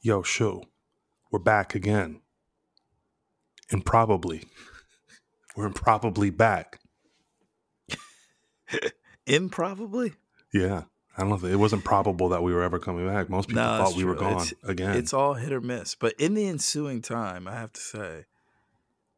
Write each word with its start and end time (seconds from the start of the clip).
Yo, 0.00 0.22
Shu, 0.22 0.62
we're 1.30 1.38
back 1.38 1.74
again. 1.74 2.20
Improbably. 3.70 4.44
We're 5.56 5.66
improbably 5.66 6.30
back. 6.30 6.80
Improbably? 9.26 10.14
Yeah. 10.52 10.84
I 11.16 11.22
don't 11.24 11.42
know. 11.42 11.48
It 11.48 11.56
wasn't 11.58 11.84
probable 11.84 12.30
that 12.30 12.42
we 12.42 12.54
were 12.54 12.62
ever 12.62 12.78
coming 12.78 13.06
back. 13.06 13.28
Most 13.28 13.48
people 13.48 13.62
No, 13.62 13.84
thought 13.84 13.96
we 13.96 14.04
were 14.04 14.14
gone 14.14 14.32
It's- 14.42 14.54
again. 14.64 14.96
It's 14.96 15.12
all 15.12 15.34
hit 15.34 15.52
or 15.52 15.60
miss. 15.60 15.94
But 15.94 16.14
in 16.18 16.34
the 16.34 16.46
ensuing 16.46 17.02
time, 17.02 17.46
I 17.46 17.54
have 17.56 17.72
to 17.74 17.80
say, 17.80 18.24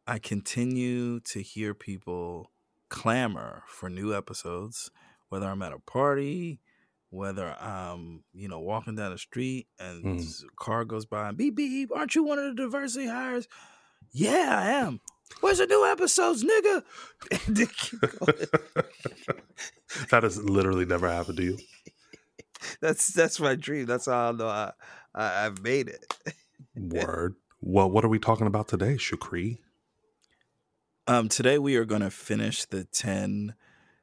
I 0.06 0.18
continue 0.18 1.20
to 1.20 1.42
hear 1.42 1.74
people 1.74 2.50
clamor 2.88 3.62
for 3.68 3.88
new 3.88 4.14
episodes, 4.14 4.90
whether 5.28 5.46
I'm 5.46 5.62
at 5.62 5.72
a 5.72 5.78
party, 5.78 6.60
whether 7.12 7.54
I'm, 7.60 8.24
you 8.32 8.48
know, 8.48 8.60
walking 8.60 8.96
down 8.96 9.12
the 9.12 9.18
street 9.18 9.66
and 9.78 10.18
a 10.18 10.24
car 10.56 10.86
goes 10.86 11.04
by 11.04 11.28
and 11.28 11.36
beep 11.36 11.54
beep, 11.54 11.90
aren't 11.95 12.14
you 12.14 12.24
one 12.24 12.38
of 12.38 12.45
the 12.46 12.62
diversity 12.62 13.06
hires? 13.06 13.46
Yeah, 14.12 14.59
I 14.59 14.70
am. 14.70 15.00
Where's 15.40 15.59
the 15.59 15.66
new 15.66 15.87
episodes, 15.87 16.42
nigga? 16.42 16.82
And 17.46 17.56
they 17.56 17.66
keep 17.66 18.01
going. 18.01 18.46
that 20.10 20.23
has 20.23 20.42
literally 20.42 20.87
never 20.87 21.06
happened 21.06 21.37
to 21.37 21.45
you. 21.45 21.59
that's 22.80 23.09
that's 23.09 23.38
my 23.38 23.56
dream. 23.56 23.84
That's 23.84 24.06
how 24.06 24.30
I 24.30 24.32
know 24.32 24.48
I, 24.48 24.73
I 25.15 25.46
I've 25.46 25.62
made 25.62 25.88
it. 25.88 26.15
Word. 26.74 27.34
Well, 27.60 27.90
what 27.90 28.04
are 28.06 28.09
we 28.09 28.18
talking 28.18 28.46
about 28.46 28.68
today, 28.68 28.95
Shukri? 28.95 29.59
Um, 31.06 31.29
today 31.29 31.59
we 31.59 31.76
are 31.76 31.84
going 31.84 32.01
to 32.01 32.10
finish 32.10 32.65
the 32.65 32.84
ten 32.84 33.54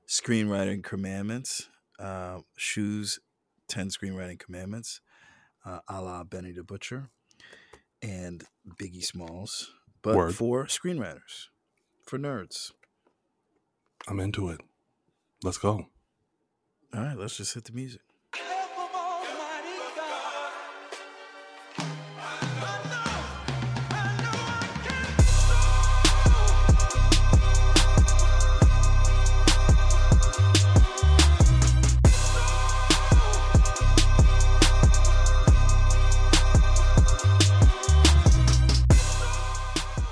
screenwriting 0.07 0.83
commandments. 0.83 1.69
Uh, 1.99 2.39
Shu's, 2.57 3.19
ten 3.67 3.89
screenwriting 3.89 4.39
commandments, 4.39 5.01
uh, 5.65 5.79
a 5.87 6.01
la 6.01 6.23
Benny 6.23 6.51
the 6.51 6.63
Butcher 6.63 7.09
and 8.01 8.43
Biggie 8.79 9.03
Smalls, 9.03 9.73
but 10.01 10.15
Word. 10.15 10.35
for 10.35 10.65
screenwriters, 10.65 11.47
for 12.05 12.17
nerds. 12.17 12.71
I'm 14.07 14.19
into 14.19 14.49
it. 14.49 14.61
Let's 15.43 15.57
go. 15.57 15.87
All 16.93 17.01
right, 17.01 17.17
let's 17.17 17.37
just 17.37 17.53
hit 17.53 17.65
the 17.65 17.73
music. 17.73 18.01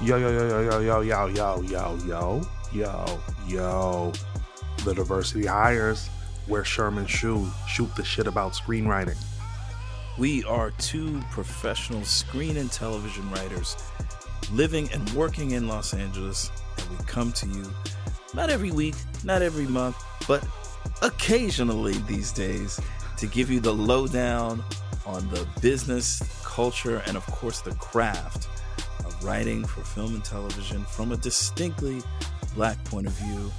Yo, 0.08 0.16
yo, 0.16 0.30
yo, 0.32 0.48
yo, 0.48 0.80
yo, 0.80 1.02
yo, 1.02 1.28
yo, 1.28 1.62
yo, 1.64 2.00
yo, 2.06 2.42
yo, 2.72 3.20
yo. 3.46 4.14
The 4.86 4.94
diversity 4.94 5.46
hires 5.46 6.08
where 6.46 6.64
Sherman 6.64 7.06
Shu 7.06 7.46
shoot 7.68 7.94
the 7.98 8.06
shit 8.06 8.26
about 8.26 8.54
screenwriting. 8.54 9.18
We 10.18 10.46
are 10.46 10.72
two 10.78 11.22
professional 11.32 12.06
screen 12.06 12.56
and 12.56 12.72
television 12.72 13.30
writers 13.32 13.76
living 14.54 14.90
and 14.94 15.10
working 15.10 15.52
in 15.52 15.68
Los 15.68 15.94
Angeles, 15.94 16.52
and 16.78 16.90
we 16.90 17.04
come 17.04 17.34
to 17.34 17.46
you 17.46 17.66
not 18.34 18.50
every 18.50 18.72
week, 18.72 18.96
not 19.26 19.42
every 19.42 19.68
month, 19.68 20.02
but 20.26 20.42
occasionally 21.02 21.96
these 22.08 22.32
days 22.32 22.80
to 23.18 23.28
give 23.28 23.52
you 23.52 23.60
the 23.60 23.74
lowdown 23.74 24.64
on 25.06 25.30
the 25.32 25.46
business, 25.60 26.22
culture, 26.46 27.04
and 27.08 27.18
of 27.18 27.26
course 27.26 27.60
the 27.60 27.76
craft 27.76 28.48
writing 29.22 29.66
for 29.66 29.82
film 29.82 30.16
and 30.16 30.24
television 30.24 30.84
from 30.86 31.12
a 31.12 31.18
distinctly 31.18 32.02
black 32.56 32.84
point 32.86 33.08
of 33.08 33.14
view. 33.14 33.52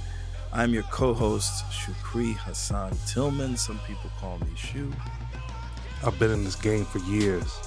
I'm 0.51 0.73
your 0.73 0.83
co 0.83 1.13
host, 1.13 1.65
Shukri 1.71 2.35
Hassan 2.35 2.97
Tillman. 3.07 3.57
Some 3.57 3.79
people 3.87 4.09
call 4.19 4.39
me 4.39 4.47
Shu. 4.55 4.91
I've 6.05 6.17
been 6.17 6.31
in 6.31 6.43
this 6.43 6.55
game 6.55 6.85
for 6.85 6.99
years. 6.99 7.59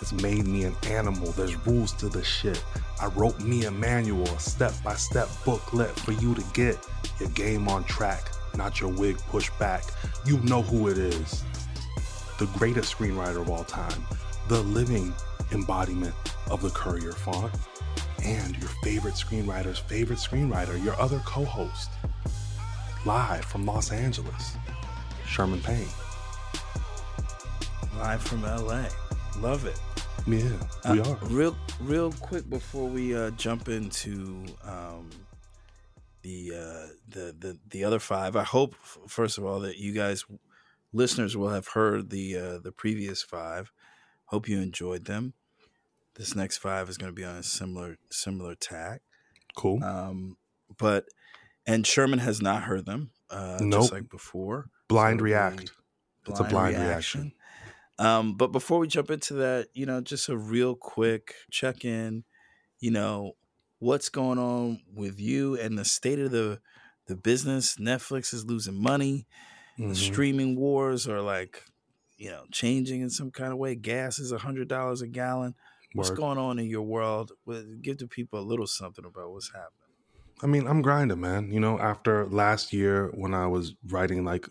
It's 0.00 0.12
made 0.12 0.46
me 0.46 0.64
an 0.64 0.74
animal. 0.86 1.32
There's 1.32 1.56
rules 1.66 1.92
to 1.94 2.08
the 2.08 2.24
shit. 2.24 2.62
I 3.00 3.06
wrote 3.08 3.40
me 3.40 3.66
a 3.66 3.70
manual, 3.70 4.26
a 4.28 4.40
step 4.40 4.72
by 4.82 4.94
step 4.94 5.28
booklet 5.44 5.90
for 5.90 6.12
you 6.12 6.34
to 6.34 6.42
get 6.54 6.78
your 7.18 7.28
game 7.30 7.68
on 7.68 7.84
track, 7.84 8.32
not 8.54 8.80
your 8.80 8.90
wig 8.90 9.18
pushed 9.28 9.56
back. 9.58 9.84
You 10.24 10.38
know 10.40 10.62
who 10.62 10.88
it 10.88 10.96
is. 10.98 11.44
The 12.38 12.46
greatest 12.58 12.96
screenwriter 12.96 13.42
of 13.42 13.50
all 13.50 13.64
time, 13.64 14.02
the 14.48 14.62
living 14.62 15.12
embodiment 15.52 16.14
of 16.50 16.62
the 16.62 16.70
Courier 16.70 17.12
font, 17.12 17.52
and 18.24 18.56
your 18.58 18.68
favorite 18.82 19.14
screenwriter's 19.14 19.78
favorite 19.78 20.18
screenwriter, 20.18 20.82
your 20.84 20.98
other 21.00 21.20
co 21.24 21.44
host. 21.44 21.90
Live 23.06 23.44
from 23.46 23.64
Los 23.64 23.92
Angeles, 23.92 24.56
Sherman 25.26 25.60
Payne. 25.62 25.88
live 27.98 28.22
from 28.22 28.42
LA. 28.42 28.84
Love 29.38 29.64
it. 29.66 29.80
Yeah, 30.26 30.92
we 30.92 31.00
Uh, 31.00 31.10
are. 31.12 31.18
Real, 31.28 31.56
real 31.80 32.12
quick 32.12 32.48
before 32.50 32.88
we 32.88 33.16
uh, 33.16 33.30
jump 33.32 33.68
into 33.68 34.44
um, 34.64 35.08
the, 36.22 36.52
uh, 36.54 36.86
the 37.08 37.34
the 37.38 37.58
the 37.70 37.84
other 37.84 37.98
five. 37.98 38.36
I 38.36 38.44
hope 38.44 38.74
first 39.08 39.38
of 39.38 39.44
all 39.46 39.60
that 39.60 39.78
you 39.78 39.92
guys, 39.92 40.24
listeners, 40.92 41.36
will 41.38 41.48
have 41.48 41.68
heard 41.68 42.10
the 42.10 42.36
uh, 42.36 42.58
the 42.58 42.72
previous 42.72 43.22
five. 43.22 43.72
Hope 44.26 44.46
you 44.46 44.60
enjoyed 44.60 45.06
them. 45.06 45.32
This 46.16 46.34
next 46.34 46.58
five 46.58 46.88
is 46.88 46.98
going 46.98 47.10
to 47.12 47.14
be 47.14 47.24
on 47.24 47.36
a 47.36 47.42
similar 47.42 47.96
similar 48.10 48.54
tack. 48.54 49.02
Cool. 49.56 49.82
Um, 49.82 50.36
but 50.78 51.06
and 51.66 51.86
Sherman 51.86 52.18
has 52.20 52.40
not 52.42 52.64
heard 52.64 52.86
them. 52.86 53.10
Uh, 53.30 53.58
Nope. 53.60 53.82
Just 53.82 53.92
like 53.92 54.10
before. 54.10 54.70
blind 54.88 55.20
So 55.20 55.24
react. 55.24 55.72
It's 56.26 56.40
a 56.40 56.44
blind 56.44 56.76
reaction. 56.76 57.32
Um, 57.98 58.34
but 58.34 58.48
before 58.52 58.78
we 58.78 58.88
jump 58.88 59.10
into 59.10 59.34
that, 59.34 59.68
you 59.74 59.86
know, 59.86 60.00
just 60.00 60.28
a 60.28 60.36
real 60.36 60.74
quick 60.74 61.34
check 61.50 61.84
in. 61.84 62.24
You 62.78 62.90
know, 62.90 63.32
what's 63.78 64.08
going 64.08 64.38
on 64.38 64.80
with 64.94 65.20
you 65.20 65.58
and 65.58 65.78
the 65.78 65.84
state 65.84 66.18
of 66.18 66.30
the 66.30 66.60
the 67.06 67.16
business? 67.16 67.76
Netflix 67.76 68.32
is 68.32 68.44
losing 68.46 68.80
money. 68.80 69.26
The 69.78 69.84
Mhm. 69.84 69.96
streaming 69.96 70.56
wars 70.56 71.06
are 71.08 71.20
like, 71.22 71.64
you 72.16 72.30
know, 72.30 72.44
changing 72.52 73.00
in 73.00 73.10
some 73.10 73.30
kind 73.30 73.52
of 73.52 73.58
way. 73.58 73.74
Gas 73.74 74.18
is 74.18 74.32
a 74.32 74.38
hundred 74.38 74.68
dollars 74.68 75.02
a 75.02 75.06
gallon. 75.06 75.54
What's 75.94 76.10
Word. 76.10 76.18
going 76.18 76.38
on 76.38 76.58
in 76.58 76.66
your 76.66 76.82
world? 76.82 77.32
Give 77.82 77.98
the 77.98 78.06
people 78.06 78.38
a 78.38 78.42
little 78.42 78.66
something 78.66 79.04
about 79.04 79.32
what's 79.32 79.50
happening. 79.50 79.72
I 80.42 80.46
mean, 80.46 80.66
I'm 80.66 80.82
grinding, 80.82 81.20
man. 81.20 81.50
You 81.50 81.60
know, 81.60 81.78
after 81.78 82.26
last 82.26 82.72
year 82.72 83.10
when 83.14 83.34
I 83.34 83.46
was 83.46 83.74
writing 83.88 84.24
like 84.24 84.48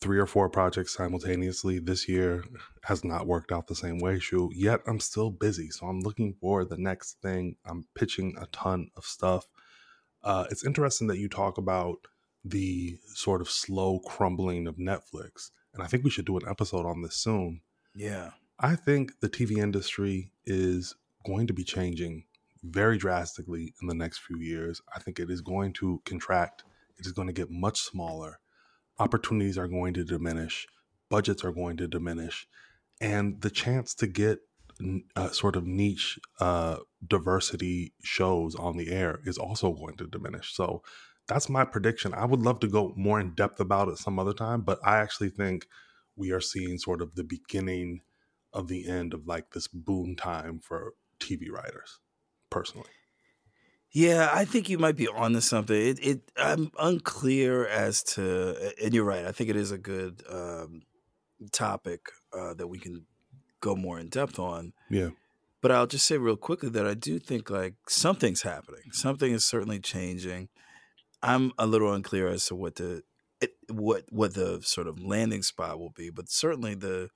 three 0.00 0.18
or 0.18 0.26
four 0.26 0.48
projects 0.48 0.94
simultaneously, 0.94 1.78
this 1.78 2.08
year 2.08 2.44
has 2.82 3.04
not 3.04 3.26
worked 3.26 3.50
out 3.50 3.66
the 3.66 3.74
same 3.74 3.98
way, 3.98 4.18
Shu. 4.18 4.50
Yet 4.54 4.80
I'm 4.86 5.00
still 5.00 5.30
busy. 5.30 5.70
So 5.70 5.86
I'm 5.86 6.00
looking 6.00 6.34
for 6.40 6.64
the 6.64 6.76
next 6.76 7.20
thing. 7.22 7.56
I'm 7.64 7.86
pitching 7.94 8.36
a 8.38 8.46
ton 8.46 8.90
of 8.96 9.04
stuff. 9.04 9.48
Uh, 10.22 10.44
it's 10.50 10.64
interesting 10.64 11.06
that 11.08 11.18
you 11.18 11.28
talk 11.28 11.58
about 11.58 11.96
the 12.44 12.98
sort 13.14 13.40
of 13.40 13.50
slow 13.50 13.98
crumbling 14.00 14.66
of 14.66 14.76
Netflix. 14.76 15.50
And 15.72 15.82
I 15.82 15.86
think 15.86 16.04
we 16.04 16.10
should 16.10 16.26
do 16.26 16.36
an 16.36 16.48
episode 16.48 16.86
on 16.86 17.02
this 17.02 17.16
soon. 17.16 17.62
Yeah. 17.96 18.30
I 18.58 18.76
think 18.76 19.20
the 19.20 19.28
TV 19.28 19.58
industry 19.58 20.30
is 20.46 20.94
going 21.26 21.46
to 21.48 21.52
be 21.52 21.64
changing 21.64 22.24
very 22.62 22.96
drastically 22.96 23.74
in 23.82 23.88
the 23.88 23.94
next 23.94 24.18
few 24.18 24.38
years. 24.38 24.80
I 24.94 25.00
think 25.00 25.18
it 25.18 25.30
is 25.30 25.40
going 25.40 25.72
to 25.74 26.00
contract, 26.04 26.64
it 26.96 27.06
is 27.06 27.12
going 27.12 27.26
to 27.26 27.34
get 27.34 27.50
much 27.50 27.80
smaller. 27.80 28.38
Opportunities 28.98 29.58
are 29.58 29.66
going 29.66 29.92
to 29.94 30.04
diminish, 30.04 30.66
budgets 31.10 31.44
are 31.44 31.52
going 31.52 31.76
to 31.78 31.88
diminish, 31.88 32.46
and 33.00 33.40
the 33.40 33.50
chance 33.50 33.92
to 33.96 34.06
get 34.06 34.38
uh, 35.16 35.30
sort 35.30 35.56
of 35.56 35.66
niche 35.66 36.18
uh, 36.40 36.76
diversity 37.06 37.92
shows 38.02 38.54
on 38.54 38.76
the 38.76 38.90
air 38.90 39.20
is 39.24 39.36
also 39.36 39.72
going 39.72 39.96
to 39.96 40.06
diminish. 40.06 40.54
So 40.54 40.82
that's 41.26 41.48
my 41.48 41.64
prediction. 41.64 42.14
I 42.14 42.24
would 42.24 42.40
love 42.40 42.60
to 42.60 42.68
go 42.68 42.92
more 42.96 43.20
in 43.20 43.34
depth 43.34 43.58
about 43.58 43.88
it 43.88 43.98
some 43.98 44.18
other 44.18 44.32
time, 44.32 44.62
but 44.62 44.78
I 44.84 44.98
actually 44.98 45.30
think 45.30 45.66
we 46.16 46.30
are 46.30 46.40
seeing 46.40 46.78
sort 46.78 47.02
of 47.02 47.14
the 47.14 47.24
beginning 47.24 48.02
of 48.54 48.68
the 48.68 48.88
end 48.88 49.12
of 49.12 49.26
like 49.26 49.50
this 49.50 49.68
boom 49.68 50.16
time 50.16 50.60
for 50.60 50.94
TV 51.20 51.50
writers, 51.50 51.98
personally. 52.48 52.88
Yeah, 53.90 54.30
I 54.32 54.44
think 54.44 54.68
you 54.68 54.78
might 54.78 54.96
be 54.96 55.06
onto 55.06 55.40
something. 55.40 55.76
It, 55.76 56.04
it 56.04 56.32
I'm 56.36 56.70
unclear 56.78 57.66
as 57.66 58.02
to, 58.14 58.72
and 58.82 58.94
you're 58.94 59.04
right. 59.04 59.24
I 59.24 59.32
think 59.32 59.50
it 59.50 59.56
is 59.56 59.70
a 59.70 59.78
good 59.78 60.22
um, 60.28 60.82
topic 61.52 62.00
uh, 62.32 62.54
that 62.54 62.66
we 62.66 62.78
can 62.78 63.04
go 63.60 63.76
more 63.76 63.98
in 63.98 64.08
depth 64.08 64.38
on. 64.38 64.72
Yeah. 64.90 65.10
But 65.60 65.70
I'll 65.70 65.86
just 65.86 66.06
say 66.06 66.18
real 66.18 66.36
quickly 66.36 66.68
that 66.70 66.86
I 66.86 66.94
do 66.94 67.18
think 67.18 67.50
like 67.50 67.74
something's 67.88 68.42
happening. 68.42 68.92
Something 68.92 69.32
is 69.32 69.44
certainly 69.44 69.78
changing. 69.78 70.48
I'm 71.22 71.52
a 71.58 71.66
little 71.66 71.92
unclear 71.92 72.28
as 72.28 72.46
to 72.46 72.54
what 72.54 72.76
the 72.76 73.02
it, 73.40 73.54
what 73.70 74.04
what 74.10 74.34
the 74.34 74.60
sort 74.62 74.86
of 74.86 75.00
landing 75.00 75.42
spot 75.42 75.78
will 75.78 75.90
be, 75.90 76.10
but 76.10 76.28
certainly 76.28 76.74
the 76.74 77.10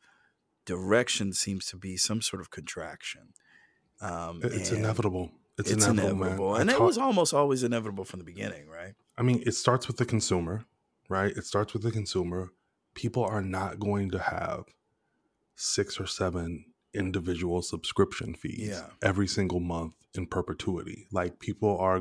direction 0.73 1.33
seems 1.33 1.65
to 1.71 1.77
be 1.77 1.97
some 1.97 2.21
sort 2.29 2.41
of 2.43 2.51
contraction. 2.51 3.25
Um, 4.01 4.41
It's 4.45 4.71
inevitable. 4.71 5.27
It's, 5.59 5.71
It's, 5.73 5.87
inevitable, 5.87 6.23
inevitable, 6.23 6.55
and 6.57 6.71
it 6.71 6.81
was 6.81 6.97
almost 6.99 7.35
always 7.35 7.63
inevitable 7.65 8.05
from 8.05 8.19
the 8.21 8.25
beginning, 8.33 8.69
right? 8.69 8.95
I 9.17 9.23
mean, 9.23 9.43
it 9.45 9.55
starts 9.57 9.89
with 9.89 9.97
the 9.97 10.05
consumer, 10.15 10.65
right? 11.09 11.33
It 11.37 11.45
starts 11.53 11.73
with 11.73 11.83
the 11.83 11.91
consumer. 11.91 12.41
People 12.95 13.25
are 13.25 13.43
not 13.59 13.81
going 13.81 14.11
to 14.13 14.21
have 14.21 14.67
six 15.57 15.99
or 15.99 16.07
seven 16.07 16.67
individual 16.95 17.61
subscription 17.63 18.35
fees 18.35 18.69
Yeah. 18.69 18.91
every 19.03 19.27
single 19.27 19.59
month 19.61 19.95
in 20.15 20.27
perpetuity. 20.27 21.09
Like 21.11 21.41
people 21.41 21.77
are 21.79 22.01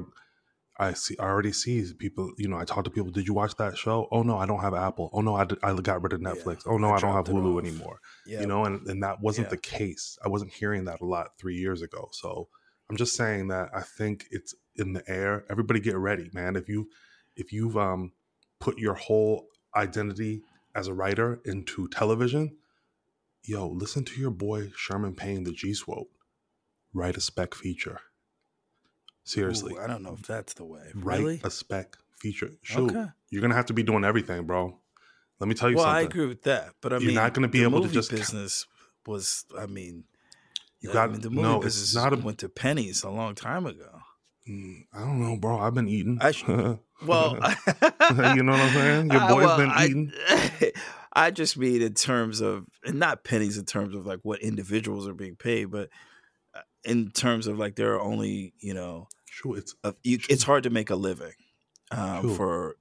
I 0.80 0.94
see 0.94 1.16
I 1.20 1.24
already 1.24 1.52
see 1.54 1.92
people, 1.98 2.32
you 2.38 2.48
know, 2.48 2.58
I 2.58 2.66
talk 2.66 2.84
to 2.84 2.90
people, 2.92 3.12
did 3.12 3.28
you 3.28 3.34
watch 3.34 3.56
that 3.56 3.78
show? 3.78 4.08
Oh 4.12 4.22
no, 4.24 4.38
I 4.38 4.46
don't 4.46 4.60
have 4.60 4.74
Apple. 4.76 5.10
Oh 5.14 5.22
no, 5.22 5.36
I 5.36 5.46
I 5.64 5.74
got 5.76 6.04
rid 6.04 6.14
of 6.14 6.22
Yeah, 6.22 6.30
Netflix. 6.34 6.62
oh 6.68 6.78
no, 6.78 6.90
I 6.92 6.98
I, 6.98 7.00
don't 7.00 7.14
have 7.16 7.26
Hulu 7.26 7.58
off. 7.58 7.64
anymore. 7.66 8.00
Yeah, 8.26 8.42
You 8.42 8.48
know, 8.48 8.66
and, 8.66 8.86
and 8.88 9.02
that 9.04 9.20
wasn't 9.22 9.46
Yeah. 9.48 9.52
the 9.52 9.58
case. 9.58 10.18
I 10.24 10.28
wasn't 10.28 10.52
hearing 10.54 10.86
that 10.86 11.02
a 11.02 11.06
lot 11.06 11.38
3 11.40 11.56
years 11.56 11.82
ago. 11.82 12.10
So, 12.12 12.50
I'm 12.90 12.96
just 12.98 13.16
saying 13.16 13.48
that 13.50 13.70
I 13.74 13.82
think 13.82 14.26
it's 14.32 14.54
in 14.76 14.94
the 14.94 15.04
air. 15.10 15.46
Everybody 15.50 15.80
get 15.80 15.98
ready, 15.98 16.30
man. 16.34 16.56
If 16.56 16.70
you 16.70 16.90
if 17.36 17.52
you've 17.52 17.76
um 17.78 18.12
put 18.60 18.78
your 18.78 18.94
whole 18.94 19.48
identity 19.76 20.42
as 20.76 20.88
a 20.88 20.94
writer 20.94 21.40
into 21.44 21.88
television, 21.88 22.56
yo, 23.44 23.68
listen 23.68 24.04
to 24.06 24.20
your 24.22 24.30
boy 24.32 24.72
Sherman 24.76 25.16
Payne, 25.16 25.44
the 25.44 25.52
G 25.52 25.74
Swope. 25.74 26.12
Write 26.94 27.18
a 27.18 27.22
spec 27.22 27.54
feature. 27.56 28.00
Seriously. 29.28 29.74
Ooh, 29.74 29.80
I 29.80 29.88
don't 29.88 30.04
know 30.04 30.14
if 30.14 30.26
that's 30.26 30.54
the 30.54 30.64
way. 30.66 30.90
write 30.96 31.20
Really? 31.20 31.42
a 31.44 31.50
spec 31.52 31.96
feature. 32.18 32.52
Shoot. 32.62 32.92
Okay. 32.92 33.06
You're 33.30 33.42
gonna 33.42 33.56
have 33.56 33.66
to 33.68 33.74
be 33.74 33.84
doing 33.84 34.04
everything, 34.06 34.46
bro. 34.46 34.80
Let 35.40 35.48
me 35.48 35.54
tell 35.54 35.70
you 35.70 35.76
something. 35.78 35.86
Well, 35.88 35.96
I 35.96 36.02
agree 36.02 36.26
with 36.28 36.44
that, 36.44 36.74
but 36.82 36.94
I 36.94 36.98
You're 36.98 37.08
mean, 37.08 37.16
not 37.16 37.34
gonna 37.34 37.48
be 37.50 37.64
able 37.64 37.82
to 37.82 37.90
just- 37.90 38.10
business 38.10 38.66
was. 39.06 39.46
I 39.58 39.66
mean, 39.66 40.06
You 40.80 40.92
I 40.92 40.94
got 40.94 41.12
mean, 41.12 41.22
the 41.22 41.30
movie 41.30 41.42
no. 41.42 41.60
business 41.60 41.84
It's 41.90 41.96
not 41.96 42.14
a. 42.14 42.18
went 42.18 42.38
to 42.40 42.50
pennies 42.50 43.04
a 43.04 43.10
long 43.10 43.36
time 43.36 43.66
ago. 43.66 44.00
Mm, 44.50 44.86
I 44.94 45.00
don't 45.02 45.20
know, 45.20 45.36
bro. 45.38 45.60
I've 45.60 45.74
been 45.74 45.90
eating. 45.90 46.18
I 46.22 46.32
sh- 46.32 46.46
Well, 47.06 47.34
you 47.36 48.42
know 48.44 48.54
what 48.54 48.62
I'm 48.62 48.74
saying? 48.74 49.12
Your 49.12 49.22
I- 49.22 49.28
boy's 49.30 49.46
well, 49.46 49.58
been 49.58 49.72
eating. 49.82 50.12
I 51.14 51.32
just 51.32 51.58
mean 51.58 51.82
in 51.82 51.94
terms 51.96 52.42
of, 52.42 52.66
and 52.86 52.98
not 53.00 53.24
pennies 53.24 53.58
in 53.58 53.66
terms 53.66 53.94
of 53.96 54.06
like 54.06 54.20
what 54.24 54.40
individuals 54.42 55.08
are 55.08 55.14
being 55.14 55.36
paid, 55.36 55.66
but 55.66 55.90
uh, 56.56 56.62
in 56.84 57.10
terms 57.12 57.46
of 57.48 57.58
like 57.60 57.76
there 57.76 57.94
are 57.96 58.02
only 58.02 58.54
you 58.60 58.74
know, 58.74 59.08
Sure, 59.38 59.56
it's 59.56 59.76
a, 59.84 59.94
you, 60.04 60.18
it's 60.32 60.42
hard 60.42 60.64
to 60.64 60.72
make 60.72 60.90
a 60.90 60.96
living 60.96 61.34
um, 61.92 62.22
Sure. 62.24 62.36
for. 62.36 62.76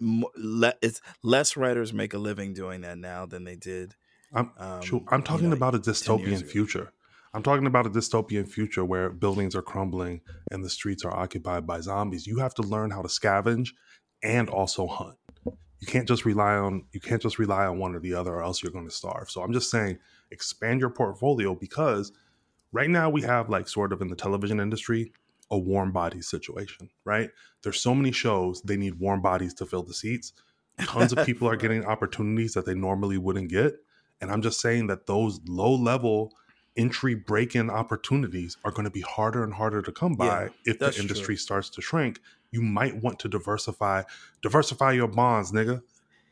Le, 0.00 0.74
it's 0.82 1.00
less 1.22 1.56
writers 1.56 1.92
make 1.92 2.12
a 2.12 2.18
living 2.18 2.54
doing 2.54 2.80
that 2.80 2.98
now 2.98 3.24
than 3.24 3.44
they 3.44 3.54
did. 3.54 3.94
I'm 4.34 4.50
Um, 4.58 4.82
sure. 4.82 5.02
I'm 5.08 5.20
you 5.20 5.24
talking 5.24 5.50
know, 5.50 5.56
about 5.56 5.76
a 5.76 5.78
dystopian 5.78 6.44
future. 6.44 6.92
I'm 7.34 7.44
talking 7.44 7.66
about 7.66 7.86
a 7.86 7.90
dystopian 7.90 8.48
future 8.48 8.84
where 8.84 9.10
buildings 9.10 9.54
are 9.54 9.62
crumbling 9.62 10.22
and 10.50 10.64
the 10.64 10.70
streets 10.70 11.04
are 11.04 11.16
occupied 11.16 11.68
by 11.68 11.80
zombies. 11.80 12.26
You 12.26 12.38
have 12.38 12.54
to 12.54 12.62
learn 12.62 12.90
how 12.90 13.02
to 13.02 13.08
scavenge 13.08 13.70
and 14.24 14.48
also 14.48 14.88
hunt. 14.88 15.18
You 15.44 15.86
can't 15.86 16.08
just 16.08 16.24
rely 16.24 16.54
on 16.56 16.84
you 16.92 17.00
can't 17.00 17.22
just 17.22 17.38
rely 17.38 17.64
on 17.66 17.78
one 17.78 17.94
or 17.94 18.00
the 18.00 18.14
other 18.14 18.34
or 18.34 18.42
else 18.42 18.60
you're 18.62 18.72
going 18.72 18.88
to 18.88 18.94
starve. 18.94 19.30
So 19.30 19.42
I'm 19.42 19.52
just 19.52 19.70
saying 19.70 19.98
expand 20.32 20.80
your 20.80 20.90
portfolio 20.90 21.54
because 21.54 22.12
right 22.72 22.90
now 22.90 23.08
we 23.08 23.22
have 23.22 23.48
like 23.48 23.68
sort 23.68 23.92
of 23.92 24.00
in 24.00 24.08
the 24.08 24.16
television 24.16 24.58
industry 24.60 25.12
a 25.52 25.58
warm 25.58 25.92
body 25.92 26.22
situation, 26.22 26.88
right? 27.04 27.30
There's 27.62 27.80
so 27.80 27.94
many 27.94 28.10
shows 28.10 28.62
they 28.62 28.76
need 28.76 28.94
warm 28.98 29.20
bodies 29.20 29.54
to 29.54 29.66
fill 29.66 29.82
the 29.84 29.94
seats. 29.94 30.32
Tons 30.80 31.12
of 31.12 31.24
people 31.24 31.46
are 31.46 31.56
getting 31.64 31.84
opportunities 31.84 32.54
that 32.54 32.64
they 32.66 32.74
normally 32.74 33.18
wouldn't 33.18 33.50
get. 33.50 33.74
And 34.20 34.30
I'm 34.32 34.40
just 34.40 34.60
saying 34.60 34.86
that 34.86 35.06
those 35.06 35.40
low 35.46 35.74
level 35.74 36.32
entry 36.76 37.14
break 37.14 37.54
in 37.54 37.68
opportunities 37.68 38.56
are 38.64 38.70
going 38.70 38.84
to 38.84 38.90
be 38.90 39.02
harder 39.02 39.44
and 39.44 39.52
harder 39.52 39.82
to 39.82 39.92
come 39.92 40.14
by 40.14 40.44
Yeah, 40.44 40.48
if 40.64 40.78
the 40.78 40.98
industry 40.98 41.34
true. 41.34 41.36
starts 41.36 41.68
to 41.70 41.82
shrink. 41.82 42.20
You 42.50 42.62
might 42.62 42.96
want 43.02 43.18
to 43.20 43.28
diversify, 43.28 44.04
diversify 44.40 44.92
your 44.92 45.08
bonds, 45.08 45.52
nigga. 45.52 45.82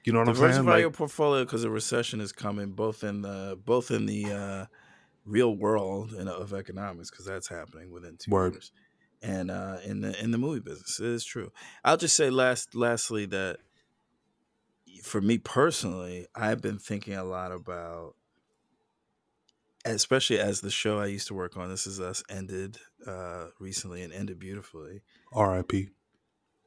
You 0.05 0.15
know 0.15 0.21
what 0.21 0.29
I'm 0.29 0.35
saying? 0.35 0.45
diversify 0.45 0.71
Like, 0.71 0.81
your 0.81 0.91
portfolio 0.91 1.45
because 1.45 1.65
a 1.65 1.71
recession 1.71 2.23
is 2.23 2.33
coming 2.33 2.71
both 2.71 3.05
in 3.05 3.21
the 3.21 3.59
both 3.63 3.91
in 3.91 4.07
the 4.07 4.33
uh, 4.33 4.67
real 5.27 5.55
world 5.55 6.13
and 6.13 6.29
of 6.29 6.55
economics 6.55 7.11
because 7.11 7.27
that's 7.27 7.49
happening 7.49 7.91
within 7.91 8.17
two 8.17 8.31
Word. 8.31 8.55
years 8.55 8.73
and 9.23 9.51
uh, 9.51 9.77
in 9.85 10.01
the 10.01 10.23
in 10.23 10.31
the 10.31 10.39
movie 10.39 10.61
business 10.61 10.99
it 11.01 11.07
is 11.07 11.25
true 11.25 11.53
i'll 11.85 11.97
just 11.97 12.17
say 12.17 12.31
last 12.31 12.75
lastly 12.75 13.27
that 13.27 13.59
for 15.03 15.21
me 15.21 15.39
personally 15.39 16.27
i've 16.35 16.61
been 16.61 16.79
thinking 16.79 17.15
a 17.15 17.25
lot 17.25 17.53
about 17.53 18.15
especially 19.85 20.39
as 20.39 20.61
the 20.61 20.71
show 20.71 20.99
i 20.99 21.07
used 21.07 21.27
to 21.27 21.35
work 21.35 21.57
on 21.57 21.69
this 21.69 21.87
is 21.87 22.01
us 22.01 22.23
ended 22.29 22.79
uh 23.07 23.47
recently 23.59 24.03
and 24.03 24.13
ended 24.13 24.39
beautifully 24.39 25.03
RIP. 25.35 25.91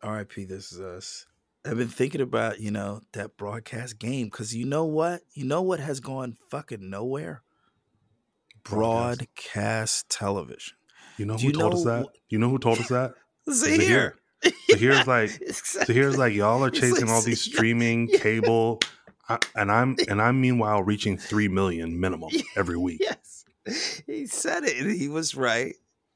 RIP, 0.04 0.48
this 0.48 0.72
is 0.72 0.80
us. 0.80 1.26
I've 1.66 1.78
been 1.78 1.88
thinking 1.88 2.22
about, 2.22 2.60
you 2.60 2.72
know, 2.72 3.02
that 3.14 3.38
broadcast 3.38 4.00
game 4.00 4.28
because 4.28 4.54
you 4.54 4.66
know 4.66 4.84
what? 4.86 5.22
You 5.34 5.46
know 5.46 5.62
what 5.62 5.80
has 5.80 6.00
gone 6.00 6.38
fucking 6.50 6.90
nowhere? 6.90 7.42
Broadcast. 8.64 9.20
Broadcast 9.20 10.10
television. 10.10 10.76
You 11.18 11.26
know 11.26 11.36
who 11.36 11.48
you 11.48 11.52
told 11.54 11.74
us 11.74 11.84
that? 11.84 12.08
You 12.30 12.40
know 12.40 12.50
who 12.50 12.58
told 12.60 12.80
us 12.80 12.88
that? 12.90 13.14
Zahir. 13.52 14.16
Zahir's 14.72 15.08
like- 15.08 15.30
Zahir's 15.86 16.18
like 16.18 16.34
y'all 16.34 16.64
are 16.64 16.70
chasing 16.72 17.06
like 17.08 17.10
all 17.16 17.22
these 17.22 17.42
streaming 17.42 18.08
Yeah. 18.12 18.20
cable, 18.20 18.80
I, 19.30 19.38
and 19.56 19.72
I'm 19.72 19.96
and 20.10 20.22
I'm 20.22 20.42
meanwhile 20.42 20.84
reaching 20.84 21.18
three 21.18 21.48
million 21.48 22.00
minimum 22.00 22.30
every 22.56 22.78
week. 22.78 23.00
yes. 23.02 23.46
He 24.06 24.26
said 24.28 24.64
it 24.66 24.78
and 24.78 24.92
he 24.94 25.08
was 25.08 25.36
right. 25.36 25.76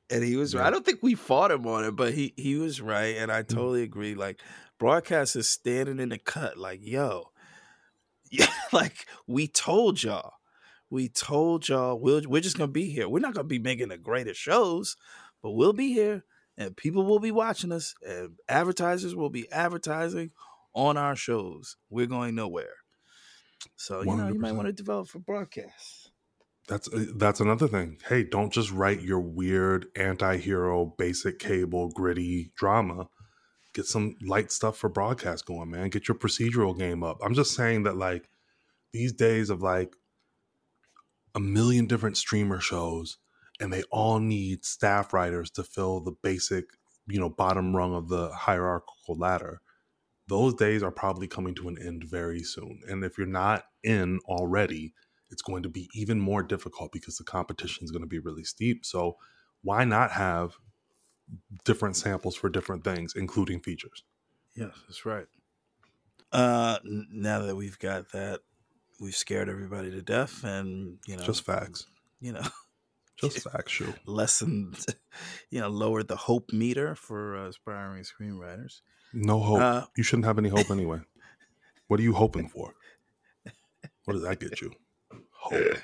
And 0.09 0.23
he 0.23 0.35
was 0.37 0.55
right. 0.55 0.65
I 0.65 0.69
don't 0.69 0.85
think 0.85 0.99
we 1.03 1.15
fought 1.15 1.51
him 1.51 1.67
on 1.67 1.83
it, 1.85 1.91
but 1.91 2.13
he 2.13 2.33
he 2.37 2.55
was 2.55 2.81
right. 2.81 3.17
And 3.17 3.31
I 3.31 3.43
Mm-hmm. 3.43 3.55
totally 3.55 3.83
agree. 3.83 4.15
Like 4.15 4.39
broadcast 4.79 5.35
is 5.35 5.47
standing 5.49 5.99
in 5.99 6.09
the 6.09 6.17
cut, 6.17 6.57
like, 6.57 6.79
yo, 6.81 7.31
yeah, 8.31 8.47
like 8.73 9.05
we 9.27 9.47
told 9.47 10.01
y'all. 10.03 10.33
We 10.89 11.09
told 11.09 11.67
y'all 11.67 11.99
we'll, 11.99 12.21
we're 12.27 12.41
just 12.41 12.57
gonna 12.57 12.71
be 12.71 12.89
here. 12.89 13.09
We're 13.09 13.19
not 13.19 13.33
gonna 13.33 13.47
be 13.47 13.59
making 13.59 13.89
the 13.89 13.97
greatest 13.97 14.39
shows, 14.39 14.95
but 15.41 15.51
we'll 15.51 15.73
be 15.73 15.93
here 15.93 16.23
and 16.57 16.75
people 16.75 17.05
will 17.05 17.19
be 17.19 17.31
watching 17.31 17.71
us 17.71 17.93
and 18.01 18.31
advertisers 18.49 19.15
will 19.15 19.29
be 19.29 19.51
advertising 19.51 20.31
on 20.73 20.97
our 20.97 21.15
shows. 21.15 21.77
We're 21.89 22.07
going 22.07 22.35
nowhere. 22.35 22.75
So 23.75 24.01
you 24.01 24.15
know, 24.15 24.27
you 24.27 24.39
might 24.39 24.53
want 24.53 24.67
to 24.67 24.73
develop 24.73 25.07
for 25.07 25.19
broadcast. 25.19 26.11
That's 26.67 26.91
uh, 26.91 27.05
that's 27.15 27.39
another 27.39 27.67
thing. 27.67 27.97
Hey, 28.07 28.23
don't 28.23 28.51
just 28.51 28.71
write 28.71 29.01
your 29.01 29.21
weird 29.21 29.87
anti-hero, 29.95 30.93
basic 30.97 31.39
cable, 31.39 31.89
gritty 31.89 32.51
drama. 32.55 33.07
Get 33.73 33.85
some 33.85 34.15
light 34.21 34.51
stuff 34.51 34.77
for 34.77 34.89
broadcast 34.89 35.45
going, 35.45 35.71
man. 35.71 35.89
Get 35.89 36.07
your 36.07 36.17
procedural 36.17 36.77
game 36.77 37.03
up. 37.03 37.19
I'm 37.23 37.35
just 37.35 37.55
saying 37.55 37.83
that 37.83 37.95
like 37.95 38.29
these 38.91 39.13
days 39.13 39.49
of 39.49 39.61
like 39.61 39.95
a 41.37 41.39
million 41.39 41.85
different 41.85 42.17
streamer 42.17 42.59
shows 42.59 43.19
and 43.59 43.71
they 43.71 43.83
all 43.91 44.19
need 44.19 44.65
staff 44.65 45.13
writers 45.13 45.51
to 45.51 45.63
fill 45.63 45.99
the 45.99 46.15
basic, 46.23 46.65
you 47.07 47.19
know, 47.19 47.29
bottom 47.29 47.75
rung 47.75 47.93
of 47.93 48.09
the 48.09 48.31
hierarchical 48.31 49.15
ladder. 49.15 49.61
Those 50.27 50.55
days 50.55 50.81
are 50.81 50.91
probably 50.91 51.27
coming 51.27 51.53
to 51.55 51.67
an 51.67 51.77
end 51.79 52.05
very 52.05 52.41
soon. 52.41 52.81
And 52.89 53.03
if 53.03 53.19
you're 53.19 53.27
not 53.27 53.65
in 53.83 54.19
already, 54.25 54.95
it's 55.29 55.43
going 55.43 55.61
to 55.61 55.69
be 55.69 55.87
even 55.93 56.19
more 56.19 56.41
difficult 56.41 56.91
because 56.91 57.17
the 57.17 57.23
competition 57.23 57.83
is 57.83 57.91
going 57.91 58.01
to 58.01 58.07
be 58.07 58.19
really 58.19 58.43
steep. 58.43 58.83
So 58.83 59.17
why 59.61 59.83
not 59.83 60.13
have 60.13 60.55
different 61.65 61.97
samples 61.97 62.35
for 62.35 62.49
different 62.49 62.83
things, 62.83 63.13
including 63.15 63.59
features? 63.59 64.03
Yes, 64.55 64.71
that's 64.87 65.05
right. 65.05 65.27
Uh, 66.31 66.79
now 66.83 67.43
that 67.43 67.55
we've 67.55 67.77
got 67.77 68.11
that, 68.11 68.39
we've 68.99 69.15
scared 69.15 69.49
everybody 69.49 69.91
to 69.91 70.01
death, 70.01 70.43
and 70.43 70.97
you 71.07 71.17
know, 71.17 71.23
Just 71.23 71.43
facts. 71.45 71.85
You 72.19 72.33
know, 72.33 72.41
Just 73.21 73.39
facts, 73.49 73.71
shoot. 73.71 73.95
lessened, 74.05 74.77
you 75.49 75.59
know, 75.59 75.69
lowered 75.69 76.07
the 76.07 76.15
hope 76.15 76.51
meter 76.53 76.95
for 76.95 77.35
uh, 77.37 77.47
aspiring 77.49 78.03
screenwriters. 78.03 78.81
No 79.13 79.39
hope. 79.39 79.61
Uh, 79.61 79.85
you 79.95 80.03
shouldn't 80.03 80.25
have 80.25 80.37
any 80.37 80.49
hope 80.49 80.69
anyway. 80.71 80.99
What 81.87 82.01
are 82.01 82.03
you 82.03 82.11
hoping 82.13 82.49
for? 82.49 82.73
What 84.03 84.13
does 84.15 84.23
that 84.23 84.41
get 84.41 84.59
you? 84.59 84.73
Hope. 85.31 85.77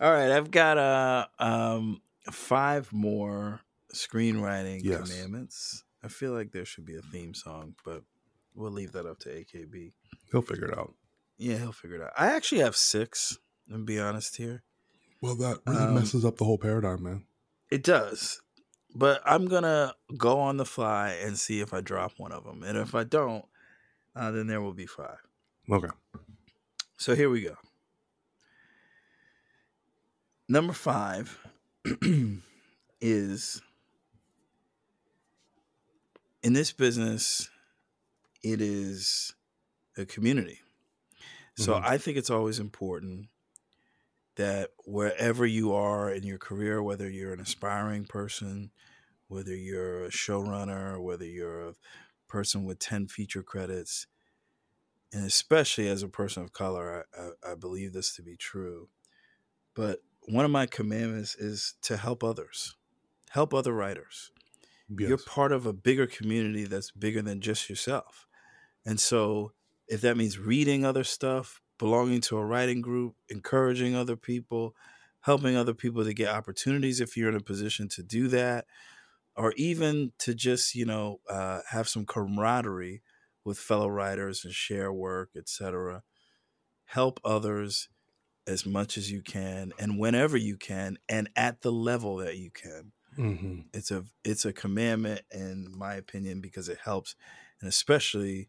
All 0.00 0.10
right, 0.10 0.30
I've 0.30 0.50
got 0.50 0.78
uh 0.78 1.26
um 1.38 2.00
five 2.32 2.90
more 2.92 3.60
screenwriting 3.94 4.80
Yes. 4.82 5.10
commandments. 5.10 5.84
I 6.02 6.08
feel 6.08 6.32
like 6.32 6.52
there 6.52 6.64
should 6.64 6.86
be 6.86 6.96
a 6.96 7.02
theme 7.02 7.34
song, 7.34 7.74
but 7.84 8.02
we'll 8.54 8.70
leave 8.70 8.92
that 8.92 9.04
up 9.04 9.18
to 9.20 9.28
AKB. 9.28 9.92
He'll 10.32 10.40
figure 10.42 10.66
it 10.66 10.78
out. 10.78 10.94
Yeah, 11.38 11.58
he'll 11.58 11.72
figure 11.72 11.96
it 11.96 12.02
out. 12.02 12.12
I 12.16 12.34
actually 12.34 12.60
have 12.62 12.76
six. 12.76 13.38
I'm 13.72 13.84
be 13.84 13.98
honest 13.98 14.36
here. 14.36 14.62
Well, 15.20 15.34
that 15.36 15.58
really 15.66 15.84
Um, 15.84 15.94
messes 15.94 16.24
up 16.24 16.36
the 16.36 16.44
whole 16.44 16.58
paradigm, 16.58 17.02
man. 17.02 17.24
It 17.70 17.82
does. 17.82 18.40
But 18.94 19.20
I'm 19.26 19.46
going 19.46 19.64
to 19.64 19.94
go 20.16 20.38
on 20.38 20.56
the 20.56 20.64
fly 20.64 21.10
and 21.10 21.38
see 21.38 21.60
if 21.60 21.74
I 21.74 21.80
drop 21.80 22.12
one 22.16 22.32
of 22.32 22.44
them. 22.44 22.62
And 22.62 22.78
if 22.78 22.94
I 22.94 23.04
don't, 23.04 23.44
uh, 24.14 24.30
then 24.30 24.46
there 24.46 24.60
will 24.60 24.72
be 24.72 24.86
five. 24.86 25.18
Okay. 25.70 25.88
So 26.96 27.14
here 27.14 27.28
we 27.28 27.42
go. 27.42 27.56
Number 30.48 30.72
five 30.72 31.38
is 33.00 33.60
in 36.42 36.52
this 36.52 36.72
business, 36.72 37.50
it 38.42 38.60
is 38.62 39.34
a 39.98 40.06
community. 40.06 40.60
So 41.56 41.78
Mhm. 41.78 41.82
I 41.82 41.98
think 41.98 42.16
it's 42.18 42.30
always 42.30 42.58
important 42.60 43.28
that 44.36 44.70
wherever 44.84 45.46
you 45.46 45.72
are 45.72 46.10
in 46.12 46.22
your 46.22 46.38
career, 46.38 46.82
whether 46.82 47.08
you're 47.08 47.32
an 47.32 47.40
aspiring 47.40 48.04
person, 48.04 48.70
whether 49.28 49.54
you're 49.56 50.04
a 50.06 50.10
showrunner, 50.10 51.02
whether 51.02 51.26
you're 51.26 51.70
a 51.70 51.74
person 52.28 52.64
with 52.64 52.80
10 52.80 53.08
feature 53.08 53.42
credits, 53.42 54.06
and 55.12 55.24
especially 55.24 55.88
as 55.88 56.02
a 56.02 56.08
person 56.08 56.42
of 56.42 56.52
color, 56.52 57.06
I, 57.16 57.20
I, 57.48 57.52
I 57.52 57.54
believe 57.54 57.92
this 57.92 58.14
to 58.16 58.22
be 58.22 58.36
true. 58.36 58.90
But 59.74 60.00
one 60.28 60.44
of 60.44 60.52
my 60.52 60.66
commandments 60.66 61.36
is 61.36 61.76
to 61.82 61.98
help 61.98 62.24
others, 62.24 62.76
help 63.30 63.54
other 63.54 63.72
writers 63.74 64.32
Yes. 64.88 65.04
you're 65.04 65.18
part 65.18 65.52
of 65.52 65.66
a 65.66 65.72
bigger 65.72 66.06
community 66.06 66.64
that's 66.64 66.90
bigger 66.92 67.22
than 67.22 67.40
just 67.40 67.70
yourself. 67.70 68.26
And 68.86 69.00
so, 69.00 69.54
if 69.88 70.00
that 70.02 70.16
means 70.16 70.38
reading 70.38 70.84
other 70.84 71.04
stuff, 71.04 71.62
belonging 71.78 72.20
to 72.22 72.38
a 72.38 72.44
writing 72.44 72.80
group, 72.80 73.16
encouraging 73.28 73.94
other 73.94 74.16
people, 74.16 74.74
helping 75.22 75.56
other 75.56 75.74
people 75.74 76.04
to 76.04 76.14
get 76.14 76.28
opportunities 76.34 77.00
if 77.00 77.16
you're 77.16 77.28
in 77.28 77.36
a 77.36 77.40
position 77.40 77.88
to 77.88 78.02
do 78.02 78.28
that, 78.28 78.66
or 79.36 79.52
even 79.56 80.12
to 80.18 80.34
just, 80.34 80.74
you 80.74 80.84
know, 80.86 81.20
uh, 81.28 81.60
have 81.70 81.88
some 81.88 82.06
camaraderie 82.06 83.02
with 83.44 83.58
fellow 83.58 83.88
writers 83.88 84.44
and 84.44 84.54
share 84.54 84.92
work, 84.92 85.30
etc. 85.36 86.02
Help 86.86 87.20
others 87.24 87.88
as 88.46 88.66
much 88.66 88.98
as 88.98 89.10
you 89.10 89.22
can 89.22 89.72
and 89.78 89.98
whenever 89.98 90.36
you 90.36 90.56
can 90.56 90.98
and 91.08 91.30
at 91.36 91.62
the 91.62 91.72
level 91.72 92.16
that 92.16 92.38
you 92.38 92.50
can 92.50 92.92
hmm 93.16 93.60
it's 93.72 93.90
a 93.90 94.04
it's 94.24 94.44
a 94.44 94.52
commandment 94.52 95.22
in 95.32 95.70
my 95.76 95.94
opinion 95.94 96.40
because 96.40 96.68
it 96.68 96.78
helps 96.78 97.14
and 97.60 97.68
especially 97.68 98.48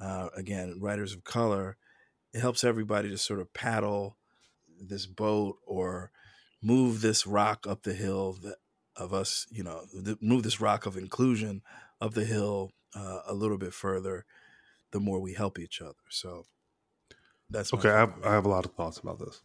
uh, 0.00 0.28
again 0.36 0.78
writers 0.80 1.12
of 1.12 1.24
color 1.24 1.76
it 2.32 2.40
helps 2.40 2.64
everybody 2.64 3.08
to 3.08 3.18
sort 3.18 3.40
of 3.40 3.52
paddle 3.54 4.16
this 4.80 5.06
boat 5.06 5.56
or 5.66 6.10
move 6.60 7.00
this 7.00 7.26
rock 7.26 7.66
up 7.68 7.82
the 7.82 7.94
hill 7.94 8.32
that, 8.42 8.56
of 8.96 9.12
us 9.12 9.46
you 9.50 9.62
know 9.62 9.84
th- 10.04 10.18
move 10.20 10.42
this 10.42 10.60
rock 10.60 10.86
of 10.86 10.96
inclusion 10.96 11.62
up 12.00 12.14
the 12.14 12.24
hill 12.24 12.70
uh, 12.94 13.20
a 13.26 13.34
little 13.34 13.58
bit 13.58 13.74
further 13.74 14.24
the 14.92 15.00
more 15.00 15.20
we 15.20 15.34
help 15.34 15.58
each 15.58 15.80
other 15.80 15.94
so 16.10 16.44
that's 17.50 17.72
Okay, 17.72 17.90
I 17.90 17.98
have, 17.98 18.14
I 18.24 18.32
have 18.32 18.46
a 18.46 18.48
lot 18.48 18.64
of 18.64 18.72
thoughts 18.74 18.98
about 18.98 19.18
this. 19.18 19.40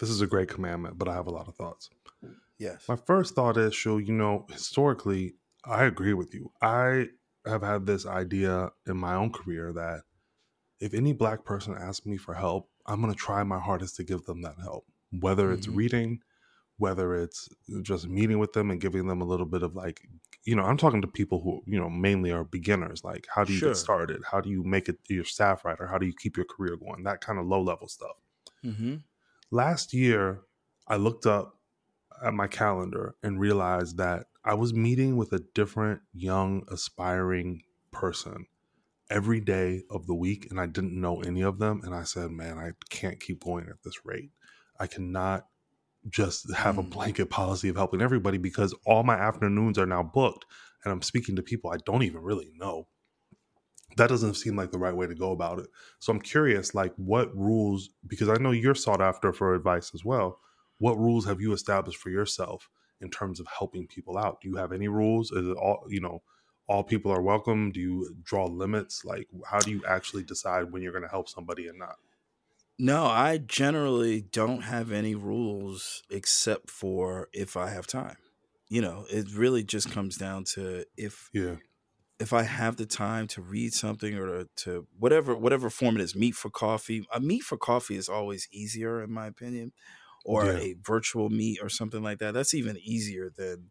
This 0.00 0.10
is 0.10 0.20
a 0.20 0.26
great 0.26 0.48
commandment, 0.48 0.98
but 0.98 1.08
I 1.08 1.14
have 1.14 1.26
a 1.26 1.30
lot 1.30 1.48
of 1.48 1.54
thoughts. 1.54 1.88
yes 2.58 2.84
My 2.88 2.96
first 2.96 3.34
thought 3.34 3.56
is, 3.56 3.74
Shu, 3.74 3.98
you 3.98 4.12
know, 4.12 4.46
historically, 4.50 5.34
I 5.64 5.84
agree 5.84 6.14
with 6.14 6.34
you. 6.34 6.52
I 6.60 7.08
have 7.46 7.62
had 7.62 7.86
this 7.86 8.06
idea 8.06 8.70
in 8.86 8.96
my 8.96 9.14
own 9.14 9.30
career 9.32 9.72
that 9.72 10.02
if 10.80 10.94
any 10.94 11.12
black 11.12 11.44
person 11.44 11.74
asks 11.78 12.06
me 12.06 12.16
for 12.16 12.34
help, 12.34 12.70
I'm 12.86 13.00
going 13.00 13.12
to 13.12 13.18
try 13.18 13.42
my 13.44 13.58
hardest 13.58 13.96
to 13.96 14.04
give 14.04 14.24
them 14.24 14.42
that 14.42 14.58
help, 14.58 14.86
whether 15.20 15.52
it's 15.52 15.66
Mhm. 15.66 15.76
reading, 15.76 16.20
whether 16.76 17.14
it's 17.14 17.48
just 17.82 18.08
meeting 18.08 18.38
with 18.38 18.52
them 18.52 18.70
and 18.70 18.80
giving 18.80 19.06
them 19.06 19.20
a 19.20 19.24
little 19.24 19.46
bit 19.46 19.62
of 19.62 19.74
like, 19.76 20.08
you 20.44 20.54
know, 20.56 20.64
I'm 20.64 20.76
talking 20.76 21.00
to 21.02 21.06
people 21.08 21.40
who, 21.40 21.62
you 21.66 21.78
know, 21.78 21.88
mainly 21.88 22.32
are 22.32 22.44
beginners. 22.44 23.04
Like, 23.04 23.26
how 23.30 23.44
do 23.44 23.52
you 23.52 23.58
Sure. 23.60 23.70
get 23.70 23.76
started? 23.76 24.22
How 24.30 24.40
do 24.40 24.50
you 24.50 24.62
make 24.64 24.88
it 24.88 24.98
your 25.08 25.24
staff 25.24 25.64
writer? 25.64 25.86
How 25.86 25.98
do 25.98 26.06
you 26.06 26.12
keep 26.12 26.36
your 26.36 26.46
career 26.46 26.76
going? 26.76 27.04
That 27.04 27.20
kind 27.20 27.38
of 27.38 27.46
low 27.46 27.62
level 27.62 27.88
stuff 27.88 28.16
mm-hmm. 28.64 28.96
last 29.50 29.92
year 29.94 30.42
I 30.86 30.96
looked 30.96 31.26
up 31.26 31.58
at 32.22 32.34
my 32.34 32.46
calendar 32.46 33.14
and 33.22 33.40
realized 33.40 33.96
that 33.98 34.26
I 34.44 34.54
was 34.54 34.74
meeting 34.74 35.16
with 35.16 35.32
a 35.32 35.40
different 35.54 36.02
young 36.12 36.64
aspiring 36.70 37.62
person 37.90 38.46
every 39.10 39.40
day 39.40 39.82
of 39.90 40.06
the 40.06 40.14
week 40.14 40.48
and 40.50 40.60
I 40.60 40.66
didn't 40.66 40.98
know 41.00 41.20
any 41.22 41.42
of 41.42 41.58
them 41.58 41.82
and 41.84 41.94
I 41.94 42.04
said, 42.04 42.30
"Man, 42.30 42.58
I 42.58 42.72
can't 42.90 43.20
keep 43.20 43.40
going 43.40 43.68
at 43.68 43.82
this 43.84 44.04
rate. 44.04 44.32
I 44.80 44.86
cannot 44.86 45.48
just 46.10 46.52
have 46.54 46.78
a 46.78 46.82
Mm. 46.82 46.90
blanket 46.90 47.30
policy 47.30 47.68
of 47.68 47.76
helping 47.76 48.02
everybody 48.02 48.38
because 48.38 48.74
all 48.86 49.02
my 49.02 49.16
afternoons 49.16 49.78
are 49.78 49.86
now 49.86 50.02
booked 50.02 50.46
and 50.84 50.92
I'm 50.92 51.02
speaking 51.02 51.36
to 51.36 51.42
people 51.42 51.70
I 51.70 51.78
don't 51.86 52.02
even 52.02 52.22
really 52.22 52.52
know." 52.56 52.88
That 53.96 54.08
doesn't 54.08 54.34
seem 54.34 54.56
like 54.56 54.72
the 54.72 54.78
right 54.78 54.96
way 54.96 55.06
to 55.06 55.14
go 55.14 55.30
about 55.30 55.58
it. 55.60 55.68
So 56.00 56.12
I'm 56.12 56.20
curious, 56.20 56.74
like, 56.74 56.94
what 56.96 57.34
rules? 57.36 57.90
Because 58.06 58.28
I 58.28 58.36
know 58.36 58.50
you're 58.50 58.74
sought 58.74 59.00
after 59.00 59.32
for 59.32 59.54
advice 59.54 59.92
as 59.94 60.04
well. 60.04 60.40
What 60.78 60.98
rules 60.98 61.26
have 61.26 61.40
you 61.40 61.52
established 61.52 61.98
for 61.98 62.10
yourself 62.10 62.68
in 63.00 63.10
terms 63.10 63.40
of 63.40 63.46
helping 63.58 63.86
people 63.86 64.16
out? 64.18 64.40
Do 64.40 64.48
you 64.48 64.56
have 64.56 64.72
any 64.72 64.88
rules? 64.88 65.30
Is 65.30 65.48
it 65.48 65.56
all 65.56 65.84
you 65.88 66.00
know? 66.00 66.22
All 66.66 66.82
people 66.82 67.12
are 67.12 67.20
welcome. 67.22 67.72
Do 67.72 67.80
you 67.80 68.16
draw 68.22 68.46
limits? 68.46 69.04
Like, 69.04 69.28
how 69.50 69.58
do 69.60 69.70
you 69.70 69.84
actually 69.86 70.22
decide 70.22 70.72
when 70.72 70.80
you're 70.82 70.92
going 70.92 71.04
to 71.04 71.10
help 71.10 71.28
somebody 71.28 71.68
and 71.68 71.78
not? 71.78 71.96
No, 72.78 73.04
I 73.04 73.38
generally 73.38 74.20
don't 74.22 74.62
have 74.62 74.90
any 74.90 75.14
rules 75.14 76.02
except 76.10 76.70
for 76.70 77.28
if 77.32 77.56
I 77.56 77.70
have 77.70 77.86
time. 77.86 78.16
You 78.68 78.80
know, 78.80 79.06
it 79.10 79.30
really 79.32 79.62
just 79.62 79.90
comes 79.92 80.16
down 80.16 80.44
to 80.54 80.84
if 80.96 81.30
Yeah, 81.32 81.56
if 82.18 82.32
I 82.32 82.42
have 82.44 82.76
the 82.76 82.86
time 82.86 83.26
to 83.28 83.42
read 83.42 83.72
something 83.72 84.14
or 84.16 84.26
to, 84.44 84.48
to 84.64 84.86
whatever 84.98 85.36
whatever 85.36 85.70
form 85.70 85.96
it 85.96 86.02
is, 86.02 86.14
meet 86.16 86.34
for 86.34 86.50
coffee. 86.50 87.06
Uh, 87.12 87.18
A 87.18 87.20
meet 87.20 87.42
for 87.42 87.58
coffee 87.58 87.96
is 87.96 88.08
always 88.08 88.48
easier 88.52 89.02
in 89.02 89.12
my 89.12 89.26
opinion, 89.26 89.72
or 90.24 90.52
Yeah. 90.52 90.58
a 90.58 90.74
virtual 90.80 91.30
meet 91.30 91.60
or 91.62 91.68
something 91.68 92.02
like 92.02 92.18
that. 92.18 92.34
That's 92.34 92.54
even 92.54 92.76
easier 92.78 93.30
than 93.30 93.70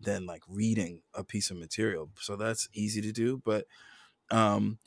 than 0.00 0.26
like 0.26 0.42
reading 0.48 1.02
a 1.14 1.24
piece 1.24 1.50
of 1.50 1.58
material. 1.58 2.10
So 2.20 2.36
that's 2.36 2.68
easy 2.74 3.00
to 3.02 3.12
do, 3.12 3.38
but 3.38 3.66
um 4.30 4.78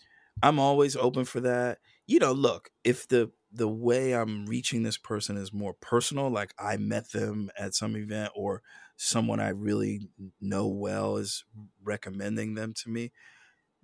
I'm 0.44 0.60
always 0.60 0.96
open 0.96 1.26
for 1.26 1.40
that. 1.42 1.80
You 2.08 2.20
know, 2.20 2.34
look, 2.34 2.70
if 2.84 3.08
the 3.08 3.32
the 3.52 3.70
way 3.70 4.14
I'm 4.16 4.46
reaching 4.46 4.84
this 4.84 4.98
person 4.98 5.38
is 5.38 5.54
more 5.54 5.74
personal, 5.74 6.30
like 6.30 6.54
I 6.60 6.78
met 6.78 7.12
them 7.12 7.50
at 7.58 7.74
some 7.76 7.96
event 7.98 8.34
or 8.36 8.62
someone 8.98 9.40
I 9.40 9.50
really 9.50 10.10
know 10.42 10.68
well 10.68 11.18
is 11.18 11.46
recommending 11.84 12.56
them 12.56 12.74
to 12.76 12.90
me, 12.90 13.12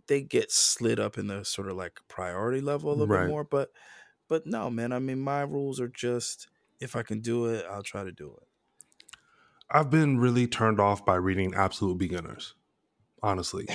they 0.07 0.21
get 0.21 0.51
slid 0.51 0.99
up 0.99 1.17
in 1.17 1.27
the 1.27 1.43
sort 1.45 1.69
of 1.69 1.77
like 1.77 1.99
priority 2.07 2.61
level 2.61 2.89
a 2.91 2.93
little 2.95 3.07
Right. 3.07 3.11
bit 3.11 3.21
more. 3.21 3.43
But 3.43 3.71
but 4.29 4.47
no, 4.47 4.69
man, 4.71 4.93
I 4.93 4.99
mean 4.99 5.21
my 5.21 5.41
rules 5.43 5.79
are 5.81 5.89
just 5.89 6.49
if 6.81 6.95
I 6.95 7.03
can 7.03 7.21
do 7.21 7.45
it, 7.47 7.65
I'll 7.69 7.83
try 7.83 8.03
to 8.03 8.11
do 8.11 8.37
it. 8.41 8.47
I've 9.69 9.89
been 9.89 10.17
really 10.19 10.47
turned 10.47 10.79
off 10.79 11.05
by 11.05 11.15
reading 11.15 11.53
absolute 11.53 11.97
beginners. 11.97 12.55
Honestly, 13.23 13.69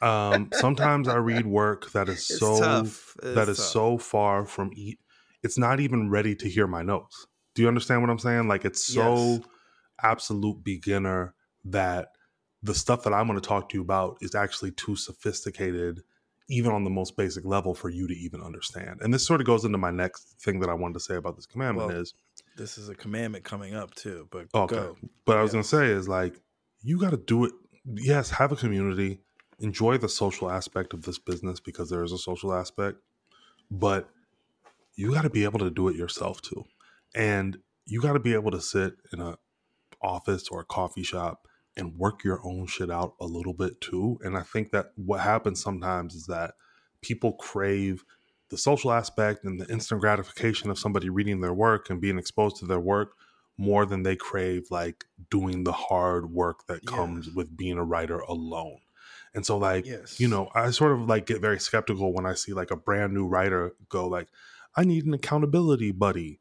um, 0.00 0.50
sometimes 0.52 1.08
I 1.08 1.16
read 1.16 1.46
work 1.46 1.92
that 1.92 2.08
is 2.08 2.26
so 2.26 2.94
that 3.32 3.48
is 3.48 3.62
so 3.62 3.98
far 3.98 4.46
from 4.46 4.72
e- 4.74 4.98
it's 5.42 5.58
not 5.58 5.80
even 5.80 6.10
ready 6.10 6.34
to 6.36 6.48
hear 6.48 6.66
my 6.66 6.82
notes. 6.82 7.26
Do 7.54 7.62
you 7.62 7.68
understand 7.68 8.02
what 8.02 8.10
I'm 8.10 8.18
saying? 8.20 8.48
Like 8.48 8.64
it's 8.64 8.84
so 8.84 9.40
Yes. 9.40 9.48
absolute 10.02 10.64
beginner 10.64 11.34
that 11.64 12.10
the 12.62 12.74
stuff 12.74 13.04
that 13.04 13.14
I'm 13.14 13.26
going 13.28 13.40
to 13.40 13.46
talk 13.48 13.70
to 13.70 13.78
you 13.78 13.82
about 13.82 14.18
is 14.22 14.34
actually 14.34 14.72
too 14.72 14.96
sophisticated 14.96 16.02
even 16.48 16.72
on 16.72 16.84
the 16.84 16.90
most 16.90 17.16
basic 17.16 17.44
level 17.44 17.74
for 17.74 17.90
you 17.90 18.08
to 18.08 18.14
even 18.14 18.42
understand. 18.42 19.00
And 19.02 19.14
this 19.14 19.26
sort 19.26 19.40
of 19.40 19.46
goes 19.46 19.64
into 19.64 19.78
my 19.78 19.90
next 19.90 20.40
thing 20.42 20.60
that 20.60 20.70
I 20.70 20.74
wanted 20.74 20.94
to 20.94 21.00
say 21.00 21.16
about 21.16 21.36
this 21.36 21.46
commandment 21.46 21.90
Well, 21.90 21.92
is 21.92 22.14
This 22.56 22.78
is 22.78 22.88
a 22.88 22.94
commandment 22.94 23.44
coming 23.44 23.74
up 23.74 23.94
too, 23.94 24.28
but 24.30 24.46
oh, 24.54 24.62
Okay. 24.62 24.76
go. 24.76 24.96
But 25.24 25.38
I 25.38 25.42
was 25.42 25.52
gonna 25.52 25.64
say 25.64 25.86
is 25.86 26.08
like 26.08 26.40
you 26.82 26.98
got 26.98 27.10
to 27.10 27.16
do 27.16 27.44
it. 27.44 27.52
Yes, 27.84 28.30
have 28.30 28.52
a 28.52 28.56
community, 28.56 29.20
enjoy 29.58 29.98
the 29.98 30.08
social 30.08 30.50
aspect 30.50 30.94
of 30.94 31.02
this 31.02 31.18
business 31.18 31.60
because 31.60 31.90
there 31.90 32.04
is 32.04 32.12
a 32.12 32.18
social 32.18 32.52
aspect, 32.52 32.98
but 33.70 34.08
you 34.94 35.12
got 35.12 35.22
to 35.22 35.30
be 35.30 35.44
able 35.44 35.58
to 35.60 35.70
do 35.70 35.88
it 35.88 35.96
yourself 35.96 36.42
too, 36.42 36.64
and 37.14 37.58
you 37.86 38.00
got 38.00 38.12
to 38.12 38.20
be 38.20 38.34
able 38.34 38.50
to 38.52 38.60
sit 38.60 38.94
in 39.12 39.20
a 39.20 39.36
office 40.02 40.48
or 40.48 40.60
a 40.60 40.64
coffee 40.64 41.02
shop 41.02 41.46
and 41.76 41.96
work 41.96 42.22
your 42.24 42.40
own 42.44 42.66
shit 42.66 42.90
out 42.90 43.14
a 43.20 43.24
little 43.26 43.54
bit 43.54 43.80
too. 43.80 44.18
And 44.22 44.36
I 44.36 44.42
think 44.42 44.72
that 44.72 44.92
what 44.96 45.20
happens 45.20 45.62
sometimes 45.62 46.14
is 46.14 46.26
that 46.26 46.54
people 47.00 47.32
crave 47.34 48.04
the 48.52 48.58
social 48.58 48.92
aspect 48.92 49.44
and 49.44 49.58
the 49.60 49.66
instant 49.72 50.00
gratification 50.00 50.70
of 50.70 50.78
somebody 50.78 51.08
reading 51.08 51.40
their 51.40 51.52
work 51.54 51.90
and 51.90 52.00
being 52.00 52.18
exposed 52.18 52.56
to 52.58 52.66
their 52.66 52.78
work 52.78 53.16
more 53.58 53.84
than 53.86 54.02
they 54.04 54.14
crave 54.14 54.66
like 54.70 55.04
doing 55.30 55.64
the 55.64 55.72
hard 55.72 56.30
work 56.30 56.66
that 56.68 56.84
comes 56.86 57.26
Yes. 57.26 57.34
with 57.34 57.56
being 57.56 57.78
a 57.78 57.84
writer 57.84 58.18
alone. 58.20 58.78
And 59.34 59.44
so 59.44 59.56
like 59.58 59.86
Yes. 59.86 60.20
you 60.20 60.28
know, 60.28 60.50
I 60.54 60.70
sort 60.70 60.92
of 60.92 61.00
like 61.08 61.26
get 61.26 61.40
very 61.40 61.58
skeptical 61.58 62.12
when 62.12 62.26
I 62.26 62.34
see 62.34 62.52
like 62.52 62.70
a 62.70 62.76
brand 62.76 63.12
new 63.14 63.26
writer 63.26 63.74
go 63.88 64.06
like 64.06 64.28
I 64.76 64.84
need 64.84 65.04
an 65.06 65.14
accountability 65.14 65.90
buddy 65.90 66.38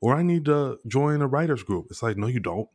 or 0.00 0.14
I 0.16 0.22
need 0.22 0.44
to 0.46 0.78
join 0.86 1.22
a 1.22 1.26
writers 1.28 1.62
group. 1.62 1.86
It's 1.90 2.02
like 2.02 2.16
no 2.16 2.26
you 2.26 2.40
don't. 2.40 2.68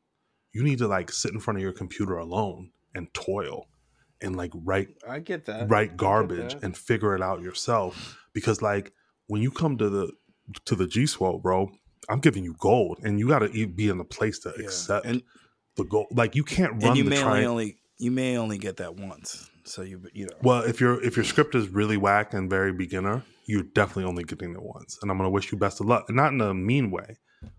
You 0.54 0.64
need 0.64 0.78
to 0.80 0.88
like 0.88 1.12
sit 1.12 1.34
in 1.34 1.40
front 1.40 1.58
of 1.58 1.62
your 1.64 1.74
computer 1.74 2.18
alone 2.18 2.72
and 2.96 3.14
toil 3.14 3.68
and 4.22 4.36
like 4.36 4.52
write 4.54 4.90
I 5.08 5.20
get 5.20 5.46
that. 5.46 5.70
write 5.70 5.98
garbage 5.98 6.54
that. 6.54 6.64
and 6.64 6.76
figure 6.78 7.16
it 7.16 7.22
out 7.22 7.42
yourself 7.42 8.18
because 8.34 8.62
like 8.62 8.94
when 9.28 9.42
you 9.42 9.52
come 9.52 9.78
to 9.78 9.90
the 9.90 10.12
to 10.66 10.76
the 10.76 10.88
G 10.88 11.06
Swole, 11.06 11.40
bro, 11.40 11.70
I'm 12.10 12.20
giving 12.20 12.44
you 12.44 12.56
gold, 12.60 13.00
and 13.04 13.20
you 13.20 13.28
got 13.28 13.40
to 13.40 13.68
be 13.68 13.90
in 13.90 13.98
the 13.98 14.06
place 14.06 14.40
to 14.40 14.54
Yeah. 14.58 14.66
accept 14.66 15.06
and 15.06 15.22
the 15.76 15.84
gold. 15.84 16.08
Like 16.12 16.36
you 16.36 16.44
can't 16.44 16.72
run 16.74 16.90
and 16.90 16.98
you 16.98 17.04
the 17.04 17.10
may 17.10 17.24
only, 17.24 17.46
only 17.46 17.78
you 17.98 18.12
may 18.12 18.38
only 18.38 18.58
get 18.58 18.78
that 18.78 18.96
once. 18.96 19.50
So 19.66 19.82
you 19.82 20.02
you 20.14 20.26
know 20.26 20.38
Well, 20.42 20.62
if 20.64 20.80
your 20.80 21.04
if 21.04 21.16
your 21.18 21.26
script 21.26 21.54
is 21.56 21.68
really 21.70 21.98
whack 21.98 22.34
and 22.34 22.50
very 22.50 22.72
beginner, 22.72 23.24
you're 23.46 23.64
definitely 23.64 24.06
only 24.06 24.24
getting 24.24 24.54
it 24.54 24.62
once. 24.64 24.98
And 25.02 25.12
I'm 25.12 25.18
gonna 25.18 25.30
wish 25.30 25.52
you 25.52 25.58
best 25.58 25.82
of 25.82 25.88
luck. 25.88 26.10
Not 26.10 26.32
in 26.32 26.40
a 26.40 26.54
mean 26.54 26.90
way, 26.90 27.18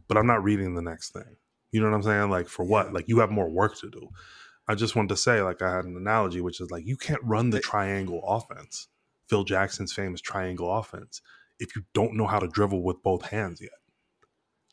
but 0.09 0.17
I'm 0.17 0.27
not 0.27 0.43
reading 0.43 0.75
the 0.75 0.83
next 0.83 1.13
thing. 1.13 1.37
You 1.71 1.83
know 1.83 1.91
what 1.91 1.97
I'm 1.97 2.03
saying? 2.03 2.31
Like 2.31 2.49
for 2.49 2.65
what? 2.65 2.95
Like 2.95 3.09
you 3.09 3.19
have 3.19 3.31
more 3.31 3.51
work 3.51 3.77
to 3.81 3.91
do. 3.91 4.09
I 4.69 4.75
just 4.75 4.95
wanted 4.95 5.09
to 5.09 5.17
say, 5.17 5.41
like 5.43 5.63
I 5.63 5.75
had 5.75 5.87
an 5.87 5.97
analogy, 5.97 6.41
which 6.41 6.61
is 6.61 6.71
like 6.71 6.87
you 6.87 6.97
can't 6.97 7.23
run 7.25 7.51
the 7.51 7.61
triangle 7.61 8.23
offense, 8.27 8.89
Phil 9.29 9.45
Jackson's 9.45 9.93
famous 9.93 10.21
triangle 10.21 10.73
offense, 10.73 11.23
if 11.59 11.75
you 11.75 11.83
don't 11.95 12.15
know 12.15 12.27
how 12.27 12.39
to 12.39 12.49
dribble 12.49 12.83
with 12.83 13.03
both 13.03 13.27
hands 13.27 13.61
yet. 13.61 13.71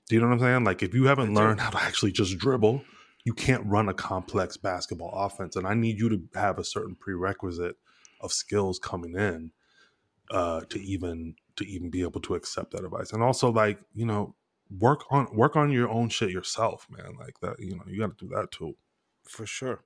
Do 0.07 0.15
you 0.15 0.21
know 0.21 0.27
what 0.27 0.33
I'm 0.33 0.39
saying? 0.39 0.63
Like 0.65 0.83
if 0.83 0.93
you 0.93 1.05
haven't 1.05 1.33
learned 1.33 1.61
how 1.61 1.71
to 1.71 1.81
actually 1.81 2.11
just 2.11 2.37
dribble, 2.37 2.83
you 3.23 3.33
can't 3.33 3.65
run 3.65 3.89
a 3.89 3.93
complex 3.93 4.57
basketball 4.57 5.11
offense. 5.13 5.55
And 5.55 5.65
I 5.65 5.73
need 5.73 5.97
you 5.99 6.09
to 6.09 6.21
have 6.35 6.59
a 6.59 6.63
certain 6.63 6.95
prerequisite 6.95 7.75
of 8.21 8.31
skills 8.31 8.79
coming 8.79 9.15
in 9.15 9.51
uh, 10.29 10.61
to 10.69 10.79
even 10.79 11.35
to 11.55 11.65
even 11.65 11.89
be 11.89 12.01
able 12.01 12.21
to 12.21 12.35
accept 12.35 12.71
that 12.71 12.83
advice. 12.83 13.13
And 13.13 13.23
also 13.23 13.51
like, 13.51 13.79
you 13.93 14.05
know, 14.05 14.35
work 14.77 15.05
on 15.09 15.27
work 15.33 15.55
on 15.55 15.71
your 15.71 15.89
own 15.89 16.09
shit 16.09 16.29
yourself, 16.29 16.85
man. 16.89 17.15
Like 17.19 17.39
that, 17.41 17.59
you 17.59 17.75
know, 17.75 17.83
you 17.87 17.99
gotta 17.99 18.13
do 18.17 18.29
that 18.35 18.51
too. 18.51 18.75
For 19.27 19.45
sure. 19.45 19.83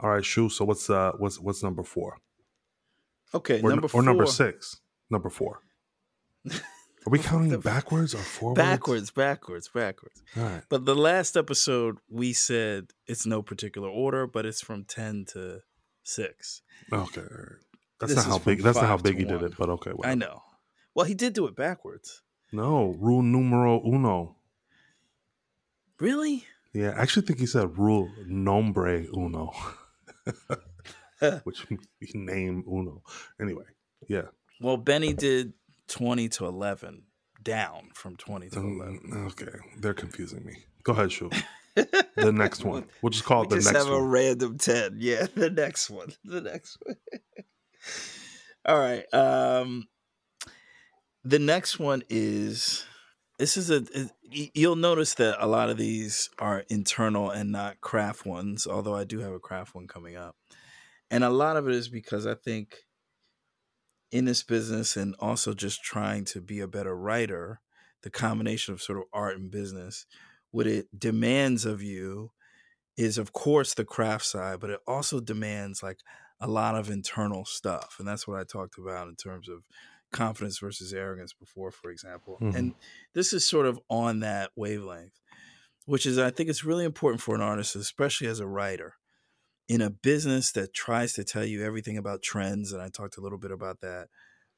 All 0.00 0.10
right, 0.10 0.24
Shu. 0.24 0.48
So 0.48 0.64
what's 0.64 0.88
uh 0.88 1.12
what's 1.18 1.38
what's 1.40 1.62
number 1.62 1.82
four? 1.82 2.18
Okay, 3.34 3.60
Or 3.60 3.70
number 3.70 3.88
or 3.92 4.02
number 4.02 4.26
six. 4.26 4.80
Number 5.10 5.28
four. 5.28 5.62
Are 7.06 7.10
we 7.10 7.18
counting 7.18 7.58
backwards 7.60 8.14
or 8.14 8.18
forwards? 8.18 8.58
Backwards, 8.58 9.10
backwards, 9.10 9.68
backwards. 9.68 10.22
All 10.36 10.42
right. 10.42 10.62
But 10.68 10.84
the 10.84 10.94
last 10.94 11.36
episode, 11.36 11.98
we 12.10 12.32
said 12.32 12.88
it's 13.06 13.24
no 13.24 13.40
particular 13.42 13.88
order, 13.88 14.26
but 14.26 14.44
it's 14.44 14.60
from 14.60 14.84
ten 14.84 15.24
to 15.32 15.60
six. 16.02 16.62
Okay. 16.92 17.22
That's 18.00 18.14
This 18.14 18.16
not 18.16 18.26
how 18.26 18.38
big. 18.38 18.62
That's 18.62 18.76
not 18.76 18.86
how 18.86 18.96
five 18.96 19.04
big 19.04 19.18
he 19.18 19.24
did 19.24 19.42
it. 19.42 19.54
But 19.58 19.70
okay. 19.70 19.92
I 20.04 20.14
know. 20.14 20.42
Well, 20.94 21.06
he 21.06 21.14
did 21.14 21.32
do 21.32 21.46
it 21.46 21.56
backwards. 21.56 22.22
No, 22.52 22.96
rule 22.98 23.22
numero 23.22 23.80
uno. 23.84 24.36
Really? 26.00 26.44
Yeah, 26.78 26.90
I 26.96 27.02
actually 27.02 27.26
think 27.26 27.40
he 27.40 27.46
said 27.46 27.76
rule 27.76 28.08
nombre 28.24 29.04
uno, 29.12 29.52
which 31.42 31.68
means 31.68 31.84
name 32.14 32.62
uno. 32.70 33.02
Anyway, 33.40 33.64
yeah. 34.08 34.26
Well, 34.60 34.76
Benny 34.76 35.12
did 35.12 35.54
twenty 35.88 36.28
to 36.28 36.46
eleven, 36.46 37.02
down 37.42 37.90
from 37.94 38.14
twenty 38.14 38.48
to 38.50 38.60
eleven. 38.60 39.00
Mm, 39.12 39.26
okay, 39.32 39.58
they're 39.80 39.92
confusing 39.92 40.44
me. 40.44 40.54
Go 40.84 40.92
ahead, 40.92 41.10
Shu. 41.10 41.30
the 41.74 42.32
next 42.32 42.64
one. 42.64 42.84
We'll 43.02 43.10
just 43.10 43.24
call 43.24 43.40
We 43.40 43.46
it 43.46 43.50
the 43.50 43.56
just 43.56 43.72
next 43.72 43.84
have 43.84 43.92
a 43.92 44.00
random 44.00 44.56
10. 44.58 44.98
Yeah, 44.98 45.26
the 45.34 45.50
next 45.50 45.90
one. 45.90 46.12
The 46.24 46.40
next 46.40 46.78
one. 46.82 46.96
All 48.64 48.78
right. 48.78 49.04
Um 49.12 49.88
the 51.24 51.38
next 51.38 51.78
one 51.78 52.02
is 52.08 52.84
this 53.38 53.56
is 53.56 53.70
a 53.70 53.76
uh, 53.76 54.08
you'll 54.30 54.76
notice 54.76 55.14
that 55.14 55.42
a 55.42 55.46
lot 55.46 55.70
of 55.70 55.76
these 55.76 56.28
are 56.38 56.64
internal 56.68 57.30
and 57.30 57.52
not 57.52 57.80
craft 57.80 58.26
ones, 58.26 58.66
although 58.66 58.94
I 58.94 59.04
do 59.04 59.20
have 59.20 59.32
a 59.32 59.38
craft 59.38 59.74
one 59.74 59.86
coming 59.86 60.16
up. 60.16 60.36
And 61.10 61.24
a 61.24 61.30
lot 61.30 61.56
of 61.56 61.66
it 61.68 61.74
is 61.74 61.88
because 61.88 62.26
I 62.26 62.34
think 62.34 62.76
in 64.10 64.24
this 64.24 64.42
business 64.42 64.96
and 64.96 65.14
also 65.18 65.54
just 65.54 65.82
trying 65.82 66.24
to 66.26 66.40
be 66.40 66.60
a 66.60 66.68
better 66.68 66.96
writer, 66.96 67.60
the 68.02 68.10
combination 68.10 68.74
of 68.74 68.82
sort 68.82 68.98
of 68.98 69.04
art 69.12 69.36
and 69.36 69.50
business, 69.50 70.06
what 70.50 70.66
it 70.66 70.86
demands 70.98 71.64
of 71.64 71.82
you 71.82 72.32
is 72.96 73.18
of 73.18 73.32
course 73.32 73.74
the 73.74 73.84
craft 73.84 74.24
side, 74.24 74.60
but 74.60 74.70
it 74.70 74.80
also 74.86 75.20
demands 75.20 75.82
like 75.82 76.00
a 76.40 76.48
lot 76.48 76.74
of 76.74 76.90
internal 76.90 77.44
stuff. 77.44 77.96
And 77.98 78.08
that's 78.08 78.26
what 78.26 78.38
I 78.38 78.44
talked 78.44 78.78
about 78.78 79.08
in 79.08 79.16
terms 79.16 79.48
of 79.48 79.62
confidence 80.12 80.58
versus 80.58 80.92
arrogance 80.92 81.32
before, 81.32 81.70
for 81.70 81.90
example. 81.90 82.38
Mhm. 82.40 82.54
And 82.54 82.74
this 83.12 83.32
is 83.32 83.46
sort 83.46 83.66
of 83.66 83.78
on 83.88 84.20
that 84.20 84.52
wavelength, 84.56 85.20
which 85.84 86.06
is 86.06 86.18
I 86.18 86.30
think 86.30 86.48
it's 86.48 86.64
really 86.64 86.84
important 86.84 87.22
for 87.22 87.34
an 87.34 87.40
artist, 87.40 87.76
especially 87.76 88.26
as 88.26 88.40
a 88.40 88.46
writer, 88.46 88.94
in 89.68 89.80
a 89.80 89.90
business 89.90 90.52
that 90.52 90.72
tries 90.72 91.12
to 91.14 91.24
tell 91.24 91.44
you 91.44 91.62
everything 91.62 91.98
about 91.98 92.22
trends. 92.22 92.72
And 92.72 92.82
I 92.82 92.88
talked 92.88 93.16
a 93.18 93.20
little 93.20 93.38
bit 93.38 93.50
about 93.50 93.80
that 93.80 94.08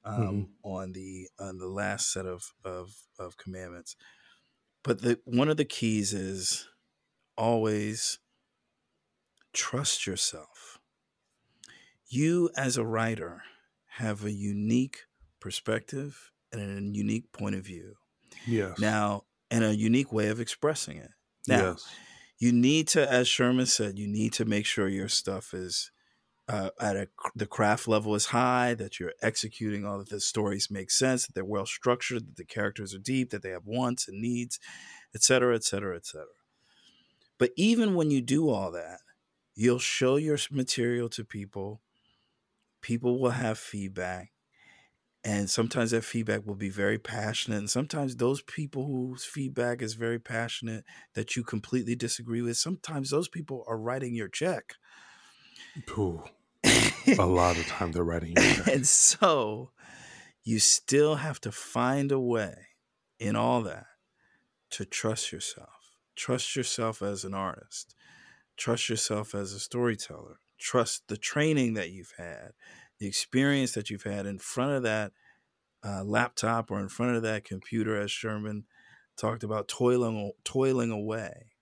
um, 0.04 0.54
on 0.62 0.92
the 0.92 1.28
on 1.38 1.58
the 1.58 1.66
last 1.68 2.12
set 2.12 2.26
of 2.26 2.52
of, 2.64 2.94
of 3.18 3.36
commandments. 3.36 3.96
But 4.82 5.02
the 5.02 5.20
one 5.24 5.48
of 5.48 5.56
the 5.56 5.64
keys 5.64 6.12
is 6.14 6.68
always 7.36 8.18
trust 9.52 10.06
yourself. 10.06 10.78
You, 12.06 12.50
as 12.56 12.76
a 12.76 12.84
writer, 12.84 13.42
have 13.94 14.24
a 14.24 14.32
unique 14.32 15.00
perspective 15.40 16.30
and 16.52 16.60
a 16.60 16.96
unique 16.96 17.32
point 17.32 17.54
of 17.54 17.64
view. 17.64 17.94
Yes. 18.46 18.78
Now, 18.78 19.24
and 19.50 19.64
a 19.64 19.74
unique 19.74 20.12
way 20.12 20.28
of 20.28 20.40
expressing 20.40 20.98
it. 20.98 21.10
Now, 21.48 21.70
yes. 21.70 21.88
you 22.38 22.52
need 22.52 22.88
to, 22.88 23.10
as 23.10 23.26
Sherman 23.26 23.66
said, 23.66 23.98
you 23.98 24.06
need 24.06 24.32
to 24.34 24.44
make 24.44 24.66
sure 24.66 24.88
your 24.88 25.08
stuff 25.08 25.52
is 25.52 25.90
uh, 26.48 26.70
at 26.80 26.96
a 26.96 27.08
the 27.36 27.46
craft 27.46 27.86
level 27.86 28.14
is 28.14 28.26
high, 28.26 28.74
that 28.74 28.98
you're 28.98 29.12
executing 29.22 29.86
all 29.86 30.00
of 30.00 30.08
the 30.08 30.20
stories 30.20 30.68
make 30.70 30.90
sense, 30.90 31.26
that 31.26 31.34
they're 31.34 31.44
well 31.44 31.66
structured, 31.66 32.26
that 32.26 32.36
the 32.36 32.44
characters 32.44 32.94
are 32.94 32.98
deep, 32.98 33.30
that 33.30 33.42
they 33.42 33.50
have 33.50 33.66
wants 33.66 34.08
and 34.08 34.20
needs, 34.20 34.58
et 35.14 35.22
cetera, 35.22 35.54
et 35.54 35.64
cetera, 35.64 35.96
et 35.96 36.06
cetera. 36.06 36.26
But 37.38 37.50
even 37.56 37.94
when 37.94 38.10
you 38.10 38.20
do 38.20 38.50
all 38.50 38.72
that, 38.72 38.98
you'll 39.54 39.78
show 39.78 40.16
your 40.16 40.38
material 40.50 41.08
to 41.10 41.24
people. 41.24 41.80
People 42.82 43.20
will 43.20 43.30
have 43.30 43.58
feedback. 43.58 44.32
And 45.22 45.50
sometimes 45.50 45.90
that 45.90 46.04
feedback 46.04 46.46
will 46.46 46.54
be 46.54 46.70
very 46.70 46.98
passionate. 46.98 47.58
And 47.58 47.70
sometimes 47.70 48.16
those 48.16 48.40
people 48.42 48.86
whose 48.86 49.24
feedback 49.24 49.82
is 49.82 49.94
very 49.94 50.18
passionate 50.18 50.84
that 51.14 51.36
you 51.36 51.44
completely 51.44 51.94
disagree 51.94 52.40
with, 52.40 52.56
sometimes 52.56 53.10
those 53.10 53.28
people 53.28 53.64
are 53.68 53.78
writing 53.78 54.14
your 54.14 54.28
check. 54.28 54.74
Ooh, 55.90 56.22
a 56.64 57.26
lot 57.26 57.58
of 57.58 57.66
time 57.66 57.92
they're 57.92 58.02
writing 58.02 58.30
you. 58.30 58.34
check. 58.54 58.66
and 58.68 58.86
so 58.86 59.72
you 60.42 60.58
still 60.58 61.16
have 61.16 61.40
to 61.42 61.52
find 61.52 62.10
a 62.10 62.20
way 62.20 62.54
in 63.18 63.36
all 63.36 63.60
that 63.62 63.86
to 64.70 64.84
trust 64.84 65.32
yourself. 65.32 65.68
Trust 66.16 66.56
yourself 66.56 67.02
as 67.02 67.24
an 67.24 67.34
artist. 67.34 67.94
Trust 68.56 68.88
yourself 68.88 69.34
as 69.34 69.52
a 69.52 69.60
storyteller. 69.60 70.40
Trust 70.58 71.08
the 71.08 71.16
training 71.16 71.74
that 71.74 71.90
you've 71.90 72.12
had, 72.18 72.52
the 73.00 73.08
experience 73.08 73.72
that 73.72 73.90
you've 73.90 74.04
had 74.04 74.26
in 74.26 74.38
front 74.38 74.72
of 74.72 74.82
that 74.84 75.12
uh, 75.84 76.04
laptop 76.04 76.70
or 76.70 76.80
in 76.80 76.88
front 76.88 77.16
of 77.16 77.22
that 77.22 77.44
computer, 77.44 78.00
as 78.00 78.10
Sherman 78.10 78.66
talked 79.16 79.42
about, 79.42 79.68
toiling 79.68 80.32
toiling 80.44 80.90
away. 80.90 81.52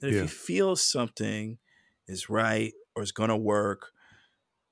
That 0.00 0.08
if 0.08 0.16
Yeah. 0.16 0.22
you 0.22 0.28
feel 0.28 0.76
something 0.76 1.58
is 2.06 2.28
right 2.28 2.74
or 2.94 3.02
is 3.02 3.12
going 3.12 3.30
to 3.30 3.36
work, 3.36 3.92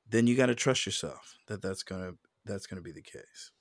then 0.09 0.27
you 0.27 0.37
got 0.37 0.47
to 0.47 0.55
trust 0.55 0.87
yourself 0.87 1.37
that 1.47 1.63
that's 1.63 1.83
going 1.83 2.03
to 2.03 2.19
that's 2.45 2.67
going 2.67 2.77
to 2.79 2.83
be 2.83 2.93
the 2.93 3.03
case. 3.03 3.53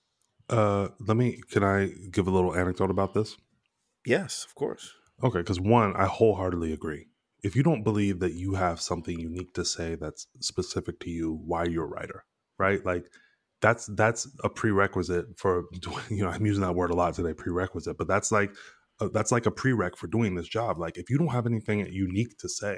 Uh, 0.50 0.90
let 1.00 1.16
me. 1.16 1.42
Can 1.52 1.64
I 1.64 1.88
give 2.12 2.28
a 2.28 2.32
little 2.32 2.56
anecdote 2.56 2.90
about 2.90 3.14
this? 3.14 3.38
Yes, 4.06 4.46
of 4.46 4.56
course. 4.56 4.94
Okay, 5.24 5.40
because 5.40 5.60
one, 5.60 5.96
I 5.96 6.06
wholeheartedly 6.06 6.72
agree. 6.74 7.08
If 7.44 7.56
you 7.56 7.64
don't 7.64 7.84
believe 7.84 8.20
that 8.20 8.34
you 8.34 8.56
have 8.56 8.82
something 8.82 9.20
unique 9.20 9.54
to 9.54 9.64
say 9.64 9.96
that's 9.96 10.28
specific 10.40 11.00
to 11.02 11.10
you, 11.10 11.34
why 11.46 11.66
you're 11.66 11.86
a 11.86 11.88
writer, 11.88 12.26
right? 12.60 12.86
Like 12.86 13.06
that's 13.62 13.88
that's 13.88 14.28
a 14.44 14.50
prerequisite 14.50 15.26
for 15.38 15.66
doing. 15.80 16.04
You 16.10 16.24
know, 16.24 16.30
I'm 16.30 16.46
using 16.46 16.64
that 16.64 16.76
word 16.76 16.92
a 16.92 16.96
lot 16.96 17.14
today, 17.14 17.34
prerequisite, 17.34 17.98
but 17.98 18.08
that's 18.08 18.32
like 18.32 18.52
uh, 19.00 19.10
that's 19.14 19.32
like 19.32 19.46
a 19.46 19.52
prereq 19.52 19.96
for 19.96 20.08
doing 20.08 20.36
this 20.36 20.48
job. 20.48 20.80
Like 20.80 20.98
if 20.98 21.10
you 21.10 21.18
don't 21.18 21.30
have 21.30 21.46
anything 21.46 21.86
unique 21.92 22.38
to 22.40 22.50
say, 22.50 22.78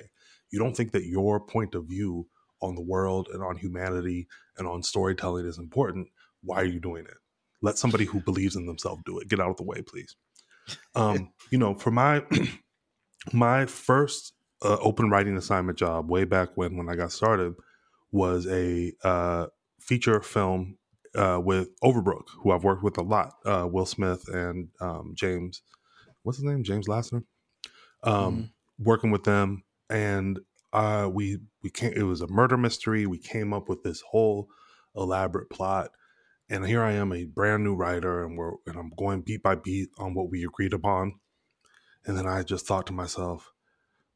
you 0.51 0.59
don't 0.59 0.75
think 0.75 0.91
that 0.91 1.05
your 1.05 1.39
point 1.39 1.75
of 1.75 1.85
view 1.85 2.27
on 2.61 2.75
the 2.75 2.81
world 2.81 3.27
and 3.33 3.43
on 3.43 3.57
humanity 3.57 4.27
and 4.57 4.67
on 4.67 4.83
storytelling 4.83 5.45
is 5.45 5.57
important. 5.57 6.07
Why 6.43 6.61
are 6.61 6.65
you 6.65 6.79
doing 6.79 7.05
it? 7.05 7.17
Let 7.61 7.77
somebody 7.77 8.05
who 8.05 8.21
believes 8.21 8.55
in 8.55 8.65
themselves 8.65 9.01
do 9.05 9.19
it. 9.19 9.27
Get 9.27 9.39
out 9.39 9.49
of 9.49 9.57
the 9.57 9.63
way, 9.63 9.81
please. 9.81 10.15
Um, 10.95 11.31
you 11.51 11.57
know, 11.57 11.75
for 11.75 11.91
my 11.91 12.23
my 13.33 13.65
first 13.65 14.33
uh, 14.63 14.77
open 14.79 15.09
writing 15.09 15.37
assignment 15.37 15.77
job 15.77 16.09
way 16.09 16.23
back 16.23 16.49
when 16.55 16.77
when 16.77 16.89
I 16.89 16.95
got 16.95 17.11
started 17.11 17.53
was 18.11 18.45
a 18.47 18.93
uh, 19.03 19.47
feature 19.91 20.21
film 20.21 20.77
uh, 21.15 21.41
with 21.43 21.69
Overbrook, 21.83 22.29
who 22.41 22.51
I've 22.51 22.63
worked 22.65 22.83
with 22.83 22.97
a 22.97 23.03
lot. 23.03 23.35
Uh, 23.45 23.67
Will 23.71 23.87
Smith 23.87 24.25
and 24.29 24.69
um, 24.81 25.13
James, 25.15 25.63
what's 26.23 26.39
his 26.39 26.45
name? 26.45 26.63
James 26.63 26.87
Lassiter. 26.89 27.23
Um, 28.03 28.51
Working 28.79 29.11
with 29.11 29.25
them, 29.25 29.63
and 29.89 30.39
uh, 30.73 31.09
we 31.13 31.39
we 31.63 31.69
came. 31.71 31.93
It 31.95 32.03
was 32.03 32.21
a 32.21 32.27
murder 32.27 32.57
mystery. 32.57 33.07
We 33.07 33.19
came 33.19 33.53
up 33.53 33.69
with 33.69 33.83
this 33.83 34.01
whole 34.01 34.49
elaborate 34.95 35.49
plot. 35.49 35.91
And 36.49 36.65
here 36.67 36.83
I 36.83 36.93
am, 36.93 37.13
a 37.13 37.25
brand 37.25 37.63
new 37.63 37.75
writer, 37.75 38.25
and 38.25 38.37
we're 38.37 38.53
and 38.67 38.77
I'm 38.77 38.91
going 38.97 39.21
beat 39.21 39.43
by 39.43 39.55
beat 39.55 39.89
on 39.99 40.15
what 40.15 40.31
we 40.31 40.45
agreed 40.45 40.73
upon 40.73 41.13
And 42.05 42.17
then 42.17 42.27
I 42.27 42.43
just 42.43 42.65
thought 42.65 42.87
to 42.87 42.93
myself, 42.93 43.53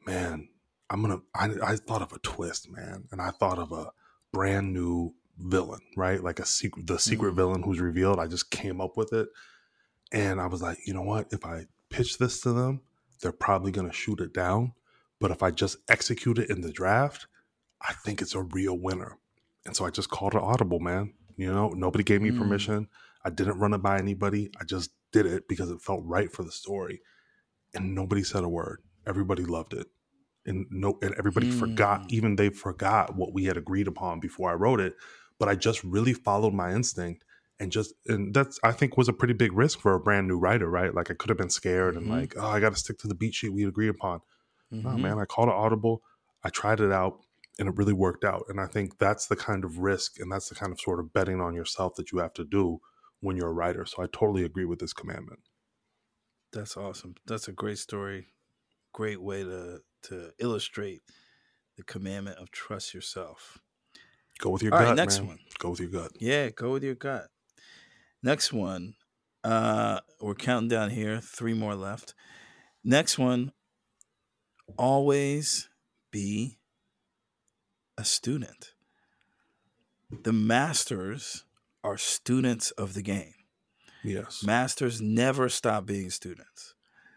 man, 0.08 0.50
I'm 0.90 1.02
gonna. 1.02 1.20
I, 1.36 1.52
I 1.64 1.76
thought 1.78 2.02
of 2.04 2.14
a 2.14 2.20
twist, 2.20 2.70
man, 2.72 3.06
and 3.12 3.22
I 3.22 3.32
thought 3.32 3.60
of 3.60 3.72
a 3.72 3.92
brand 4.34 4.74
new 4.74 5.14
villain, 5.38 5.82
right? 5.98 6.24
Like 6.24 6.39
a 6.39 6.45
secret, 6.45 6.88
the 6.88 6.98
secret 7.00 7.34
Mm. 7.34 7.36
villain 7.36 7.63
who's 7.63 7.80
revealed. 7.80 8.19
I 8.19 8.28
just 8.28 8.52
came 8.52 8.80
up 8.82 8.98
with 8.98 9.13
it, 9.13 9.30
and 10.12 10.39
I 10.39 10.48
was 10.48 10.62
like, 10.62 10.80
you 10.86 10.93
know 10.93 11.02
what? 11.02 11.28
If 11.32 11.45
I 11.45 11.67
pitch 11.89 12.17
this 12.17 12.41
to 12.41 12.54
them, 12.54 12.82
they're 13.21 13.32
probably 13.32 13.71
gonna 13.71 13.93
shoot 13.93 14.19
it 14.19 14.34
down. 14.34 14.74
But 15.19 15.32
if 15.32 15.41
I 15.43 15.52
just 15.52 15.78
execute 15.89 16.38
it 16.39 16.50
in 16.50 16.62
the 16.62 16.71
draft, 16.71 17.28
I 17.82 17.93
think 17.93 18.21
it's 18.21 18.36
a 18.36 18.41
real 18.41 18.78
winner. 18.78 19.17
And 19.65 19.76
so 19.76 19.86
I 19.86 19.89
just 19.89 20.10
called 20.10 20.36
it 20.36 20.41
audible, 20.41 20.80
man. 20.80 21.13
You 21.38 21.52
know, 21.52 21.69
nobody 21.69 22.04
gave 22.04 22.21
me 22.21 22.32
Mm. 22.32 22.38
permission. 22.38 22.88
I 23.24 23.30
didn't 23.30 23.60
run 23.60 23.74
it 23.74 23.80
by 23.80 23.98
anybody. 23.98 24.52
I 24.60 24.63
just 24.63 24.91
did 25.12 25.26
it 25.26 25.48
because 25.48 25.71
it 25.71 25.82
felt 25.82 26.04
right 26.06 26.32
for 26.32 26.43
the 26.43 26.52
story. 26.52 27.02
And 27.74 27.95
nobody 27.95 28.24
said 28.24 28.43
a 28.43 28.50
word. 28.50 28.84
Everybody 29.08 29.43
loved 29.43 29.74
it. 29.74 29.88
And 30.45 30.67
no 30.69 31.00
and 31.02 31.15
everybody 31.15 31.50
forgot, 31.50 32.04
Mm. 32.04 32.12
even 32.12 32.36
they 32.36 32.50
forgot 32.50 33.15
what 33.15 33.34
we 33.34 33.45
had 33.45 33.58
agreed 33.58 33.88
upon 33.88 34.19
before 34.19 34.52
I 34.52 34.54
wrote 34.54 34.80
it. 34.80 34.95
But 35.39 35.50
I 35.50 35.56
just 35.56 35.84
really 35.84 36.13
followed 36.13 36.54
my 36.54 36.74
instinct 36.74 37.26
and 37.60 37.71
just 37.71 37.93
and 38.08 38.34
that's 38.34 38.60
I 38.63 38.71
think 38.71 38.98
was 38.98 39.10
a 39.10 39.13
pretty 39.13 39.34
big 39.34 39.54
risk 39.54 39.80
for 39.80 39.93
a 39.93 40.00
brand 40.00 40.28
new 40.28 40.38
writer, 40.38 40.69
right? 40.69 40.93
Like 40.93 41.12
I 41.12 41.13
could 41.15 41.30
have 41.30 41.38
been 41.38 41.50
scared 41.50 41.95
and 41.98 42.08
Mhm. 42.08 42.10
like, 42.10 42.36
oh, 42.38 42.48
I 42.48 42.60
gotta 42.60 42.76
stick 42.76 42.98
to 43.00 43.08
the 43.08 43.15
beat 43.15 43.34
sheet 43.36 43.50
we 43.50 43.65
agreed 43.65 43.89
upon. 43.89 44.21
No, 44.84 44.98
Mhm. 44.98 44.98
man, 44.98 45.19
I 45.19 45.26
called 45.26 45.50
it 45.50 45.56
audible. 45.56 46.04
I 46.43 46.50
tried 46.50 46.80
it 46.80 46.91
out 46.91 47.26
and 47.60 47.69
it 47.69 47.76
really 47.78 47.93
worked 47.93 48.24
out. 48.24 48.45
And 48.50 48.60
I 48.62 48.67
think 48.67 48.98
that's 49.00 49.28
the 49.28 49.36
kind 49.36 49.65
of 49.65 49.80
risk 49.80 50.19
and 50.19 50.32
that's 50.32 50.50
the 50.50 50.56
kind 50.56 50.71
of 50.71 50.80
sort 50.80 51.00
of 51.00 51.13
betting 51.13 51.41
on 51.41 51.54
yourself 51.56 51.95
that 51.95 52.12
you 52.12 52.19
have 52.19 52.34
to 52.36 52.45
do 52.45 52.80
when 53.21 53.38
you're 53.38 53.50
a 53.50 53.54
writer. 53.54 53.86
So 53.86 54.04
I 54.04 54.08
totally 54.08 54.43
agree 54.43 54.65
with 54.65 54.80
this 54.80 54.93
commandment. 54.93 55.41
That's 56.52 56.78
awesome. 56.78 57.15
That's 57.26 57.48
a 57.48 57.52
great 57.54 57.78
story. 57.78 58.28
Great 58.93 59.21
way 59.21 59.43
to 59.43 59.84
to 60.04 60.34
illustrate 60.39 61.04
the 61.78 61.84
commandment 61.84 62.39
of 62.39 62.52
trust 62.52 62.93
yourself. 62.93 63.60
Go 64.39 64.50
with 64.50 64.63
your 64.63 64.74
All 64.74 64.80
right, 64.80 64.88
gut. 64.88 64.98
next 64.98 65.19
man. 65.19 65.28
one. 65.30 65.39
Go 65.60 65.69
with 65.71 65.80
your 65.80 65.89
gut. 65.89 66.12
Yeah, 66.19 66.50
go 66.50 66.74
with 66.74 66.84
your 66.84 66.95
gut. 66.95 67.28
Next 68.21 68.52
one. 68.54 68.95
Uh 69.43 70.00
we're 70.19 70.36
counting 70.36 70.69
down 70.69 70.89
here. 70.89 71.19
Three 71.21 71.54
more 71.54 71.76
left. 71.76 72.13
Next 72.84 73.17
one. 73.17 73.52
Always 74.78 75.69
be 76.12 76.58
a 77.98 78.04
student. 78.04 78.74
The 80.24 80.34
masters 80.34 81.45
are 81.84 81.98
students 81.98 82.71
of 82.71 82.93
the 82.93 83.02
game. 83.02 83.34
Yes. 84.04 84.43
Masters 84.43 85.02
never 85.02 85.50
stop 85.50 85.86
being 85.86 86.10
students. 86.10 86.76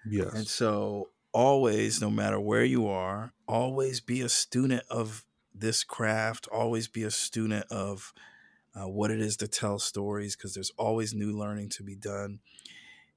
yes. 0.09 0.33
And 0.33 0.47
so, 0.47 1.11
always, 1.33 2.01
no 2.01 2.11
matter 2.11 2.41
where 2.41 2.65
you 2.65 2.87
are, 2.89 3.33
always 3.47 4.01
be 4.01 4.21
a 4.23 4.29
student 4.29 4.83
of 4.91 5.25
this 5.61 5.85
craft, 5.85 6.49
always 6.53 6.89
be 6.89 7.03
a 7.03 7.11
student 7.11 7.67
of 7.71 8.13
uh, 8.75 8.89
what 8.89 9.11
it 9.11 9.21
is 9.21 9.37
to 9.39 9.49
tell 9.49 9.79
stories, 9.79 10.37
because 10.37 10.55
there's 10.55 10.73
always 10.77 11.15
new 11.15 11.37
learning 11.37 11.71
to 11.71 11.83
be 11.83 11.97
done. 11.97 12.41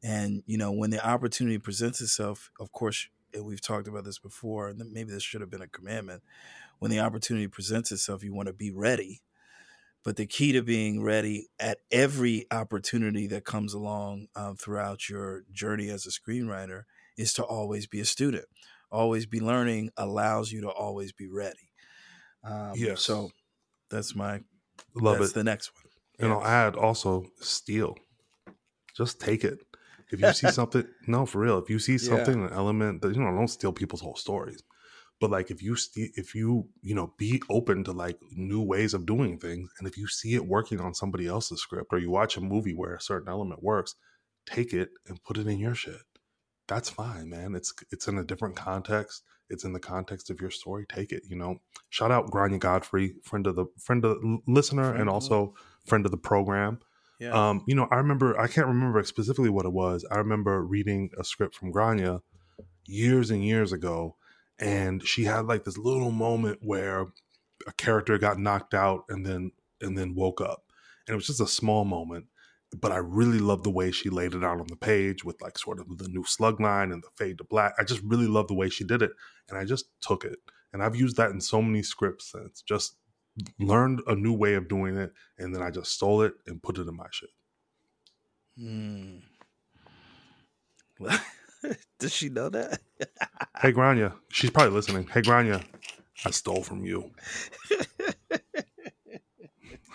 And, 0.04 0.44
you 0.48 0.58
know, 0.58 0.72
when 0.72 0.90
the 0.90 1.06
opportunity 1.06 1.60
presents 1.60 2.02
itself, 2.02 2.50
of 2.60 2.72
course, 2.72 3.08
and 3.34 3.46
we've 3.46 3.62
talked 3.62 3.88
about 3.88 4.04
this 4.04 4.20
before, 4.20 4.70
and 4.70 4.82
maybe 4.92 5.12
this 5.12 5.24
should 5.24 5.42
have 5.42 5.52
been 5.52 5.62
a 5.62 5.68
commandment. 5.68 6.24
When 6.80 6.92
the 6.92 7.00
opportunity 7.00 7.48
presents 7.48 7.92
itself, 7.92 8.24
you 8.24 8.34
want 8.34 8.48
to 8.48 8.54
be 8.54 8.72
ready. 8.72 9.22
But 10.04 10.16
the 10.16 10.26
key 10.26 10.52
to 10.54 10.64
being 10.64 11.04
ready 11.04 11.50
at 11.60 11.78
every 11.92 12.48
opportunity 12.50 13.28
that 13.28 13.46
comes 13.46 13.76
along 13.76 14.28
um, 14.36 14.56
throughout 14.56 15.08
your 15.08 15.44
journey 15.52 15.90
as 15.90 16.08
a 16.08 16.10
screenwriter 16.10 16.84
is 17.18 17.34
to 17.34 17.44
always 17.44 17.86
be 17.86 18.00
a 18.00 18.06
student. 18.06 18.46
Always 18.92 19.28
be 19.28 19.40
learning 19.40 19.92
allows 19.96 20.52
you 20.52 20.62
to 20.62 20.70
always 20.70 21.12
be 21.12 21.28
ready. 21.28 21.71
Um, 22.44 22.74
Yes. 22.76 23.02
So 23.04 23.32
that's 23.90 24.16
my 24.16 24.42
Love 24.96 25.20
that's 25.20 25.32
it. 25.32 25.36
the 25.36 25.44
next 25.44 25.72
one. 25.76 25.92
And 26.20 26.32
I'll 26.34 26.46
add 26.46 26.76
also 26.76 27.26
steal. 27.40 27.98
Just 28.96 29.20
take 29.20 29.44
it. 29.44 29.60
If 30.12 30.20
you 30.20 30.32
see 30.34 30.48
something, 30.60 30.86
no, 31.08 31.26
for 31.26 31.40
real. 31.40 31.58
If 31.60 31.70
you 31.70 31.80
see 31.80 31.98
Yeah. 31.98 32.08
something, 32.08 32.44
an 32.46 32.54
element 32.54 33.02
that 33.02 33.16
you 33.16 33.22
know, 33.22 33.32
don't 33.32 33.48
steal 33.48 33.74
people's 33.74 34.02
whole 34.02 34.16
stories. 34.16 34.64
But 35.20 35.32
like, 35.32 35.52
if 35.52 35.62
you 35.64 35.76
steal, 35.76 36.10
if 36.16 36.36
you 36.36 36.70
you 36.82 36.96
know, 36.96 37.14
be 37.18 37.42
open 37.50 37.84
to 37.86 37.92
like 37.92 38.20
new 38.32 38.62
ways 38.62 38.94
of 38.94 39.06
doing 39.06 39.40
things, 39.40 39.72
and 39.80 39.88
if 39.88 39.98
you 39.98 40.08
see 40.08 40.36
it 40.36 40.46
working 40.48 40.80
on 40.82 40.94
somebody 40.96 41.28
else's 41.28 41.62
script, 41.62 41.94
or 41.94 42.00
you 42.00 42.10
watch 42.12 42.38
a 42.38 42.42
movie 42.42 42.74
where 42.74 42.96
a 42.96 43.02
certain 43.02 43.30
element 43.30 43.64
works, 43.64 43.96
take 44.46 44.74
it 44.74 44.90
and 45.08 45.24
put 45.24 45.38
it 45.38 45.48
in 45.48 45.60
your 45.60 45.76
shit. 45.76 46.02
That's 46.68 46.90
fine, 46.90 47.30
man. 47.30 47.56
It's 47.56 47.74
it's 47.92 48.08
in 48.08 48.18
a 48.18 48.24
different 48.24 48.56
context. 48.56 49.24
It's 49.52 49.64
in 49.64 49.74
the 49.74 49.80
context 49.80 50.30
of 50.30 50.42
your 50.42 50.52
story. 50.52 50.86
Take 50.88 51.12
it. 51.12 51.24
You 51.28 51.36
know. 51.36 51.62
Shout 51.90 52.12
out 52.12 52.32
Grania 52.32 52.58
Godfrey, 52.58 53.16
friend 53.24 53.46
of 53.48 53.56
the 53.56 53.66
friend 53.78 54.04
of 54.06 54.22
the 54.22 54.40
listener, 54.48 54.90
Friend 54.90 55.02
and 55.02 55.10
also 55.10 55.54
friend 55.86 56.06
of 56.06 56.12
the 56.12 56.18
program. 56.18 56.80
Yeah. 57.20 57.50
Um, 57.50 57.64
you 57.68 57.76
know, 57.76 57.88
I 57.92 57.98
remember 57.98 58.40
I 58.40 58.48
can't 58.48 58.68
remember 58.68 59.04
specifically 59.04 59.50
what 59.50 59.66
it 59.66 59.74
was. 59.74 60.06
I 60.10 60.18
remember 60.18 60.64
reading 60.64 61.12
a 61.20 61.24
script 61.24 61.56
from 61.56 61.72
Grania 61.72 62.22
years 62.88 63.30
and 63.30 63.46
years 63.46 63.72
ago, 63.72 64.16
and 64.58 65.06
she 65.06 65.26
had 65.26 65.46
like 65.46 65.64
this 65.64 65.78
little 65.78 66.12
moment 66.12 66.60
where 66.62 67.08
a 67.68 67.74
character 67.78 68.18
got 68.18 68.40
knocked 68.40 68.74
out 68.74 69.06
and 69.10 69.26
then 69.26 69.52
and 69.82 69.98
then 69.98 70.16
woke 70.16 70.42
up. 70.42 70.64
And 71.08 71.14
it 71.14 71.18
was 71.18 71.28
just 71.28 71.42
a 71.42 71.48
small 71.48 71.86
moment, 71.86 72.26
but 72.80 72.92
I 72.92 72.98
really 72.98 73.40
love 73.40 73.64
the 73.64 73.70
way 73.70 73.92
she 73.92 74.10
laid 74.10 74.34
it 74.34 74.44
out 74.44 74.60
on 74.60 74.68
the 74.68 74.76
page 74.76 75.24
with 75.26 75.42
like 75.42 75.58
sort 75.58 75.80
of 75.80 75.98
the 75.98 76.08
new 76.08 76.24
slug 76.24 76.62
line 76.62 76.92
and 76.92 77.04
the 77.04 77.10
fade 77.18 77.40
to 77.40 77.44
black. 77.44 77.74
I 77.78 77.84
just 77.84 78.02
really 78.04 78.28
love 78.28 78.48
the 78.48 78.54
way 78.54 78.70
she 78.70 78.84
did 78.84 79.02
it, 79.02 79.12
and 79.50 79.58
I 79.58 79.66
just 79.66 79.86
took 80.02 80.24
it. 80.24 80.40
And 80.74 80.82
I've 80.82 80.96
used 80.96 81.18
that 81.18 81.32
in 81.32 81.42
so 81.42 81.62
many 81.62 81.84
scripts 81.84 82.32
since. 82.32 82.62
Just 82.62 82.96
learned 83.60 84.02
a 84.08 84.16
new 84.16 84.34
way 84.34 84.54
of 84.54 84.70
doing 84.70 84.96
it, 84.98 85.12
and 85.38 85.54
then 85.54 85.62
I 85.62 85.70
just 85.70 85.92
stole 85.92 86.22
it 86.22 86.34
and 86.48 86.64
put 86.64 86.78
it 86.78 86.88
in 86.88 86.96
my 86.96 87.08
shit. 87.12 87.30
Hmm. 88.58 89.18
Does 92.00 92.14
she 92.14 92.30
know 92.30 92.50
that? 92.50 92.80
Hey 93.60 93.72
Grania, 93.72 94.14
she's 94.30 94.50
probably 94.50 94.74
listening. 94.74 95.08
Hey 95.08 95.22
Grania, 95.22 95.62
I 96.26 96.32
stole 96.32 96.64
from 96.64 96.86
you. 96.86 97.12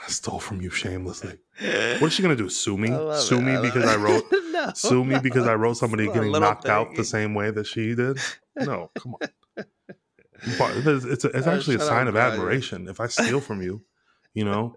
I 0.07 0.09
stole 0.11 0.38
from 0.38 0.61
you 0.61 0.71
shamelessly. 0.71 1.38
What 1.61 2.03
is 2.05 2.12
she 2.12 2.23
gonna 2.23 2.37
do? 2.37 2.49
Sue 2.49 2.77
me? 2.77 2.88
Sue 3.16 3.38
it, 3.38 3.42
me 3.42 3.55
love 3.55 3.62
because 3.62 3.85
it. 3.85 3.88
I 3.88 3.97
wrote 3.97 4.25
No, 4.53 4.73
sue 4.75 5.05
me 5.05 5.19
because 5.19 5.47
I 5.47 5.55
wrote 5.55 5.77
somebody 5.77 6.07
getting 6.07 6.33
knocked 6.33 6.66
out 6.66 6.95
the 6.95 7.05
same 7.05 7.35
way 7.35 7.51
that 7.51 7.66
she 7.66 7.95
did? 7.95 8.19
No, 8.57 8.90
come 8.99 9.14
on. 9.21 9.29
But 10.59 10.77
It's, 10.77 11.05
it's, 11.05 11.25
a- 11.25 11.29
it's 11.31 11.47
Uh, 11.47 11.51
actually 11.51 11.77
a 11.77 11.81
sign 11.81 12.07
of 12.09 12.16
admiration. 12.16 12.88
If 12.88 13.01
I 13.01 13.07
steal 13.09 13.40
from 13.40 13.62
you, 13.62 13.83
you 14.35 14.45
know, 14.45 14.77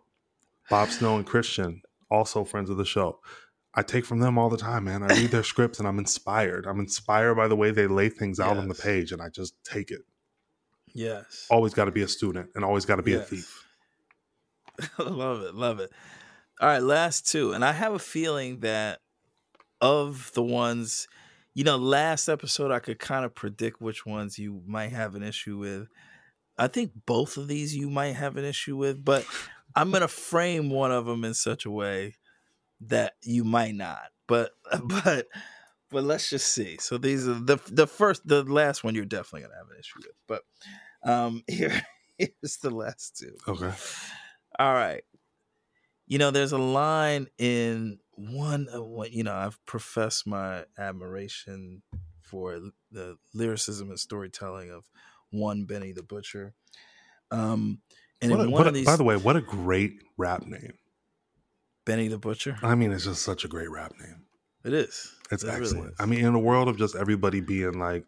Bob 0.70 0.90
Snow 0.90 1.16
and 1.18 1.26
Christian, 1.26 1.82
also 2.10 2.44
friends 2.44 2.70
of 2.70 2.78
the 2.78 2.86
show. 2.86 3.20
I 3.76 3.84
take 3.84 4.04
from 4.06 4.20
them 4.20 4.38
all 4.40 4.50
the 4.50 4.58
time, 4.58 4.86
man. 4.86 5.04
I 5.04 5.08
read 5.08 5.32
their 5.32 5.44
scripts 5.44 5.80
and 5.80 5.88
I'm 5.88 6.00
inspired. 6.00 6.66
I'm 6.66 6.80
inspired 6.80 7.36
by 7.36 7.48
the 7.48 7.56
way 7.56 7.72
they 7.72 7.88
lay 7.88 8.10
things 8.10 8.40
out 8.40 8.58
on 8.58 8.68
the 8.68 8.74
page, 8.76 9.12
and 9.12 9.22
I 9.22 9.30
just 9.30 9.54
take 9.64 9.92
it. 9.92 10.02
Yes. 10.94 11.46
Always 11.52 11.74
got 11.76 11.86
to 11.86 11.92
be 11.92 12.02
a 12.02 12.08
student 12.08 12.50
and 12.56 12.66
always 12.66 12.86
got 12.86 12.96
to 12.96 13.04
be 13.04 13.14
a 13.14 13.20
thief. 13.22 13.64
love 15.00 15.42
it, 15.42 15.56
love 15.56 15.80
it. 15.80 15.92
All 16.62 16.68
right, 16.68 16.84
last 16.84 17.30
two, 17.30 17.54
and 17.54 17.64
I 17.64 17.72
have 17.72 17.94
a 17.94 18.00
feeling 18.00 18.60
that 18.62 19.00
of 19.82 20.32
the 20.34 20.44
ones, 20.44 21.08
you 21.54 21.64
know, 21.64 21.78
last 21.78 22.28
episode 22.28 22.72
I 22.72 22.80
could 22.80 23.00
kind 23.00 23.26
of 23.26 23.34
predict 23.34 23.82
which 23.82 24.06
ones 24.06 24.38
you 24.38 24.62
might 24.66 24.92
have 24.92 25.16
an 25.16 25.24
issue 25.24 25.58
with. 25.58 25.88
I 26.58 26.68
think 26.68 26.92
both 27.06 27.38
of 27.38 27.48
these 27.48 27.76
you 27.76 27.90
might 27.90 28.16
have 28.16 28.36
an 28.36 28.44
issue 28.44 28.76
with, 28.76 29.04
but 29.04 29.26
I'm 29.76 29.92
gonna 29.92 30.10
frame 30.10 30.70
one 30.70 30.92
of 30.92 31.06
them 31.06 31.24
in 31.24 31.34
such 31.34 31.66
a 31.66 31.72
way 31.72 32.16
that 32.82 33.14
you 33.24 33.44
might 33.44 33.76
not. 33.76 34.10
But 34.28 34.52
but 34.84 35.28
but 35.90 36.04
let's 36.04 36.30
just 36.30 36.54
see. 36.54 36.78
So 36.80 36.98
these 36.98 37.28
are 37.28 37.34
the 37.34 37.58
the 37.68 37.88
first, 37.88 38.28
the 38.28 38.44
last 38.44 38.84
one 38.84 38.96
you're 38.96 39.06
definitely 39.06 39.42
gonna 39.42 39.56
have 39.56 39.70
an 39.70 39.80
issue 39.80 40.00
with. 40.00 40.16
But 40.28 40.44
um, 41.10 41.44
here 41.48 41.82
here's 42.18 42.58
the 42.58 42.72
last 42.72 43.18
two. 43.18 43.38
Okay. 43.48 43.72
All 44.60 44.74
right. 44.74 45.04
You 46.08 46.18
know, 46.18 46.32
there's 46.32 46.52
a 46.52 46.58
line 46.58 47.28
in 47.38 48.00
one 48.12 48.68
of 48.72 48.86
what 48.86 49.12
you 49.14 49.24
know, 49.24 49.34
I've 49.34 49.64
professed 49.66 50.28
my 50.28 50.66
admiration 50.78 51.82
for 52.22 52.60
the 52.92 53.18
lyricism 53.34 53.90
and 53.90 54.00
storytelling 54.00 54.70
of 54.72 54.90
one 55.32 55.66
Benny 55.66 55.92
the 55.94 56.04
Butcher. 56.04 56.54
Um 57.32 57.80
and 58.22 58.32
What 58.32 58.40
a- 58.40 58.44
in 58.44 58.52
what 58.52 58.58
one 58.60 58.66
a- 58.66 58.70
of 58.70 58.74
these 58.76 58.86
by 58.86 58.96
the 58.98 59.04
way, 59.04 59.16
what 59.16 59.36
a 59.38 59.42
great 59.42 60.02
rap 60.18 60.46
name. 60.46 60.74
Benny 61.86 62.08
the 62.08 62.18
Butcher. 62.20 62.58
I 62.62 62.76
mean, 62.76 62.92
it's 62.92 63.06
just 63.06 63.22
such 63.24 63.46
a 63.46 63.48
great 63.48 63.70
rap 63.70 63.94
name. 64.00 64.26
It 64.66 64.74
is. 64.74 65.16
It's 65.32 65.44
It 65.44 65.48
really 65.48 65.62
excellent. 65.62 65.90
is. 65.92 65.96
I 66.00 66.06
mean, 66.06 66.26
in 66.26 66.36
a 66.36 66.40
world 66.40 66.68
of 66.68 66.78
just 66.78 66.96
everybody 66.96 67.40
being 67.40 67.80
like 67.80 68.06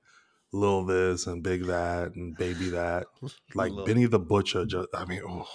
little 0.52 0.84
this 0.86 1.28
and 1.28 1.42
Big 1.42 1.66
that 1.68 2.14
and 2.16 2.36
Baby 2.36 2.70
that, 2.72 3.08
like 3.56 3.72
Benny 3.86 4.06
the 4.06 4.20
Butcher, 4.20 4.66
just 4.66 4.90
I 4.94 5.06
mean, 5.06 5.22
oh 5.26 5.48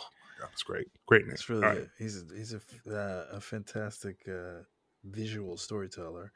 it's 0.53 0.63
great. 0.63 0.89
Great 1.07 1.27
name. 1.27 1.33
It's 1.33 1.49
really 1.49 1.63
All 1.63 1.71
right. 1.71 1.81
good. 1.81 1.91
He's 1.99 2.23
a, 2.23 2.35
he's 2.35 2.55
a 2.55 2.61
uh, 2.91 3.37
a 3.37 3.41
fantastic 3.41 4.29
uh, 4.29 4.63
visual 5.05 5.57
storyteller. 5.57 6.33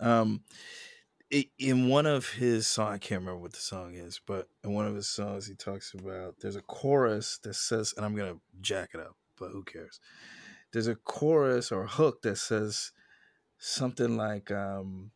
Um, 0.00 0.44
in 1.58 1.88
one 1.88 2.06
of 2.06 2.30
his 2.30 2.66
songs, 2.66 2.94
I 2.94 2.98
can't 2.98 3.20
remember 3.20 3.40
what 3.40 3.52
the 3.52 3.60
song 3.60 3.94
is, 3.94 4.20
but 4.24 4.48
in 4.64 4.72
one 4.72 4.86
of 4.86 4.94
his 4.94 5.08
songs, 5.08 5.46
he 5.46 5.54
talks 5.54 5.92
about 5.92 6.36
there's 6.40 6.56
a 6.56 6.62
chorus 6.62 7.38
that 7.42 7.54
says, 7.54 7.92
and 7.96 8.06
I'm 8.06 8.14
gonna 8.16 8.38
jack 8.60 8.90
it 8.94 9.00
up, 9.00 9.16
but 9.36 9.50
who 9.50 9.62
cares? 9.62 10.00
There's 10.72 10.86
a 10.86 10.96
chorus 10.96 11.70
or 11.72 11.84
a 11.84 11.88
hook 11.88 12.22
that 12.22 12.36
says 12.36 12.92
something 13.58 14.16
like 14.16 14.50
um, 14.50 15.12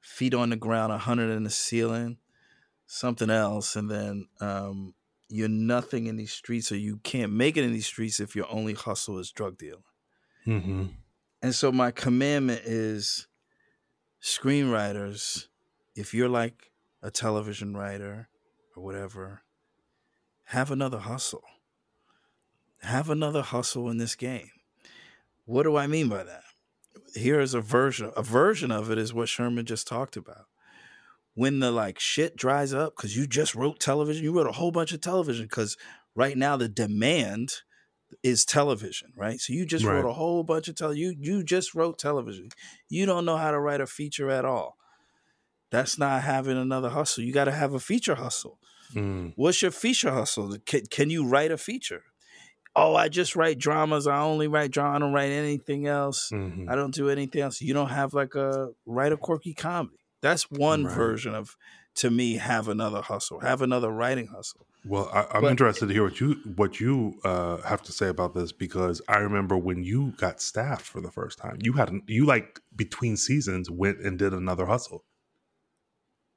"feet 0.00 0.34
on 0.34 0.50
the 0.50 0.56
ground, 0.56 0.92
a 0.92 0.98
hundred 0.98 1.30
in 1.30 1.44
the 1.44 1.50
ceiling," 1.50 2.18
something 2.86 3.30
else, 3.30 3.76
and 3.76 3.90
then 3.90 4.28
um, 4.40 4.94
you're 5.28 5.48
nothing 5.48 6.06
in 6.06 6.16
these 6.16 6.32
streets, 6.32 6.70
or 6.70 6.76
you 6.76 6.98
can't 6.98 7.32
make 7.32 7.56
it 7.56 7.64
in 7.64 7.72
these 7.72 7.86
streets 7.86 8.20
if 8.20 8.36
your 8.36 8.46
only 8.50 8.74
hustle 8.74 9.18
is 9.18 9.30
drug 9.30 9.58
dealing. 9.58 9.82
Mm-hmm. 10.46 10.84
And 11.42 11.54
so 11.54 11.72
my 11.72 11.90
commandment 11.90 12.62
is 12.64 13.26
screenwriters, 14.22 15.46
if 15.94 16.14
you're 16.14 16.28
like 16.28 16.70
a 17.02 17.10
television 17.10 17.76
writer 17.76 18.28
or 18.74 18.82
whatever, 18.82 19.42
have 20.44 20.70
another 20.70 20.98
hustle. 20.98 21.42
Have 22.82 23.08
another 23.08 23.42
hustle 23.42 23.88
in 23.90 23.98
this 23.98 24.14
game. 24.14 24.50
What 25.46 25.62
do 25.64 25.76
I 25.76 25.86
mean 25.86 26.08
by 26.08 26.24
that? 26.24 26.42
Here 27.14 27.40
is 27.40 27.54
a 27.54 27.60
version. 27.60 28.10
A 28.16 28.22
version 28.22 28.70
of 28.70 28.90
it 28.90 28.98
is 28.98 29.14
what 29.14 29.28
Sherman 29.28 29.66
just 29.66 29.86
talked 29.86 30.16
about. 30.16 30.46
When 31.34 31.58
the 31.58 31.72
like 31.72 31.98
shit 31.98 32.36
dries 32.36 32.72
up, 32.72 32.94
because 32.96 33.16
you 33.16 33.26
just 33.26 33.54
wrote 33.54 33.80
television, 33.80 34.22
you 34.22 34.36
wrote 34.36 34.46
a 34.46 34.52
whole 34.52 34.70
bunch 34.70 34.92
of 34.92 35.00
television, 35.00 35.46
because 35.46 35.76
right 36.14 36.36
now 36.36 36.56
the 36.56 36.68
demand 36.68 37.50
is 38.22 38.44
television, 38.44 39.12
right? 39.16 39.40
So 39.40 39.52
you 39.52 39.66
just 39.66 39.84
right. 39.84 39.94
wrote 39.94 40.08
a 40.08 40.12
whole 40.12 40.44
bunch 40.44 40.68
of 40.68 40.76
tele. 40.76 40.96
You 40.96 41.14
you 41.18 41.42
just 41.42 41.74
wrote 41.74 41.98
television. 41.98 42.50
You 42.88 43.06
don't 43.06 43.24
know 43.24 43.36
how 43.36 43.50
to 43.50 43.58
write 43.58 43.80
a 43.80 43.86
feature 43.86 44.30
at 44.30 44.44
all. 44.44 44.76
That's 45.70 45.98
not 45.98 46.22
having 46.22 46.56
another 46.56 46.90
hustle. 46.90 47.24
You 47.24 47.32
got 47.32 47.46
to 47.46 47.52
have 47.52 47.74
a 47.74 47.80
feature 47.80 48.14
hustle. 48.14 48.58
Mm. 48.94 49.32
What's 49.34 49.60
your 49.60 49.72
feature 49.72 50.12
hustle? 50.12 50.56
Can, 50.64 50.82
can 50.88 51.10
you 51.10 51.26
write 51.26 51.50
a 51.50 51.58
feature? 51.58 52.02
Oh, 52.76 52.94
I 52.94 53.08
just 53.08 53.34
write 53.34 53.58
dramas. 53.58 54.06
I 54.06 54.20
only 54.20 54.46
write 54.46 54.70
drama. 54.70 54.96
I 54.96 54.98
don't 55.00 55.12
write 55.12 55.30
anything 55.30 55.88
else. 55.88 56.30
Mm-hmm. 56.32 56.68
I 56.68 56.76
don't 56.76 56.94
do 56.94 57.08
anything 57.08 57.40
else. 57.40 57.60
You 57.60 57.74
don't 57.74 57.88
have 57.88 58.14
like 58.14 58.36
a 58.36 58.68
write 58.86 59.12
a 59.12 59.16
quirky 59.16 59.54
comedy. 59.54 60.03
That's 60.24 60.50
one 60.50 60.86
right. 60.86 60.96
version 60.96 61.34
of 61.34 61.54
to 61.96 62.10
me 62.10 62.38
have 62.38 62.66
another 62.68 63.02
hustle. 63.02 63.40
Have 63.40 63.60
another 63.60 63.90
writing 63.90 64.28
hustle. 64.28 64.66
Well, 64.82 65.10
I, 65.12 65.36
am 65.36 65.42
but, 65.42 65.50
interested 65.50 65.86
to 65.86 65.92
hear 65.92 66.04
what 66.04 66.18
you 66.18 66.36
what 66.56 66.80
you 66.80 67.20
uh, 67.24 67.58
have 67.58 67.82
to 67.82 67.92
say 67.92 68.08
about 68.08 68.32
this 68.32 68.50
because 68.50 69.02
I 69.06 69.18
remember 69.18 69.58
when 69.58 69.84
you 69.84 70.14
got 70.16 70.40
staffed 70.40 70.86
for 70.86 71.02
the 71.02 71.10
first 71.10 71.38
time, 71.38 71.58
you 71.60 71.74
had 71.74 71.92
you 72.06 72.24
like 72.24 72.58
between 72.74 73.18
seasons 73.18 73.70
went 73.70 74.00
and 74.00 74.18
did 74.18 74.32
another 74.32 74.64
hustle. 74.64 75.04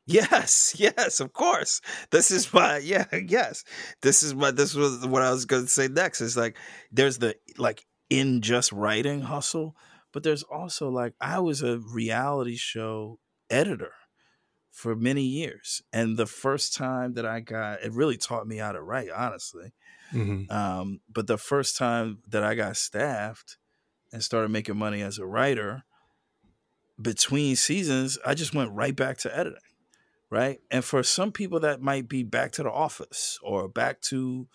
Yes, 0.06 0.76
yes, 0.78 1.22
of 1.22 1.32
course. 1.32 1.80
This 2.12 2.30
is 2.30 2.54
my 2.54 2.80
yeah, 2.80 3.06
yes. 3.26 3.64
This 4.02 4.22
is 4.22 4.36
my 4.36 4.52
this 4.52 4.76
was 4.76 5.08
what 5.08 5.22
I 5.22 5.32
was 5.32 5.46
going 5.46 5.64
to 5.64 5.70
say 5.70 5.88
next. 5.88 6.20
Is 6.20 6.36
like 6.36 6.58
there's 6.92 7.20
the 7.20 7.38
like 7.58 7.86
in 8.10 8.42
just 8.42 8.74
writing 8.74 9.22
hustle, 9.22 9.78
but 10.12 10.24
there's 10.24 10.44
also 10.44 10.90
like 10.90 11.14
I 11.22 11.40
was 11.40 11.64
a 11.64 11.80
reality 11.80 12.58
show 12.58 13.20
editor 13.50 13.94
for 14.72 14.96
many 14.96 15.24
years. 15.24 15.82
And 15.92 16.18
the 16.18 16.28
first 16.28 16.76
time 16.76 17.14
that 17.14 17.26
I 17.26 17.40
got 17.40 17.82
it 17.82 17.92
really 17.94 18.18
taught 18.18 18.48
me 18.48 18.58
how 18.58 18.72
to 18.72 18.82
write, 18.82 19.10
honestly. 19.10 19.74
Mm-hmm. 20.14 20.52
Um, 20.52 21.00
but 21.12 21.28
the 21.28 21.38
first 21.38 21.78
time 21.78 22.20
that 22.28 22.44
I 22.44 22.56
got 22.56 22.78
staffed 22.78 23.58
and 24.14 24.24
started 24.24 24.50
making 24.50 24.78
money 24.78 25.02
as 25.02 25.18
a 25.18 25.26
writer, 25.26 25.84
between 27.02 27.56
seasons, 27.56 28.18
I 28.26 28.34
just 28.34 28.54
went 28.54 28.72
right 28.72 28.96
back 28.96 29.18
to 29.20 29.38
editing. 29.38 29.60
Right. 30.30 30.60
And 30.70 30.84
for 30.84 31.04
some 31.04 31.32
people, 31.32 31.62
that 31.62 31.82
might 31.82 32.10
be 32.10 32.22
back 32.24 32.52
to 32.54 32.64
the 32.64 32.72
office 32.72 33.40
or 33.42 33.70
back 33.70 34.02
to, 34.02 34.48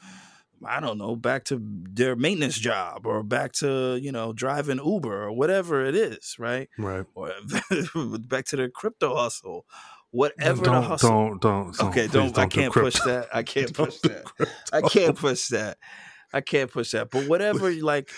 I 0.67 0.81
don't 0.81 0.99
know, 0.99 1.17
back 1.17 1.45
to 1.45 1.61
their 1.61 2.17
maintenance 2.17 2.59
job 2.59 3.07
or 3.07 3.23
back 3.23 3.53
to, 3.55 3.97
you 3.97 4.13
know, 4.13 4.33
driving 4.33 4.79
Uber 4.85 5.25
or 5.25 5.33
whatever 5.33 5.85
it 5.85 5.95
is. 5.95 6.37
Right. 6.39 6.69
Right. 6.79 7.05
Or 7.15 7.31
back 8.21 8.47
to 8.47 8.57
their 8.57 8.71
crypto 8.71 9.17
hustle 9.17 9.67
whatever 10.13 10.63
don't, 10.65 10.75
the 10.75 10.83
hustle. 10.83 11.11
Don't 11.11 11.41
don't. 11.41 11.77
don't 11.77 11.89
okay, 11.89 12.07
don't. 12.07 12.39
I 12.39 12.47
can't 12.47 12.73
push 12.73 12.95
that. 13.01 13.29
I 13.35 13.43
can't 13.43 13.75
push 13.75 13.99
that. 14.01 14.25
I 14.73 14.81
can't 14.83 15.17
push 15.17 15.49
that. 15.49 15.79
I 16.33 16.41
can't 16.41 16.71
push 16.71 16.93
that. 16.93 17.11
But 17.11 17.27
whatever, 17.27 17.73
like, 17.83 18.11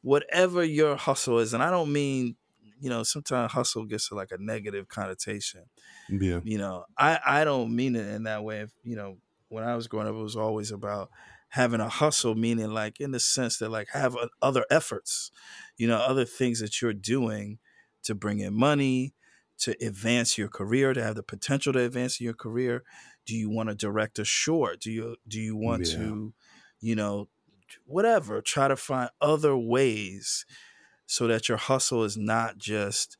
whatever 0.00 0.64
your 0.64 0.96
hustle 0.96 1.38
is, 1.40 1.52
and 1.52 1.62
I 1.62 1.70
don't 1.70 1.92
mean, 1.92 2.36
you 2.80 2.88
know, 2.88 3.02
sometimes 3.02 3.52
hustle 3.52 3.84
gets 3.84 4.08
to 4.08 4.14
like 4.14 4.30
a 4.32 4.38
negative 4.38 4.88
connotation. 4.88 5.64
Yeah. 6.08 6.40
You 6.42 6.58
know, 6.58 6.84
I 6.96 7.18
I 7.24 7.44
don't 7.44 7.76
mean 7.76 7.94
it 7.96 8.06
in 8.06 8.24
that 8.24 8.42
way. 8.42 8.60
If 8.60 8.70
you 8.82 8.96
know, 8.96 9.18
when 9.48 9.64
I 9.64 9.76
was 9.76 9.86
growing 9.86 10.08
up, 10.08 10.14
it 10.14 10.22
was 10.22 10.36
always 10.36 10.70
about 10.70 11.10
having 11.52 11.80
a 11.80 11.88
hustle, 11.88 12.34
meaning 12.34 12.72
like 12.72 12.98
in 12.98 13.10
the 13.10 13.20
sense 13.20 13.58
that 13.58 13.70
like 13.70 13.88
have 13.92 14.16
other 14.40 14.64
efforts, 14.70 15.30
you 15.76 15.86
know, 15.86 15.98
other 15.98 16.24
things 16.24 16.60
that 16.60 16.80
you're 16.80 16.94
doing 16.94 17.58
to 18.02 18.14
bring 18.14 18.40
in 18.40 18.54
money 18.54 19.12
to 19.58 19.76
advance 19.84 20.38
your 20.38 20.48
career, 20.48 20.94
to 20.94 21.02
have 21.02 21.14
the 21.14 21.22
potential 21.22 21.74
to 21.74 21.80
advance 21.80 22.22
your 22.22 22.32
career? 22.32 22.84
Do 23.26 23.36
you 23.36 23.50
want 23.50 23.68
to 23.68 23.74
direct 23.74 24.18
a 24.18 24.24
short? 24.24 24.80
Do 24.80 24.90
you 24.90 25.16
do 25.28 25.38
you 25.38 25.54
want 25.54 25.90
yeah. 25.90 25.96
to, 25.98 26.34
you 26.80 26.96
know, 26.96 27.28
whatever, 27.84 28.40
try 28.40 28.68
to 28.68 28.76
find 28.76 29.10
other 29.20 29.54
ways 29.54 30.46
so 31.04 31.26
that 31.26 31.50
your 31.50 31.58
hustle 31.58 32.02
is 32.02 32.16
not 32.16 32.56
just 32.56 33.18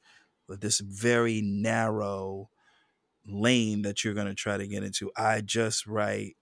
this 0.48 0.80
very 0.80 1.42
narrow 1.44 2.48
lane 3.26 3.82
that 3.82 4.02
you're 4.02 4.14
going 4.14 4.26
to 4.26 4.34
try 4.34 4.56
to 4.56 4.66
get 4.66 4.82
into. 4.82 5.12
I 5.18 5.42
just 5.42 5.86
write 5.86 6.36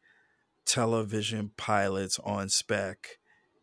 television 0.66 1.50
pilots 1.56 2.18
on 2.24 2.48
spec 2.48 3.18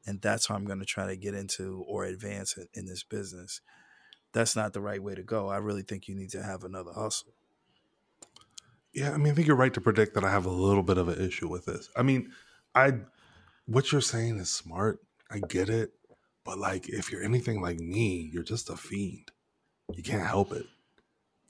and 0.05 0.21
that's 0.21 0.47
how 0.47 0.55
I'm 0.55 0.65
going 0.65 0.79
to 0.79 0.85
try 0.85 1.07
to 1.07 1.17
get 1.17 1.33
into 1.33 1.83
or 1.87 2.05
advance 2.05 2.57
in, 2.57 2.67
in 2.73 2.85
this 2.85 3.03
business 3.03 3.61
that's 4.33 4.55
not 4.55 4.73
the 4.73 4.81
right 4.81 5.01
way 5.01 5.15
to 5.15 5.23
go. 5.23 5.49
I 5.49 5.57
really 5.57 5.81
think 5.81 6.07
you 6.07 6.15
need 6.15 6.29
to 6.31 6.43
have 6.43 6.63
another 6.63 6.91
hustle. 6.91 7.33
Yeah, 8.93 9.11
I 9.11 9.17
mean, 9.17 9.31
I 9.31 9.35
think 9.35 9.47
you're 9.47 9.55
right 9.55 9.73
to 9.73 9.81
predict 9.81 10.15
that 10.15 10.23
I 10.23 10.31
have 10.31 10.45
a 10.45 10.51
little 10.51 10.83
bit 10.83 10.97
of 10.97 11.07
an 11.07 11.19
issue 11.19 11.47
with 11.47 11.65
this. 11.65 11.89
I 11.95 12.03
mean, 12.03 12.31
I 12.73 12.93
what 13.65 13.91
you're 13.91 14.01
saying 14.01 14.37
is 14.37 14.51
smart. 14.51 14.99
I 15.29 15.39
get 15.39 15.69
it. 15.69 15.91
But 16.43 16.57
like 16.57 16.87
if 16.87 17.11
you're 17.11 17.23
anything 17.23 17.61
like 17.61 17.79
me, 17.79 18.29
you're 18.31 18.43
just 18.43 18.69
a 18.69 18.77
fiend. 18.77 19.31
You 19.93 20.03
can't 20.03 20.25
help 20.25 20.51
it. 20.51 20.65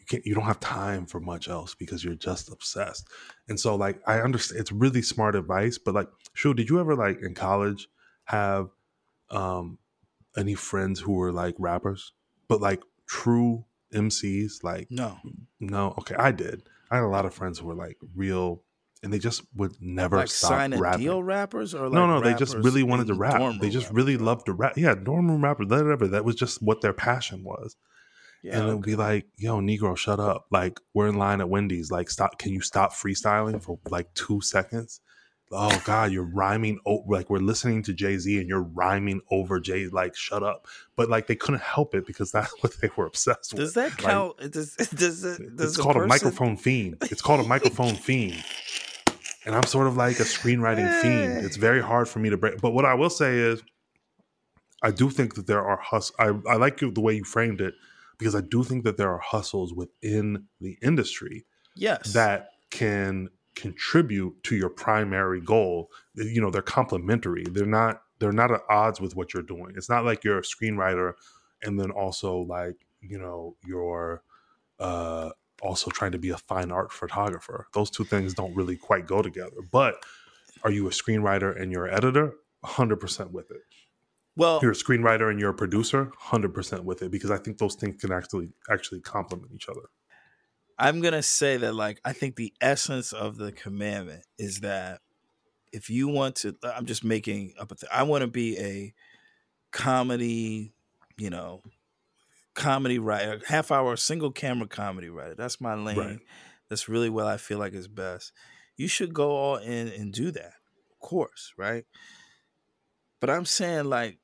You 0.08 0.17
can't 0.17 0.26
you 0.26 0.36
don't 0.36 0.46
have 0.46 0.60
time 0.60 1.06
for 1.06 1.20
much 1.20 1.50
else 1.50 1.76
because 1.76 2.04
you're 2.04 2.15
just 2.15 2.52
obsessed. 2.52 3.08
And 3.50 3.60
so 3.60 3.76
like 3.76 4.00
I 4.08 4.22
understand 4.22 4.62
it's 4.62 4.72
really 4.72 5.02
smart 5.02 5.36
advice, 5.36 5.78
but 5.78 5.93
like, 5.93 6.08
Shu, 6.34 6.54
did 6.54 6.70
you 6.70 6.80
ever 6.80 6.96
like 6.96 7.20
in 7.22 7.34
college 7.34 7.88
have 8.26 8.70
um 9.30 9.78
any 10.38 10.56
friends 10.56 11.00
who 11.00 11.13
were 11.13 11.32
like 11.32 11.56
rappers? 11.58 12.13
but 12.48 12.62
like 12.62 12.82
true 13.08 13.65
MCs, 13.93 14.63
like 14.63 14.88
no, 14.89 15.17
no. 15.60 15.93
Okay, 16.00 16.15
I 16.15 16.32
did. 16.32 16.63
I 16.91 16.96
had 16.96 17.04
a 17.04 17.08
lot 17.08 17.26
of 17.26 17.34
friends 17.34 17.60
who 17.60 17.67
were 17.67 17.76
like 17.76 17.98
real, 18.15 18.63
and 19.04 19.13
they 19.13 19.20
just 19.20 19.43
would 19.56 19.76
never 19.82 20.17
like 20.17 20.28
stop 20.28 20.52
sign 20.52 20.78
rapping. 20.78 21.02
deal 21.02 21.24
rappers 21.24 21.74
or 21.74 21.84
like 21.84 21.93
no, 21.93 22.08
no. 22.08 22.22
They 22.22 22.34
just 22.34 22.56
really 22.56 22.84
wanted 22.84 23.08
to 23.08 23.13
rap. 23.13 23.60
They 23.60 23.70
just 23.70 23.91
really 23.91 24.17
loved 24.17 24.46
to 24.48 24.54
rap. 24.54 24.78
Yeah, 24.78 24.96
dorm 24.96 25.30
room 25.30 25.43
rappers. 25.43 25.67
Whatever. 25.67 26.08
That 26.08 26.26
was 26.26 26.36
just 26.36 26.62
what 26.62 26.82
their 26.82 26.93
passion 26.93 27.43
was. 27.43 27.76
Yeah, 28.43 28.60
and 28.60 28.69
it 28.69 28.73
would 28.76 28.86
be 28.86 28.95
like, 28.95 29.28
"Yo, 29.38 29.60
Negro, 29.60 29.97
shut 29.97 30.19
up! 30.19 30.45
Like 30.52 30.80
we're 30.93 31.08
in 31.08 31.17
line 31.17 31.41
at 31.41 31.50
Wendy's. 31.50 31.91
Like, 31.91 32.10
stop! 32.10 32.38
Can 32.38 32.54
you 32.54 32.62
stop 32.62 32.93
freestyling 32.93 33.62
for 33.62 33.80
like 33.89 34.13
two 34.13 34.41
seconds?" 34.41 35.02
oh 35.52 35.82
god 35.86 36.12
you're 36.12 36.23
rhyming 36.23 36.80
oh, 36.86 37.04
like 37.08 37.30
we're 37.30 37.38
listening 37.38 37.82
to 37.82 37.93
jay-z 37.93 38.38
and 38.38 38.50
you're 38.50 38.63
rhyming 38.63 39.21
over 39.32 39.60
jay 39.60 39.88
like 39.88 40.15
shut 40.15 40.43
up 40.43 40.67
but 40.95 41.10
like 41.10 41.28
they 41.28 41.36
couldn't 41.36 41.62
help 41.62 41.95
it 41.95 42.06
because 42.06 42.32
that's 42.34 42.52
what 42.62 42.73
they 42.82 42.89
were 42.95 43.06
obsessed 43.06 43.52
does 43.52 43.54
with 43.54 43.60
does 43.62 43.73
that 43.73 43.97
count 43.97 44.39
like, 44.41 44.52
does, 44.52 44.76
does 44.76 45.23
it 45.23 45.56
does 45.56 45.69
it's 45.69 45.78
called 45.78 45.95
person... 45.95 46.06
a 46.06 46.08
microphone 46.08 46.58
fiend 46.58 46.97
it's 47.04 47.21
called 47.21 47.39
a 47.39 47.47
microphone 47.47 47.95
fiend 47.95 48.43
and 49.45 49.56
i'm 49.56 49.63
sort 49.63 49.88
of 49.88 49.95
like 49.95 50.19
a 50.19 50.23
screenwriting 50.23 51.02
fiend 51.02 51.45
it's 51.45 51.58
very 51.58 51.82
hard 51.82 52.10
for 52.10 52.19
me 52.19 52.30
to 52.30 52.38
break 52.38 52.60
but 52.60 52.71
what 52.71 52.86
i 52.86 52.93
will 52.93 53.10
say 53.10 53.38
is 53.38 53.63
i 54.84 54.91
do 54.91 55.10
think 55.10 55.36
that 55.36 55.47
there 55.47 55.63
are 55.63 55.78
hustles 55.78 56.15
I, 56.19 56.52
I 56.52 56.56
like 56.58 56.80
the 56.80 57.02
way 57.02 57.15
you 57.15 57.23
framed 57.23 57.62
it 57.62 57.73
because 58.17 58.36
i 58.36 58.41
do 58.41 58.63
think 58.63 58.84
that 58.84 58.97
there 58.97 59.12
are 59.12 59.19
hustles 59.19 59.73
within 59.73 60.45
the 60.62 60.77
industry 60.82 61.45
yes. 61.75 62.13
that 62.13 62.49
can 62.69 63.30
contribute 63.58 64.41
to 64.43 64.56
your 64.56 64.69
primary 64.69 65.41
goal. 65.41 65.89
You 66.13 66.41
know 66.41 66.49
they're 66.49 66.62
complementary. 66.62 67.43
They're 67.49 67.65
not 67.65 68.01
they're 68.19 68.32
not 68.32 68.51
at 68.51 68.62
odds 68.69 69.01
with 69.01 69.15
what 69.15 69.34
you're 69.34 69.43
doing. 69.43 69.73
It's 69.75 69.89
not 69.89 70.06
like 70.06 70.23
you're 70.23 70.39
a 70.39 70.43
screenwriter 70.43 71.13
and 71.63 71.80
then 71.80 71.91
also 71.91 72.39
like 72.39 72.75
you 73.01 73.17
know 73.17 73.56
you're 73.65 74.21
uh 74.80 75.32
also 75.63 75.89
trying 75.89 76.12
to 76.12 76.19
be 76.19 76.30
a 76.30 76.38
fine 76.38 76.71
art 76.71 76.91
photographer. 76.91 77.67
Those 77.73 77.89
two 77.89 78.03
things 78.03 78.36
don't 78.36 78.56
really 78.56 78.75
quite 78.75 79.08
go 79.08 79.23
together. 79.23 79.58
But 79.71 80.03
are 80.63 80.71
you 80.71 80.88
a 80.88 80.91
screenwriter 80.91 81.60
and 81.60 81.71
you're 81.71 81.88
an 81.88 81.95
editor? 81.95 82.34
100% 82.65 83.32
with 83.32 83.51
it 83.51 83.62
well 84.38 84.60
you're 84.62 84.71
a 84.71 84.76
screenwriter 84.76 85.30
and 85.30 85.39
you're 85.39 85.50
a 85.50 85.54
producer 85.54 86.12
100% 86.30 86.84
with 86.84 87.02
it 87.02 87.12
because 87.12 87.32
i 87.32 87.38
think 87.38 87.58
those 87.58 87.76
things 87.76 88.00
can 88.00 88.12
actually 88.12 88.50
actually 88.69 89.02
complement 89.02 89.52
each 89.54 89.67
other 89.67 89.89
I'm 90.80 91.02
gonna 91.02 91.23
say 91.23 91.58
that 91.58 91.73
like 91.73 92.00
I 92.06 92.13
think 92.13 92.36
the 92.36 92.54
essence 92.62 93.12
of 93.12 93.38
the 93.38 93.52
commandment 93.52 94.23
is 94.38 94.60
that 94.60 95.02
if 95.73 95.89
you 95.89 96.08
want 96.08 96.36
to, 96.38 96.56
uh, 96.63 96.71
I'm 96.76 96.86
just 96.86 97.04
making 97.04 97.54
up 97.60 97.71
a 97.71 97.76
thing. 97.76 97.89
I 97.91 98.04
want 98.04 98.21
to 98.21 98.28
be 98.28 98.58
a 98.58 98.93
comedy, 99.71 100.73
you 101.17 101.30
know, 101.30 101.62
comedy 102.54 103.00
writer, 103.00 103.41
half 103.47 103.71
hour 103.71 103.95
single 103.95 104.32
camera 104.32 104.67
comedy 104.67 105.10
writer. 105.10 105.36
That's 105.36 105.60
my 105.60 105.73
lane. 105.73 105.97
Right. 105.97 106.19
That's 106.69 106.88
really 106.88 107.10
what 107.10 107.26
I 107.26 107.38
feel 107.38 107.58
like 107.58 107.73
is 107.73 107.88
best. 107.88 108.32
You 108.76 108.88
should 108.88 109.13
go 109.13 109.32
all 109.32 109.56
in 109.58 109.88
and 109.88 110.13
do 110.13 110.32
that, 110.32 110.54
of 110.91 111.00
course, 111.00 111.54
right? 111.58 111.86
But 113.19 113.32
I'm 113.32 113.45
saying 113.45 113.86
like 113.86 114.19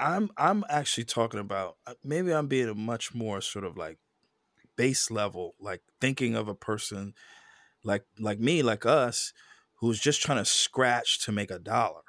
I'm 0.00 0.30
I'm 0.36 0.64
actually 0.68 1.04
talking 1.04 1.40
about 1.40 1.76
uh, 1.86 1.94
maybe 2.02 2.32
I'm 2.32 2.48
being 2.48 2.68
a 2.68 2.74
much 2.74 3.14
more 3.14 3.40
sort 3.40 3.64
of 3.64 3.76
like 3.76 3.98
base 4.76 5.10
level, 5.10 5.54
like 5.60 5.82
thinking 6.00 6.34
of 6.34 6.48
a 6.48 6.54
person 6.54 7.14
like 7.84 8.04
like 8.18 8.40
me, 8.40 8.62
like 8.62 8.86
us, 8.86 9.32
who's 9.76 10.00
just 10.00 10.22
trying 10.22 10.38
to 10.38 10.44
scratch 10.44 11.24
to 11.24 11.32
make 11.32 11.50
a 11.50 11.58
dollar 11.58 12.02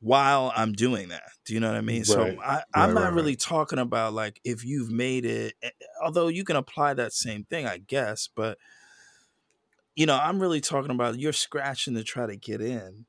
while 0.00 0.52
I'm 0.56 0.72
doing 0.72 1.08
that. 1.08 1.30
Do 1.44 1.54
you 1.54 1.60
know 1.60 1.68
what 1.68 1.76
I 1.76 1.82
mean? 1.82 1.98
Right. 1.98 2.06
So 2.06 2.22
I, 2.42 2.62
am 2.74 2.88
right, 2.88 2.94
not 2.94 3.04
right, 3.04 3.12
really 3.12 3.36
talking 3.36 3.78
about 3.78 4.14
like 4.14 4.40
if 4.44 4.64
you've 4.64 4.90
made 4.90 5.24
it, 5.24 5.54
eh, 5.62 5.70
although 6.02 6.28
you 6.28 6.44
can 6.44 6.56
apply 6.56 6.94
that 6.94 7.12
same 7.12 7.44
thing, 7.44 7.66
I 7.66 7.78
guess, 7.78 8.28
but 8.34 8.58
you 9.94 10.06
know, 10.06 10.16
I'm 10.16 10.40
really 10.40 10.60
talking 10.60 10.90
about 10.90 11.18
you're 11.18 11.32
scratching 11.32 11.94
to 11.94 12.04
try 12.04 12.26
to 12.26 12.36
get 12.36 12.60
in 12.60 13.06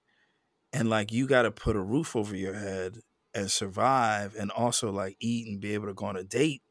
and 0.73 0.89
like 0.89 1.11
you 1.11 1.27
got 1.27 1.43
to 1.43 1.51
put 1.51 1.75
a 1.75 1.81
roof 1.81 2.15
over 2.15 2.35
your 2.35 2.53
head 2.53 2.99
and 3.33 3.49
survive 3.49 4.35
and 4.37 4.51
also 4.51 4.91
like 4.91 5.15
eat 5.19 5.47
and 5.47 5.61
be 5.61 5.73
able 5.73 5.87
to 5.87 5.93
go 5.93 6.05
on 6.05 6.17
a 6.17 6.23
date, 6.23 6.61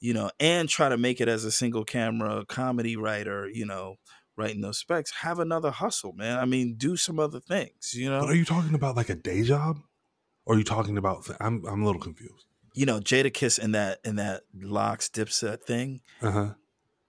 you 0.00 0.14
know, 0.14 0.30
and 0.40 0.68
try 0.68 0.88
to 0.88 0.96
make 0.96 1.20
it 1.20 1.28
as 1.28 1.44
a 1.44 1.52
single 1.52 1.84
camera 1.84 2.44
comedy 2.46 2.96
writer, 2.96 3.48
you 3.48 3.66
know, 3.66 3.96
writing 4.38 4.60
those 4.60 4.78
specs, 4.78 5.10
have 5.22 5.38
another 5.40 5.70
hustle, 5.70 6.12
man. 6.12 6.38
I 6.38 6.44
mean, 6.44 6.76
do 6.78 6.96
some 6.96 7.18
other 7.18 7.40
things, 7.40 7.92
you 7.94 8.08
know. 8.08 8.20
But 8.20 8.30
are 8.30 8.34
you 8.36 8.44
talking 8.44 8.74
about 8.74 8.96
like 8.96 9.10
a 9.10 9.16
day 9.16 9.42
job, 9.42 9.80
or 10.46 10.54
are 10.54 10.58
you 10.58 10.64
talking 10.64 10.96
about? 10.96 11.28
I'm 11.40 11.64
I'm 11.66 11.82
a 11.82 11.84
little 11.84 12.00
confused. 12.00 12.46
You 12.74 12.86
know, 12.86 13.00
Jadakiss 13.00 13.58
in 13.58 13.72
that 13.72 13.98
in 14.04 14.16
that 14.16 14.42
LOX 14.54 15.08
Dipset 15.08 15.64
thing. 15.64 16.00
Uh-huh. 16.22 16.54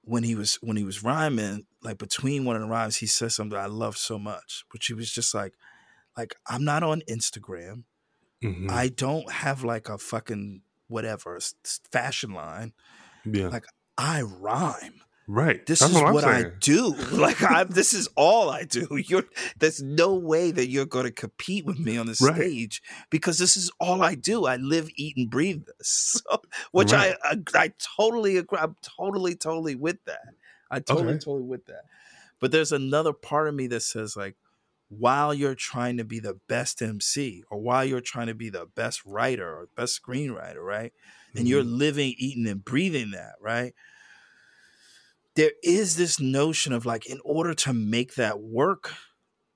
When 0.01 0.23
he 0.23 0.33
was 0.33 0.55
when 0.61 0.75
he 0.75 0.83
was 0.83 1.03
rhyming, 1.03 1.67
like 1.83 1.99
between 1.99 2.43
one 2.43 2.55
of 2.55 2.63
the 2.63 2.67
rhymes, 2.67 2.97
he 2.97 3.05
said 3.05 3.31
something 3.31 3.57
I 3.57 3.67
love 3.67 3.95
so 3.95 4.17
much, 4.17 4.65
which 4.71 4.87
he 4.87 4.93
was 4.95 5.11
just 5.11 5.35
like, 5.35 5.53
like 6.17 6.35
I'm 6.47 6.65
not 6.65 6.81
on 6.81 7.03
Instagram. 7.07 7.83
Mm-hmm. 8.43 8.67
I 8.69 8.87
don't 8.87 9.29
have 9.31 9.63
like 9.63 9.89
a 9.89 9.97
fucking 9.97 10.61
whatever 10.87 11.39
fashion 11.91 12.33
line. 12.33 12.73
Yeah. 13.25 13.47
Like 13.47 13.65
I 13.97 14.21
rhyme. 14.21 15.01
Right. 15.27 15.63
This 15.63 15.81
That's 15.81 15.93
is 15.93 16.01
what, 16.01 16.13
what 16.15 16.23
I 16.23 16.45
do. 16.59 16.95
Like 17.11 17.43
I 17.43 17.63
this 17.63 17.93
is 17.93 18.09
all 18.15 18.49
I 18.49 18.63
do. 18.63 18.87
You're 19.07 19.25
there's 19.59 19.81
no 19.81 20.15
way 20.15 20.49
that 20.49 20.69
you're 20.69 20.87
going 20.87 21.05
to 21.05 21.11
compete 21.11 21.65
with 21.65 21.77
me 21.77 21.97
on 21.97 22.07
the 22.07 22.17
right. 22.21 22.35
stage 22.35 22.81
because 23.11 23.37
this 23.37 23.55
is 23.55 23.69
all 23.79 24.01
I 24.01 24.15
do. 24.15 24.45
I 24.45 24.55
live, 24.55 24.89
eat 24.95 25.17
and 25.17 25.29
breathe 25.29 25.63
this. 25.77 26.21
So, 26.29 26.41
which 26.71 26.91
right. 26.91 27.15
I, 27.23 27.35
I, 27.53 27.63
I 27.63 27.73
totally 27.97 28.37
agree. 28.37 28.57
I'm 28.59 28.75
totally 28.81 29.35
totally 29.35 29.75
with 29.75 30.03
that. 30.05 30.21
I 30.71 30.79
totally 30.79 31.09
okay. 31.09 31.19
totally 31.19 31.43
with 31.43 31.65
that. 31.67 31.83
But 32.39 32.51
there's 32.51 32.71
another 32.71 33.13
part 33.13 33.47
of 33.47 33.53
me 33.53 33.67
that 33.67 33.81
says 33.81 34.15
like 34.17 34.35
while 34.89 35.33
you're 35.33 35.55
trying 35.55 35.97
to 35.97 36.03
be 36.03 36.19
the 36.19 36.39
best 36.47 36.81
MC 36.81 37.43
or 37.49 37.59
while 37.59 37.85
you're 37.85 38.01
trying 38.01 38.27
to 38.27 38.35
be 38.35 38.49
the 38.49 38.65
best 38.75 39.05
writer 39.05 39.47
or 39.47 39.69
best 39.75 40.01
screenwriter, 40.01 40.63
right? 40.63 40.91
And 41.33 41.41
mm-hmm. 41.41 41.47
you're 41.47 41.63
living, 41.63 42.15
eating 42.17 42.47
and 42.47 42.63
breathing 42.63 43.11
that, 43.11 43.35
right? 43.39 43.73
there 45.39 45.51
is 45.63 45.95
this 45.95 46.19
notion 46.19 46.73
of 46.73 46.85
like 46.85 47.05
in 47.05 47.19
order 47.23 47.53
to 47.53 47.71
make 47.71 48.15
that 48.15 48.41
work 48.41 48.93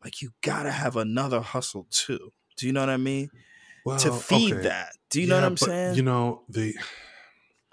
like 0.02 0.22
you 0.22 0.30
gotta 0.42 0.72
have 0.72 0.96
another 0.96 1.42
hustle 1.42 1.88
too 1.90 2.32
do 2.56 2.68
you 2.68 2.72
know 2.72 2.80
what 2.80 2.90
i 2.90 2.96
mean 2.96 3.30
well, 3.86 4.00
to 4.00 4.14
feed 4.14 4.54
okay. 4.54 4.64
that 4.64 4.92
do 5.10 5.20
you 5.20 5.28
yeah, 5.28 5.34
know 5.34 5.42
what 5.42 5.44
i'm 5.46 5.58
saying 5.58 5.96
you 5.96 6.04
know 6.04 6.44
the 6.48 6.74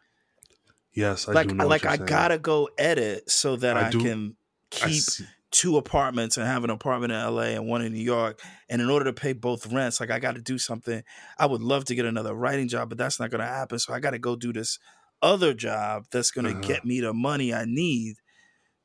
yes 0.93 1.29
I 1.29 1.33
like 1.33 1.53
like 1.53 1.87
i 1.87 1.97
saying. 1.97 2.07
gotta 2.07 2.39
go 2.39 2.69
edit 2.77 3.31
so 3.31 3.55
that 3.57 3.77
i, 3.77 3.89
I 3.89 3.91
can 3.91 4.35
keep 4.71 5.05
two 5.51 5.77
apartments 5.77 6.37
and 6.37 6.47
have 6.47 6.65
an 6.65 6.71
apartment 6.71 7.13
in 7.13 7.19
LA 7.19 7.43
and 7.43 7.67
one 7.67 7.83
in 7.83 7.93
New 7.93 8.03
York. 8.03 8.41
And 8.69 8.81
in 8.81 8.89
order 8.89 9.07
to 9.07 9.13
pay 9.13 9.33
both 9.33 9.71
rents, 9.73 10.01
like 10.01 10.11
I 10.11 10.19
got 10.19 10.37
to 10.37 10.41
do 10.41 10.59
something. 10.59 11.03
I 11.39 11.47
would 11.47 11.61
love 11.61 11.85
to 11.87 11.95
get 11.95 12.05
another 12.05 12.35
writing 12.35 12.69
job, 12.69 12.89
but 12.89 12.99
that's 12.99 13.19
not 13.19 13.31
going 13.31 13.41
to 13.41 13.47
happen. 13.47 13.79
So 13.79 13.93
I 13.93 14.01
got 14.01 14.11
to 14.11 14.19
go 14.19 14.37
do 14.37 14.53
this 14.53 14.79
other 15.23 15.53
job 15.53 16.07
that's 16.11 16.31
going 16.31 16.47
to 16.47 16.53
uh-huh. 16.53 16.61
get 16.61 16.85
me 16.85 17.01
the 17.01 17.13
money 17.13 17.53
I 17.53 17.65
need. 17.65 18.17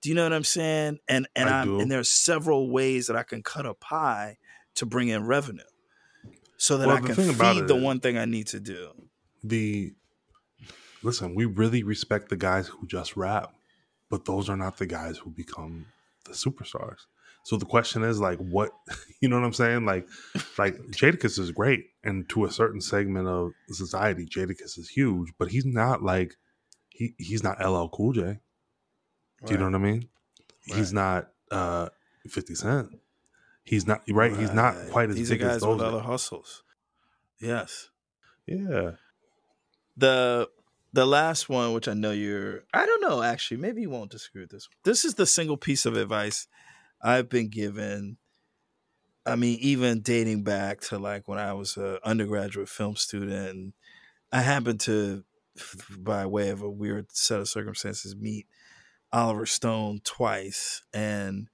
Do 0.01 0.09
you 0.09 0.15
know 0.15 0.23
what 0.23 0.33
I'm 0.33 0.43
saying? 0.43 0.99
And 1.07 1.27
and 1.35 1.49
I 1.49 1.63
am 1.63 1.79
and 1.79 1.91
there's 1.91 2.11
several 2.11 2.69
ways 2.69 3.07
that 3.07 3.15
I 3.15 3.23
can 3.23 3.41
cut 3.41 3.65
a 3.65 3.73
pie 3.73 4.37
to 4.75 4.85
bring 4.85 5.07
in 5.07 5.25
revenue, 5.25 5.63
so 6.57 6.77
that 6.77 6.87
well, 6.87 6.97
I 6.97 6.99
can 6.99 7.15
feed 7.15 7.67
the 7.67 7.75
one 7.75 7.99
thing 7.99 8.17
I 8.17 8.25
need 8.25 8.47
to 8.47 8.59
do. 8.59 8.89
The 9.43 9.93
listen, 11.01 11.33
we 11.33 11.45
really 11.45 11.81
respect 11.81 12.29
the 12.29 12.35
guys 12.35 12.67
who 12.67 12.85
just 12.85 13.17
rap, 13.17 13.55
but 14.09 14.25
those 14.25 14.47
are 14.47 14.57
not 14.57 14.77
the 14.77 14.85
guys 14.85 15.17
who 15.17 15.31
become 15.31 15.87
the 16.25 16.33
superstars. 16.33 16.99
So 17.43 17.57
the 17.57 17.65
question 17.65 18.03
is 18.03 18.19
like, 18.19 18.39
what 18.39 18.71
you 19.21 19.29
know 19.29 19.37
what 19.37 19.45
I'm 19.45 19.53
saying? 19.53 19.85
Like, 19.85 20.07
like 20.57 20.75
Jadakiss 20.91 21.39
is 21.39 21.51
great, 21.51 21.85
and 22.03 22.27
to 22.29 22.45
a 22.45 22.51
certain 22.51 22.81
segment 22.81 23.27
of 23.27 23.51
society, 23.69 24.25
Jadakiss 24.25 24.77
is 24.77 24.89
huge, 24.89 25.31
but 25.37 25.49
he's 25.49 25.65
not 25.65 26.01
like 26.03 26.35
he 26.89 27.13
he's 27.17 27.43
not 27.43 27.63
LL 27.63 27.87
Cool 27.87 28.13
J. 28.13 28.21
Right. 28.21 28.39
Do 29.45 29.53
you 29.53 29.59
know 29.59 29.65
what 29.65 29.75
I 29.75 29.79
mean? 29.79 30.09
Right. 30.69 30.77
He's 30.77 30.91
not 30.91 31.29
uh 31.51 31.89
50 32.27 32.55
Cent. 32.55 32.89
He's 33.63 33.87
not 33.87 34.01
right. 34.09 34.31
right. 34.31 34.39
He's 34.39 34.51
not 34.51 34.75
quite 34.91 35.09
as 35.09 35.15
These 35.15 35.29
big 35.29 35.41
guys 35.41 35.57
as 35.57 35.61
those 35.61 35.77
with 35.77 35.87
other 35.87 35.99
hustles. 35.99 36.63
Yes. 37.39 37.89
Yeah. 38.47 38.91
The 39.97 40.49
the 40.95 41.05
last 41.05 41.49
one, 41.49 41.73
which 41.73 41.89
I 41.89 41.93
know 41.93 42.11
you're, 42.11 42.63
I 42.73 42.85
don't 42.85 43.01
know 43.01 43.21
actually, 43.21 43.57
maybe 43.57 43.81
you 43.81 43.89
won't 43.89 44.11
disagree 44.11 44.43
with 44.43 44.51
this. 44.51 44.69
This 44.85 45.03
is 45.03 45.15
the 45.15 45.25
single 45.25 45.57
piece 45.57 45.85
of 45.85 45.97
advice 45.97 46.47
I've 47.01 47.27
been 47.27 47.49
given. 47.49 48.17
I 49.25 49.35
mean, 49.35 49.59
even 49.59 49.99
dating 49.99 50.43
back 50.43 50.79
to 50.81 50.97
like 50.97 51.27
when 51.27 51.37
I 51.37 51.51
was 51.51 51.75
an 51.75 51.97
undergraduate 52.05 52.69
film 52.69 52.95
student, 52.95 53.73
I 54.31 54.39
happened 54.41 54.79
to, 54.81 55.25
by 55.97 56.25
way 56.27 56.49
of 56.49 56.61
a 56.61 56.69
weird 56.69 57.07
set 57.11 57.41
of 57.41 57.49
circumstances, 57.49 58.15
meet 58.15 58.47
Oliver 59.11 59.45
Stone 59.45 59.99
twice. 60.05 60.81
And 60.93 61.49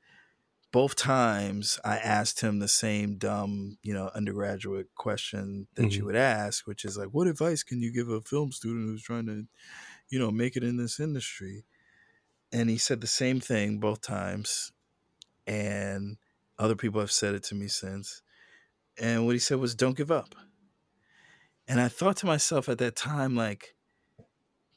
both 0.72 0.96
times 0.96 1.80
I 1.84 1.98
asked 1.98 2.42
him 2.42 2.60
the 2.60 2.68
same 2.68 3.18
dumb, 3.18 3.78
you 3.84 3.94
know, 3.94 4.10
undergraduate 4.16 4.88
question 4.96 5.68
that 5.76 5.84
mm-hmm. 5.84 6.00
you 6.00 6.06
would 6.06 6.16
ask, 6.16 6.66
which 6.66 6.86
is 6.86 6.98
like, 6.98 7.10
what 7.10 7.28
advice 7.28 7.64
can 7.64 7.82
you 7.82 7.92
give 7.92 8.10
a 8.10 8.22
film 8.22 8.52
student 8.52 8.86
who's 8.86 9.04
trying 9.04 9.26
to, 9.26 9.46
you 10.10 10.20
know, 10.20 10.32
make 10.32 10.56
it 10.56 10.64
in 10.64 10.78
this 10.78 11.00
industry? 11.00 11.66
And 12.54 12.70
he 12.70 12.78
said 12.78 13.02
the 13.02 13.08
same 13.08 13.40
thing 13.40 13.80
both 13.80 14.02
times 14.02 14.72
and 15.48 16.18
other 16.58 16.76
people 16.76 17.02
have 17.02 17.12
said 17.12 17.36
it 17.36 17.44
to 17.44 17.56
me 17.56 17.68
since. 17.68 18.22
And 18.98 19.26
what 19.26 19.34
he 19.34 19.40
said 19.40 19.58
was, 19.58 19.74
"Don't 19.74 19.98
give 19.98 20.12
up." 20.12 20.36
And 21.68 21.80
I 21.80 21.88
thought 21.88 22.18
to 22.18 22.26
myself 22.26 22.70
at 22.70 22.78
that 22.80 22.96
time, 22.96 23.36
like, 23.36 23.76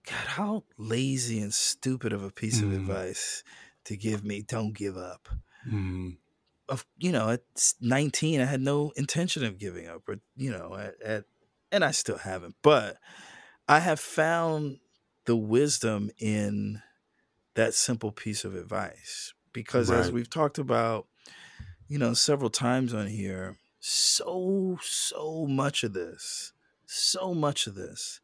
God, 0.06 0.26
how 0.26 0.64
lazy 0.78 1.40
and 1.40 1.52
stupid 1.52 2.12
of 2.12 2.22
a 2.22 2.30
piece 2.30 2.60
mm. 2.60 2.64
of 2.64 2.72
advice 2.72 3.42
to 3.84 3.96
give 3.96 4.24
me. 4.24 4.42
Don't 4.42 4.72
give 4.72 4.96
up. 4.96 5.28
Mm. 5.68 6.16
Of 6.68 6.86
you 6.98 7.12
know, 7.12 7.30
at 7.30 7.42
19, 7.80 8.40
I 8.40 8.44
had 8.44 8.60
no 8.60 8.92
intention 8.96 9.44
of 9.44 9.58
giving 9.58 9.86
up, 9.86 10.08
or 10.08 10.16
you 10.36 10.50
know, 10.50 10.74
at, 10.74 11.00
at 11.02 11.24
and 11.70 11.84
I 11.84 11.90
still 11.90 12.18
haven't. 12.18 12.54
But 12.62 12.96
I 13.68 13.80
have 13.80 14.00
found 14.00 14.78
the 15.26 15.36
wisdom 15.36 16.10
in 16.18 16.82
that 17.54 17.74
simple 17.74 18.12
piece 18.12 18.44
of 18.44 18.54
advice 18.54 19.32
because 19.52 19.90
right. 19.90 20.00
as 20.00 20.12
we've 20.12 20.30
talked 20.30 20.58
about, 20.58 21.06
you 21.88 21.98
know, 21.98 22.14
several 22.14 22.50
times 22.50 22.92
on 22.92 23.06
here, 23.06 23.56
so 23.80 24.78
so 24.82 25.46
much 25.46 25.84
of 25.84 25.92
this, 25.92 26.52
so 26.86 27.34
much 27.34 27.66
of 27.66 27.74
this 27.74 28.20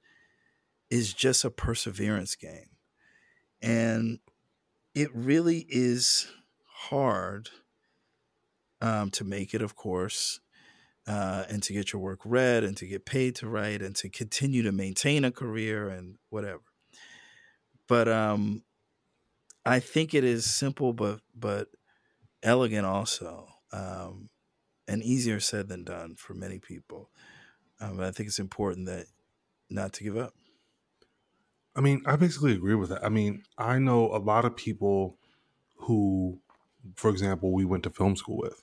is 0.91 1.15
just 1.15 1.45
a 1.45 1.51
perseverance 1.51 2.35
game. 2.35 2.71
And 3.63 4.19
it 4.95 5.15
really 5.15 5.67
is 5.69 6.27
hard 6.89 7.51
um, 8.81 9.11
to 9.11 9.25
make 9.25 9.55
it, 9.55 9.63
of 9.63 9.77
course, 9.77 10.41
uh, 11.07 11.45
and 11.49 11.63
to 11.63 11.73
get 11.73 11.93
your 11.93 12.01
work 12.01 12.21
read 12.25 12.65
and 12.65 12.77
to 12.79 12.87
get 12.87 13.05
paid 13.05 13.35
to 13.37 13.49
write 13.49 13.83
and 13.83 13.95
to 13.97 14.09
continue 14.09 14.63
to 14.63 14.73
maintain 14.73 15.25
a 15.25 15.31
career 15.31 15.89
and 15.89 16.17
whatever. 16.31 16.63
But 17.87 18.09
um, 18.09 18.63
I 19.65 19.81
think 19.81 20.15
it 20.15 20.25
is 20.25 20.45
simple, 20.45 20.93
but 20.93 21.21
but 21.35 21.69
elegant 22.43 22.87
also, 22.87 23.49
um, 23.73 24.31
and 24.89 25.03
easier 25.03 25.41
said 25.41 25.69
than 25.69 25.85
done 25.85 26.15
for 26.17 26.35
many 26.35 26.59
people. 26.59 27.11
Um, 27.81 28.01
I 28.01 28.11
think 28.11 28.29
it's 28.29 28.39
important 28.39 28.87
that 28.87 29.07
not 29.69 29.93
to 29.95 30.05
give 30.05 30.17
up. 30.17 30.35
I 31.77 31.81
mean, 31.81 32.03
I 32.07 32.17
basically 32.17 32.53
agree 32.53 32.75
with 32.75 32.91
that. 32.91 33.05
I 33.05 33.09
mean, 33.09 33.43
I 33.57 33.79
know 33.79 34.15
a 34.15 34.19
lot 34.19 34.45
of 34.45 34.57
people 34.57 35.17
who, 35.77 36.41
for 36.97 37.11
example, 37.11 37.53
we 37.53 37.65
went 37.65 37.85
to 37.85 37.91
film 37.91 38.17
school 38.17 38.39
with. 38.39 38.63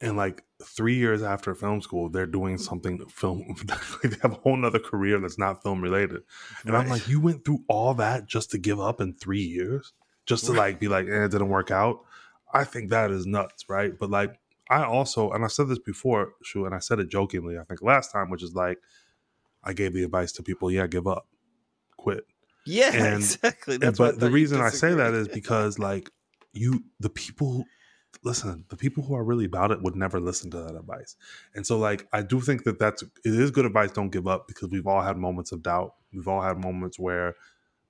And 0.00 0.16
like 0.16 0.44
three 0.62 0.96
years 0.96 1.22
after 1.22 1.54
film 1.54 1.80
school, 1.80 2.08
they're 2.08 2.26
doing 2.26 2.58
something 2.58 3.04
film. 3.06 3.54
they 4.02 4.16
have 4.22 4.32
a 4.32 4.36
whole 4.36 4.56
nother 4.56 4.78
career 4.78 5.18
that's 5.20 5.38
not 5.38 5.62
film 5.62 5.80
related. 5.80 6.22
And 6.64 6.74
right. 6.74 6.82
I'm 6.82 6.88
like, 6.88 7.08
you 7.08 7.20
went 7.20 7.44
through 7.44 7.64
all 7.68 7.94
that 7.94 8.26
just 8.26 8.50
to 8.50 8.58
give 8.58 8.80
up 8.80 9.00
in 9.00 9.14
three 9.14 9.42
years, 9.42 9.92
just 10.26 10.46
to 10.46 10.52
like 10.52 10.80
be 10.80 10.88
like, 10.88 11.06
eh, 11.06 11.24
it 11.24 11.30
didn't 11.30 11.48
work 11.48 11.70
out. 11.70 12.00
I 12.52 12.64
think 12.64 12.90
that 12.90 13.10
is 13.10 13.26
nuts, 13.26 13.64
right? 13.68 13.98
But 13.98 14.10
like, 14.10 14.38
I 14.70 14.84
also, 14.84 15.30
and 15.30 15.44
I 15.44 15.48
said 15.48 15.68
this 15.68 15.78
before, 15.78 16.34
Shu, 16.42 16.64
and 16.64 16.74
I 16.74 16.78
said 16.78 16.98
it 16.98 17.08
jokingly, 17.08 17.58
I 17.58 17.64
think 17.64 17.82
last 17.82 18.12
time, 18.12 18.30
which 18.30 18.42
is 18.42 18.54
like, 18.54 18.78
I 19.62 19.72
gave 19.72 19.92
the 19.92 20.04
advice 20.04 20.32
to 20.32 20.42
people, 20.42 20.70
yeah, 20.70 20.86
give 20.86 21.06
up, 21.06 21.26
quit. 21.96 22.24
Yeah, 22.66 22.90
and, 22.94 23.16
exactly. 23.16 23.76
That's 23.76 23.98
and, 23.98 24.08
but 24.08 24.20
the 24.20 24.30
reason 24.30 24.60
I 24.60 24.70
say 24.70 24.94
that 24.94 25.14
is 25.14 25.28
because 25.28 25.78
like 25.78 26.10
you, 26.54 26.84
the 27.00 27.10
people, 27.10 27.64
listen, 28.22 28.64
the 28.68 28.76
people 28.76 29.04
who 29.04 29.14
are 29.14 29.24
really 29.24 29.44
about 29.44 29.70
it 29.70 29.82
would 29.82 29.96
never 29.96 30.20
listen 30.20 30.50
to 30.52 30.58
that 30.58 30.76
advice. 30.76 31.16
And 31.54 31.66
so 31.66 31.78
like, 31.78 32.06
I 32.12 32.22
do 32.22 32.40
think 32.40 32.64
that 32.64 32.78
that's, 32.78 33.02
it 33.02 33.10
is 33.24 33.50
good 33.50 33.66
advice. 33.66 33.90
Don't 33.90 34.10
give 34.10 34.26
up 34.26 34.48
because 34.48 34.70
we've 34.70 34.86
all 34.86 35.02
had 35.02 35.16
moments 35.16 35.52
of 35.52 35.62
doubt. 35.62 35.94
We've 36.12 36.28
all 36.28 36.42
had 36.42 36.58
moments 36.58 36.98
where 36.98 37.34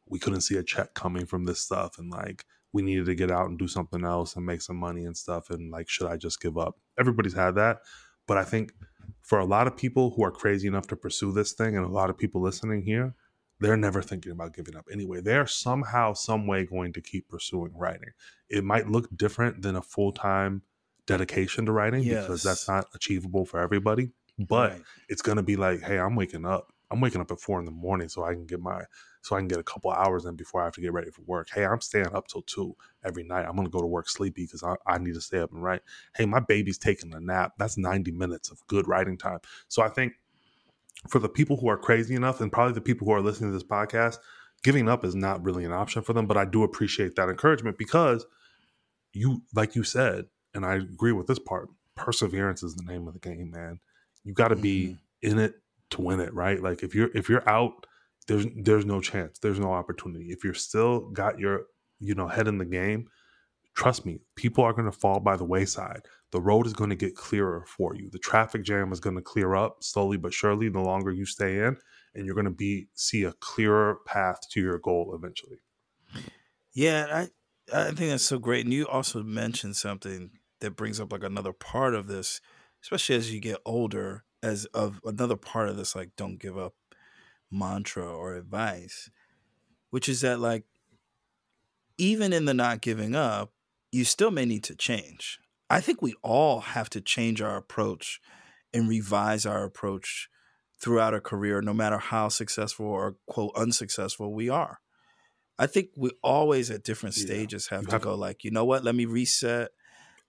we 0.07 0.19
couldn't 0.19 0.43
see 0.43 0.57
a 0.57 0.63
check 0.63 0.95
coming 0.95 1.27
from 1.27 1.45
this 1.45 1.61
stuff. 1.61 1.99
And 1.99 2.11
like, 2.11 2.45
we 2.73 2.83
needed 2.83 3.07
to 3.07 3.15
get 3.15 3.31
out 3.31 3.49
and 3.49 3.57
do 3.57 3.69
something 3.69 4.05
else 4.05 4.35
and 4.35 4.45
make 4.45 4.61
some 4.61 4.77
money 4.77 5.05
and 5.05 5.17
stuff. 5.17 5.49
And 5.51 5.71
like, 5.71 5.89
should 5.89 6.09
I 6.09 6.17
just 6.17 6.41
give 6.41 6.59
up? 6.59 6.77
Everybody's 6.99 7.35
had 7.35 7.55
that. 7.55 7.79
But 8.27 8.37
I 8.37 8.43
think 8.43 8.73
for 9.21 9.39
a 9.39 9.45
lot 9.45 9.67
of 9.69 9.77
people 9.77 10.11
who 10.11 10.25
are 10.25 10.33
crazy 10.33 10.67
enough 10.67 10.89
to 10.89 10.97
pursue 10.97 11.31
this 11.31 11.53
thing, 11.53 11.77
and 11.77 11.87
a 11.87 11.89
lot 11.89 12.11
of 12.11 12.19
people 12.19 12.41
listening 12.41 12.83
here, 12.83 13.15
they're 13.61 13.77
never 13.77 14.03
thinking 14.03 14.33
about 14.33 14.55
giving 14.55 14.77
up 14.77 14.87
anyway. 14.93 15.21
They're 15.21 15.47
somehow, 15.47 16.13
some 16.13 16.47
way 16.47 16.65
going 16.65 16.93
to 16.95 17.01
keep 17.01 17.29
pursuing 17.29 17.73
writing. 17.77 18.11
It 18.49 18.65
might 18.65 18.89
look 18.89 19.09
different 19.17 19.63
than 19.63 19.77
a 19.77 19.83
full 19.83 20.13
time 20.13 20.63
dedication 21.07 21.67
to 21.67 21.73
writing 21.73 22.03
yes. 22.03 22.25
because 22.25 22.43
that's 22.43 22.69
not 22.69 22.87
achievable 22.95 23.45
for 23.45 23.61
everybody. 23.61 24.11
But 24.39 24.73
right. 24.73 24.83
it's 25.09 25.23
going 25.23 25.37
to 25.37 25.43
be 25.43 25.57
like, 25.57 25.83
hey, 25.83 25.99
I'm 25.99 26.17
waking 26.17 26.45
up. 26.45 26.73
I'm 26.91 27.01
waking 27.01 27.21
up 27.21 27.31
at 27.31 27.41
four 27.41 27.59
in 27.59 27.65
the 27.65 27.71
morning 27.71 28.09
so 28.09 28.25
I 28.25 28.35
can 28.35 28.47
get 28.47 28.61
my 28.61 28.83
so 29.23 29.35
I 29.35 29.39
can 29.39 29.49
get 29.49 29.59
a 29.59 29.65
couple 29.65 29.91
hours 29.91 30.27
in 30.27 30.37
before 30.37 30.61
I 30.61 30.65
have 30.65 30.75
to 30.75 30.83
get 30.83 30.93
ready 30.93 31.11
for 31.11 31.23
work. 31.23 31.49
Hey, 31.53 31.65
I'm 31.65 31.81
staying 31.81 32.15
up 32.15 32.29
till 32.29 32.43
two 32.43 32.77
every 33.05 33.25
night. 33.25 33.47
I'm 33.47 33.57
gonna 33.57 33.71
go 33.71 33.81
to 33.81 33.87
work 33.87 34.09
sleepy 34.09 34.45
because 34.45 34.63
I, 34.63 34.75
I 34.87 34.99
need 34.99 35.15
to 35.15 35.21
stay 35.21 35.39
up 35.39 35.51
and 35.51 35.63
write. 35.63 35.81
Hey, 36.15 36.27
my 36.27 36.41
baby's 36.41 36.77
taking 36.77 37.15
a 37.15 37.21
nap. 37.21 37.55
That's 37.59 37.79
90 37.79 38.13
minutes 38.13 38.51
of 38.51 38.65
good 38.67 38.87
writing 38.87 39.17
time. 39.17 39.39
So 39.69 39.83
I 39.83 39.89
think 39.89 40.13
for 41.09 41.19
the 41.19 41.29
people 41.29 41.57
who 41.57 41.69
are 41.69 41.77
crazy 41.77 42.15
enough, 42.15 42.41
and 42.41 42.53
probably 42.53 42.75
the 42.75 42.81
people 42.81 43.07
who 43.07 43.13
are 43.13 43.21
listening 43.21 43.51
to 43.51 43.55
this 43.55 43.67
podcast, 43.67 44.19
giving 44.63 44.89
up 44.89 45.05
is 45.05 45.15
not 45.15 45.43
really 45.43 45.65
an 45.65 45.73
option 45.73 46.03
for 46.03 46.13
them. 46.13 46.27
But 46.27 46.37
I 46.37 46.45
do 46.45 46.63
appreciate 46.63 47.17
that 47.17 47.29
encouragement 47.29 47.79
because 47.79 48.27
you, 49.13 49.43
like 49.55 49.75
you 49.75 49.83
said, 49.83 50.27
and 50.55 50.65
I 50.65 50.77
agree 50.77 51.13
with 51.13 51.27
this 51.27 51.39
part. 51.39 51.69
Perseverance 51.95 52.63
is 52.63 52.75
the 52.75 52.91
name 52.91 53.07
of 53.07 53.15
the 53.15 53.21
game, 53.21 53.51
man. 53.51 53.81
You 54.25 54.33
got 54.33 54.49
to 54.49 54.55
mm-hmm. 54.55 54.63
be 54.63 54.97
in 55.23 55.39
it 55.39 55.55
to 55.91 56.03
win 56.03 56.21
it, 56.21 56.33
right? 56.35 56.61
Like 56.61 56.83
if 56.83 56.95
you're 56.95 57.11
if 57.15 57.29
you're 57.29 57.49
out, 57.49 57.87
there's 58.27 58.47
there's 58.57 58.87
no 58.87 59.01
chance. 59.01 59.39
There's 59.39 59.61
no 59.61 59.73
opportunity. 59.73 60.27
If 60.31 60.45
you're 60.45 60.55
still 60.55 61.11
got 61.11 61.39
your 61.39 61.63
you 62.01 62.15
know 62.15 62.29
head 62.29 62.49
in 62.49 62.59
the 62.59 62.65
game, 62.65 63.09
trust 63.75 64.07
me, 64.07 64.21
people 64.37 64.65
are 64.65 64.73
going 64.73 64.91
to 64.91 64.99
fall 64.99 65.21
by 65.21 65.37
the 65.37 65.45
wayside. 65.45 66.03
The 66.35 66.43
road 66.43 66.67
is 66.67 66.75
going 66.75 66.91
to 66.91 66.97
get 66.97 67.17
clearer 67.17 67.65
for 67.67 67.97
you. 67.97 68.11
The 68.11 68.19
traffic 68.19 68.65
jam 68.65 68.93
is 68.93 69.01
going 69.01 69.17
to 69.17 69.23
clear 69.23 69.55
up 69.55 69.83
slowly 69.83 70.19
but 70.19 70.35
surely 70.35 70.69
the 70.69 70.81
longer 70.81 71.13
you 71.13 71.25
stay 71.25 71.61
in, 71.61 71.79
and 72.15 72.27
you're 72.27 72.35
going 72.35 72.45
to 72.45 72.51
be 72.51 72.89
see 72.95 73.25
a 73.25 73.33
clearer 73.33 74.01
path 74.07 74.41
to 74.51 74.61
your 74.61 74.79
goal 74.79 75.15
eventually. 75.15 75.61
Yeah, 76.73 77.07
I 77.11 77.31
I 77.73 77.87
think 77.93 78.11
that's 78.11 78.25
so 78.25 78.39
great. 78.39 78.65
And 78.65 78.75
you 78.75 78.87
also 78.87 79.23
mentioned 79.23 79.77
something 79.77 80.33
that 80.61 80.73
brings 80.73 81.01
up 81.01 81.13
like 81.13 81.23
another 81.23 81.53
part 81.53 81.95
of 81.95 82.09
this, 82.09 82.41
especially 82.83 83.17
as 83.17 83.33
you 83.33 83.41
get 83.41 83.61
older, 83.65 84.25
as 84.43 84.67
of 84.67 85.01
another 85.05 85.37
part 85.37 85.69
of 85.69 85.77
this, 85.77 85.95
like 85.95 86.17
don't 86.17 86.39
give 86.39 86.59
up 86.59 86.75
mantra 87.51 88.07
or 88.07 88.35
advice, 88.37 89.11
which 89.91 90.09
is 90.09 90.23
that 90.23 90.41
like 90.41 90.67
even 91.99 92.33
in 92.33 92.45
the 92.45 92.55
not 92.55 92.81
giving 92.81 93.15
up, 93.15 93.53
you 93.93 94.05
still 94.05 94.31
may 94.31 94.45
need 94.45 94.65
to 94.65 94.75
change. 94.75 95.39
I 95.71 95.81
think 95.81 96.03
we 96.03 96.15
all 96.23 96.61
have 96.61 96.91
to 96.91 97.01
change 97.01 97.41
our 97.41 97.57
approach 97.57 98.21
and 98.73 98.89
revise 98.89 99.47
our 99.47 99.65
approach 99.65 100.29
throughout 100.81 101.15
a 101.15 101.21
career, 101.21 101.63
no 101.63 101.73
matter 101.73 101.99
how 101.99 102.29
successful 102.29 102.87
or 102.87 103.17
quote 103.27 103.53
unsuccessful 103.57 104.35
we 104.35 104.49
are. 104.49 104.81
I 105.59 105.67
think 105.67 105.91
we 105.97 106.11
always 106.23 106.71
at 106.71 106.83
different 106.83 107.15
stages 107.15 107.69
yeah. 107.71 107.79
have 107.79 107.87
to 107.87 107.93
have 107.93 108.03
go 108.03 108.15
like, 108.15 108.45
you 108.45 108.51
know 108.51 108.65
what, 108.65 108.85
let 108.85 108.95
me 108.95 109.05
reset, 109.05 109.71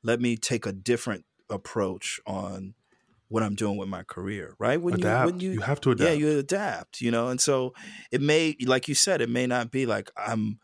let 0.03 0.21
me 0.21 0.37
take 0.37 0.65
a 0.65 0.71
different 0.71 1.25
approach 1.49 2.19
on 2.27 2.75
what 3.27 3.43
I'm 3.43 3.55
doing 3.55 3.77
with 3.77 3.89
my 3.89 4.03
career, 4.03 4.55
right? 4.59 4.79
When 4.79 4.93
adapt. 4.93 5.25
you 5.25 5.31
when 5.31 5.39
you, 5.39 5.51
you 5.51 5.61
have 5.61 5.81
to 5.81 5.91
adapt. 5.91 6.09
Yeah, 6.09 6.15
you 6.15 6.39
adapt, 6.39 7.01
you 7.01 7.09
know. 7.09 7.29
And 7.29 7.41
so 7.41 7.73
it 8.11 8.21
may 8.21 8.55
like 8.65 8.87
you 8.87 8.95
said, 8.95 9.19
it 9.21 9.29
may 9.29 9.47
not 9.47 9.71
be 9.71 9.85
like 9.85 10.11
I'm 10.15 10.59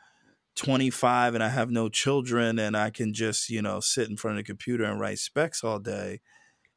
25 0.56 1.36
and 1.36 1.44
I 1.44 1.50
have 1.50 1.70
no 1.72 1.90
children 1.90 2.60
and 2.60 2.76
I 2.76 2.90
can 2.90 3.14
just, 3.14 3.50
you 3.50 3.62
know, 3.62 3.80
sit 3.80 4.10
in 4.10 4.18
front 4.18 4.38
of 4.38 4.44
the 4.44 4.48
computer 4.48 4.84
and 4.84 5.00
write 5.00 5.20
specs 5.20 5.64
all 5.64 5.80
day. 5.80 6.22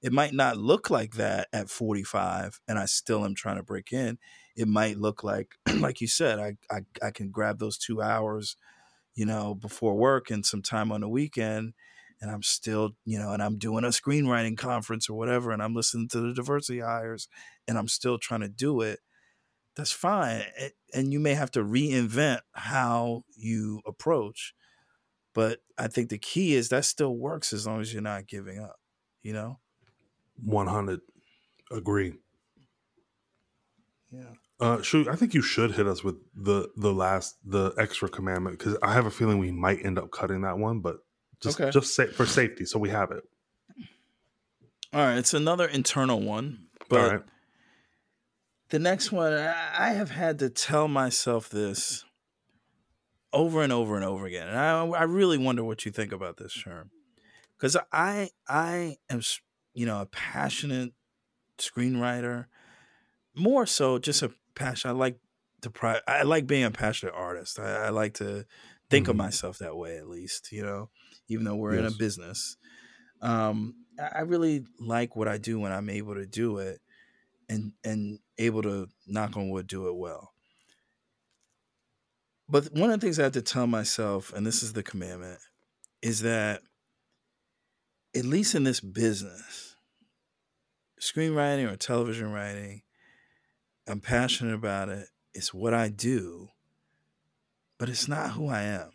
It 0.02 0.12
might 0.12 0.34
not 0.34 0.58
look 0.58 0.90
like 0.90 1.14
that 1.14 1.48
at 1.52 1.70
45 1.70 2.60
and 2.68 2.78
I 2.78 2.86
still 2.86 3.24
am 3.24 3.34
trying 3.34 3.56
to 3.56 3.62
break 3.62 3.92
in. 3.92 4.18
It 4.56 4.68
might 4.68 4.98
look 4.98 5.24
like 5.24 5.56
like 5.78 6.00
you 6.00 6.08
said, 6.08 6.38
I 6.40 6.56
I, 6.70 6.82
I 7.02 7.10
can 7.10 7.30
grab 7.30 7.58
those 7.58 7.78
2 7.78 8.02
hours, 8.02 8.56
you 9.14 9.26
know, 9.26 9.54
before 9.54 9.96
work 9.96 10.30
and 10.30 10.44
some 10.44 10.62
time 10.62 10.92
on 10.92 11.00
the 11.00 11.08
weekend 11.08 11.74
and 12.20 12.30
I'm 12.30 12.42
still, 12.42 12.92
you 13.04 13.18
know, 13.18 13.32
and 13.32 13.42
I'm 13.42 13.58
doing 13.58 13.84
a 13.84 13.88
screenwriting 13.88 14.56
conference 14.56 15.10
or 15.10 15.14
whatever, 15.18 15.50
and 15.50 15.62
I'm 15.62 15.74
listening 15.74 16.08
to 16.08 16.20
the 16.20 16.32
diversity 16.32 16.80
hires, 16.80 17.28
and 17.68 17.76
I'm 17.76 17.88
still 17.88 18.18
trying 18.18 18.40
to 18.40 18.48
do 18.48 18.80
it. 18.80 19.00
That's 19.76 19.92
fine, 19.92 20.44
and 20.94 21.12
you 21.12 21.18
may 21.18 21.34
have 21.34 21.50
to 21.52 21.64
reinvent 21.64 22.40
how 22.52 23.24
you 23.36 23.80
approach, 23.84 24.54
but 25.34 25.62
I 25.76 25.88
think 25.88 26.10
the 26.10 26.18
key 26.18 26.54
is 26.54 26.68
that 26.68 26.84
still 26.84 27.16
works 27.16 27.52
as 27.52 27.66
long 27.66 27.80
as 27.80 27.92
you're 27.92 28.00
not 28.00 28.28
giving 28.28 28.60
up. 28.60 28.76
You 29.22 29.32
know, 29.32 29.58
one 30.44 30.68
hundred, 30.68 31.00
agree. 31.72 32.14
Yeah. 34.12 34.34
Uh, 34.60 34.80
Shu, 34.80 35.10
I 35.10 35.16
think 35.16 35.34
you 35.34 35.42
should 35.42 35.72
hit 35.72 35.88
us 35.88 36.04
with 36.04 36.14
the 36.36 36.68
the 36.76 36.92
last 36.92 37.36
the 37.44 37.72
extra 37.76 38.08
commandment 38.08 38.56
because 38.56 38.78
I 38.80 38.92
have 38.92 39.06
a 39.06 39.10
feeling 39.10 39.38
we 39.38 39.50
might 39.50 39.84
end 39.84 39.98
up 39.98 40.12
cutting 40.12 40.42
that 40.42 40.56
one, 40.56 40.78
but 40.78 40.98
just 41.42 41.60
okay. 41.60 41.72
just 41.72 41.96
say, 41.96 42.06
for 42.06 42.26
safety, 42.26 42.64
so 42.64 42.78
we 42.78 42.90
have 42.90 43.10
it. 43.10 43.24
All 44.92 45.00
right, 45.00 45.18
it's 45.18 45.34
another 45.34 45.66
internal 45.66 46.20
one, 46.20 46.68
but 46.88 47.24
the 48.70 48.78
next 48.78 49.12
one 49.12 49.32
I 49.32 49.92
have 49.92 50.10
had 50.10 50.38
to 50.40 50.50
tell 50.50 50.88
myself 50.88 51.48
this 51.48 52.04
over 53.32 53.62
and 53.62 53.72
over 53.72 53.96
and 53.96 54.04
over 54.04 54.26
again, 54.26 54.48
and 54.48 54.58
I 54.58 54.84
I 54.86 55.02
really 55.04 55.38
wonder 55.38 55.64
what 55.64 55.84
you 55.84 55.92
think 55.92 56.12
about 56.12 56.36
this, 56.36 56.56
Sherm, 56.56 56.90
because 57.56 57.76
I 57.92 58.30
I 58.48 58.96
am 59.10 59.20
you 59.74 59.86
know 59.86 60.00
a 60.00 60.06
passionate 60.06 60.92
screenwriter, 61.58 62.46
more 63.34 63.66
so 63.66 63.98
just 63.98 64.22
a 64.22 64.30
passion. 64.54 64.90
I 64.90 64.94
like 64.94 65.18
to 65.62 65.70
pri- 65.70 66.02
I 66.06 66.22
like 66.22 66.46
being 66.46 66.64
a 66.64 66.70
passionate 66.70 67.14
artist. 67.14 67.58
I, 67.58 67.86
I 67.86 67.88
like 67.90 68.14
to 68.14 68.46
think 68.90 69.04
mm-hmm. 69.04 69.10
of 69.10 69.16
myself 69.16 69.58
that 69.58 69.76
way 69.76 69.96
at 69.96 70.08
least, 70.08 70.52
you 70.52 70.62
know 70.62 70.90
even 71.28 71.44
though 71.44 71.56
we're 71.56 71.74
yes. 71.74 71.80
in 71.80 71.86
a 71.86 71.90
business. 71.96 72.56
Um, 73.20 73.74
I 73.98 74.20
really 74.20 74.64
like 74.78 75.16
what 75.16 75.28
I 75.28 75.38
do 75.38 75.58
when 75.60 75.72
I'm 75.72 75.88
able 75.88 76.14
to 76.14 76.26
do 76.26 76.58
it 76.58 76.80
and 77.48 77.72
and 77.84 78.18
able 78.38 78.62
to 78.62 78.88
knock 79.06 79.36
on 79.36 79.50
wood 79.50 79.66
do 79.66 79.88
it 79.88 79.96
well. 79.96 80.32
But 82.48 82.72
one 82.72 82.90
of 82.90 83.00
the 83.00 83.06
things 83.06 83.18
I 83.18 83.24
have 83.24 83.32
to 83.32 83.42
tell 83.42 83.66
myself, 83.66 84.32
and 84.32 84.46
this 84.46 84.62
is 84.62 84.74
the 84.74 84.82
commandment, 84.82 85.40
is 86.02 86.20
that 86.20 86.62
at 88.14 88.24
least 88.24 88.54
in 88.54 88.64
this 88.64 88.80
business, 88.80 89.76
screenwriting 91.00 91.70
or 91.70 91.76
television 91.76 92.32
writing, 92.32 92.82
I'm 93.88 94.00
passionate 94.00 94.54
about 94.54 94.88
it. 94.88 95.08
It's 95.32 95.54
what 95.54 95.74
I 95.74 95.88
do, 95.88 96.48
but 97.78 97.88
it's 97.88 98.08
not 98.08 98.32
who 98.32 98.48
I 98.48 98.62
am 98.62 98.90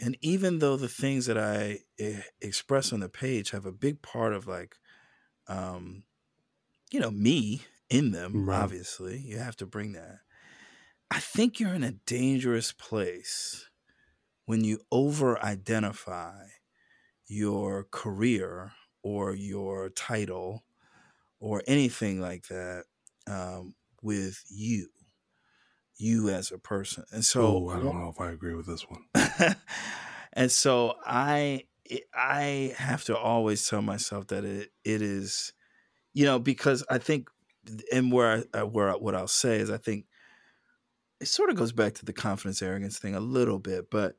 and 0.00 0.16
even 0.22 0.58
though 0.58 0.76
the 0.76 0.88
things 0.88 1.26
that 1.26 1.36
I 1.36 1.80
eh, 1.98 2.22
express 2.40 2.92
on 2.92 3.00
the 3.00 3.08
page 3.08 3.50
have 3.50 3.66
a 3.66 3.72
big 3.72 4.00
part 4.02 4.32
of 4.32 4.46
like, 4.46 4.76
um, 5.46 6.04
you 6.90 7.00
know, 7.00 7.10
me 7.10 7.62
in 7.88 8.12
them, 8.12 8.48
right. 8.48 8.62
obviously, 8.62 9.18
you 9.18 9.38
have 9.38 9.56
to 9.56 9.66
bring 9.66 9.92
that. 9.92 10.18
I 11.10 11.18
think 11.18 11.58
you're 11.58 11.74
in 11.74 11.82
a 11.84 11.92
dangerous 12.06 12.72
place 12.72 13.68
when 14.46 14.64
you 14.64 14.80
over 14.92 15.42
identify 15.42 16.44
your 17.26 17.86
career 17.90 18.72
or 19.02 19.34
your 19.34 19.88
title 19.88 20.64
or 21.40 21.62
anything 21.66 22.20
like 22.20 22.46
that 22.48 22.84
um, 23.26 23.74
with 24.02 24.44
you. 24.50 24.88
you 25.96 26.28
as 26.28 26.50
a 26.50 26.58
person. 26.58 27.04
And 27.12 27.24
so 27.24 27.42
oh, 27.42 27.68
I 27.68 27.78
don't 27.78 28.00
know 28.00 28.08
if 28.08 28.20
I 28.20 28.30
agree 28.30 28.54
with 28.54 28.66
this 28.66 28.84
one. 28.88 29.04
and 30.32 30.50
so 30.50 30.94
I 31.04 31.64
I 32.14 32.74
have 32.76 33.04
to 33.04 33.16
always 33.16 33.66
tell 33.68 33.82
myself 33.82 34.28
that 34.28 34.44
it 34.44 34.70
it 34.84 35.02
is, 35.02 35.52
you 36.12 36.24
know, 36.24 36.38
because 36.38 36.84
I 36.90 36.98
think, 36.98 37.28
and 37.92 38.10
where 38.10 38.44
I, 38.54 38.62
where 38.62 38.92
what 38.92 39.14
I'll 39.14 39.28
say 39.28 39.58
is 39.58 39.70
I 39.70 39.76
think 39.76 40.06
it 41.20 41.28
sort 41.28 41.50
of 41.50 41.56
goes 41.56 41.72
back 41.72 41.94
to 41.94 42.04
the 42.04 42.12
confidence 42.12 42.62
arrogance 42.62 42.98
thing 42.98 43.14
a 43.14 43.20
little 43.20 43.58
bit, 43.58 43.90
but 43.90 44.16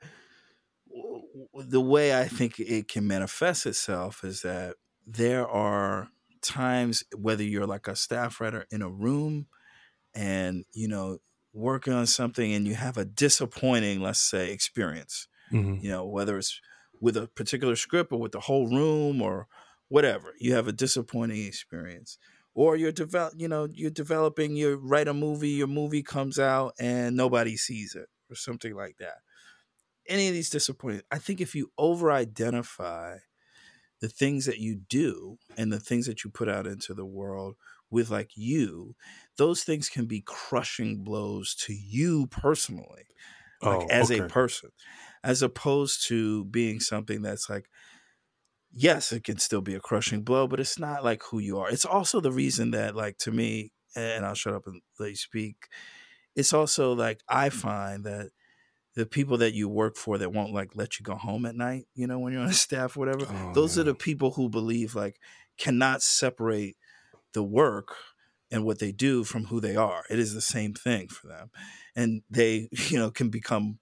the 1.56 1.82
way 1.82 2.20
I 2.20 2.28
think 2.28 2.60
it 2.60 2.88
can 2.88 3.08
manifest 3.08 3.66
itself 3.66 4.24
is 4.24 4.42
that 4.42 4.76
there 5.06 5.48
are 5.48 6.10
times 6.42 7.04
whether 7.16 7.44
you're 7.44 7.68
like 7.68 7.88
a 7.88 7.96
staff 7.96 8.40
writer 8.42 8.66
in 8.72 8.82
a 8.82 8.90
room 8.90 9.48
and 10.14 10.66
you 10.74 10.88
know 10.88 11.20
working 11.54 11.94
on 11.94 12.06
something 12.08 12.54
and 12.54 12.68
you 12.68 12.74
have 12.74 12.98
a 12.98 13.06
disappointing 13.06 14.02
let's 14.02 14.22
say 14.22 14.52
experience 14.52 15.28
mm-hmm. 15.52 15.84
you 15.84 15.90
know 15.90 16.06
whether 16.06 16.38
it's 16.38 16.60
with 17.00 17.16
a 17.16 17.28
particular 17.28 17.76
script 17.76 18.12
or 18.12 18.20
with 18.20 18.32
the 18.32 18.40
whole 18.40 18.68
room 18.68 19.22
or 19.22 19.48
whatever 19.92 20.34
you 20.40 20.54
have 20.54 20.70
a 20.70 20.72
disappointing 20.72 21.46
experience 21.46 22.18
or 22.54 22.78
you're 22.78 22.94
develop 22.94 23.34
you 23.36 23.48
know 23.48 23.68
you're 23.74 23.92
developing 23.92 24.56
you 24.56 24.76
write 24.76 25.10
a 25.10 25.14
movie 25.14 25.50
your 25.50 25.68
movie 25.68 26.02
comes 26.02 26.40
out 26.40 26.74
and 26.80 27.16
nobody 27.18 27.58
sees 27.58 27.94
it 27.94 28.08
or 28.30 28.36
something 28.36 28.74
like 28.74 28.96
that 29.00 29.18
any 30.08 30.30
of 30.30 30.34
these 30.34 30.50
disappointments 30.50 31.06
i 31.12 31.18
think 31.18 31.42
if 31.42 31.54
you 31.54 31.70
over 31.78 32.10
identify 32.10 33.18
the 34.00 34.08
things 34.08 34.46
that 34.46 34.60
you 34.60 34.80
do 34.88 35.38
and 35.58 35.74
the 35.74 35.80
things 35.80 36.06
that 36.06 36.24
you 36.24 36.30
put 36.30 36.48
out 36.48 36.66
into 36.66 36.94
the 36.94 37.06
world 37.06 37.56
with 37.90 38.10
like 38.10 38.32
you 38.36 38.96
those 39.38 39.62
things 39.62 39.90
can 39.90 40.06
be 40.06 40.24
crushing 40.26 41.04
blows 41.04 41.54
to 41.54 41.74
you 41.74 42.28
personally 42.28 43.08
like 43.62 43.82
oh, 43.82 43.88
as 43.90 44.10
okay. 44.10 44.22
a 44.22 44.28
person 44.28 44.70
as 45.22 45.42
opposed 45.42 46.08
to 46.08 46.46
being 46.46 46.80
something 46.80 47.22
that's 47.22 47.50
like 47.50 47.70
yes 48.74 49.12
it 49.12 49.24
can 49.24 49.38
still 49.38 49.62
be 49.62 49.76
a 49.76 49.80
crushing 49.80 50.22
blow 50.22 50.48
but 50.48 50.60
it's 50.60 50.80
not 50.80 51.04
like 51.04 51.22
who 51.30 51.40
you 51.40 51.60
are. 51.60 51.70
It's 51.70 51.86
also 51.86 52.20
the 52.20 52.32
reason 52.32 52.72
that 52.72 52.96
like 52.96 53.18
to 53.20 53.32
me 53.32 53.72
and 53.96 54.26
i'll 54.26 54.34
shut 54.34 54.54
up 54.54 54.68
and 54.68 54.82
let 55.00 55.10
you 55.10 55.16
speak 55.16 55.68
it's 56.36 56.54
also 56.54 56.94
like 56.94 57.20
i 57.28 57.50
find 57.50 58.06
that 58.06 58.30
the 58.96 59.06
people 59.06 59.38
that 59.38 59.54
you 59.54 59.68
work 59.68 59.98
for 59.98 60.18
that 60.18 60.32
won't 60.32 60.54
like 60.54 60.76
let 60.76 60.98
you 60.98 61.04
go 61.04 61.16
home 61.16 61.46
at 61.46 61.56
night 61.56 61.86
you 61.94 62.08
know 62.08 62.18
when 62.18 62.32
you're 62.32 62.42
on 62.42 62.48
a 62.48 62.54
staff 62.68 62.96
or 62.96 63.02
whatever 63.02 63.26
oh, 63.30 63.54
those 63.54 63.78
are 63.78 63.84
the 63.84 63.94
people 63.94 64.32
who 64.32 64.48
believe 64.48 64.96
like 64.96 65.20
cannot 65.58 66.02
separate 66.02 66.78
the 67.34 67.44
work 67.44 67.96
and 68.50 68.66
what 68.66 68.80
they 68.80 68.92
do 68.92 69.24
from 69.24 69.46
who 69.46 69.62
they 69.62 69.78
are. 69.78 70.04
It 70.10 70.20
is 70.20 70.34
the 70.34 70.42
same 70.42 70.74
thing 70.74 71.08
for 71.08 71.28
them 71.28 71.52
and 71.96 72.22
they 72.30 72.70
you 72.90 72.98
know 72.98 73.12
can 73.12 73.30
become 73.30 73.80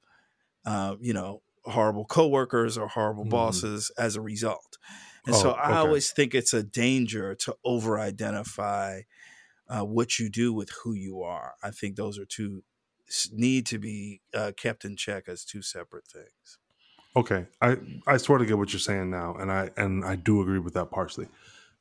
uh, 0.65 0.95
you 0.99 1.13
know, 1.13 1.41
horrible 1.65 2.05
coworkers 2.05 2.77
or 2.77 2.87
horrible 2.87 3.23
mm-hmm. 3.23 3.31
bosses 3.31 3.91
as 3.97 4.15
a 4.15 4.21
result. 4.21 4.77
And 5.25 5.35
oh, 5.35 5.39
so 5.39 5.51
I 5.51 5.69
okay. 5.69 5.77
always 5.77 6.11
think 6.11 6.33
it's 6.33 6.53
a 6.53 6.63
danger 6.63 7.35
to 7.35 7.55
over 7.63 7.99
identify 7.99 9.01
uh, 9.67 9.81
what 9.81 10.17
you 10.17 10.29
do 10.29 10.53
with 10.53 10.69
who 10.83 10.93
you 10.93 11.21
are. 11.21 11.53
I 11.61 11.71
think 11.71 11.95
those 11.95 12.17
are 12.17 12.25
two 12.25 12.63
need 13.31 13.65
to 13.67 13.79
be 13.79 14.21
uh, 14.33 14.51
kept 14.55 14.85
in 14.85 14.95
check 14.95 15.27
as 15.27 15.43
two 15.43 15.61
separate 15.61 16.07
things. 16.07 16.57
Okay, 17.15 17.47
I 17.61 17.77
I 18.07 18.17
sort 18.17 18.41
of 18.41 18.47
get 18.47 18.57
what 18.57 18.71
you're 18.71 18.79
saying 18.79 19.09
now, 19.09 19.35
and 19.35 19.51
I 19.51 19.71
and 19.77 20.05
I 20.05 20.15
do 20.15 20.41
agree 20.41 20.59
with 20.59 20.73
that 20.75 20.91
partially. 20.91 21.27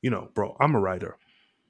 You 0.01 0.11
know, 0.11 0.31
bro, 0.35 0.57
I'm 0.59 0.75
a 0.75 0.81
writer, 0.81 1.17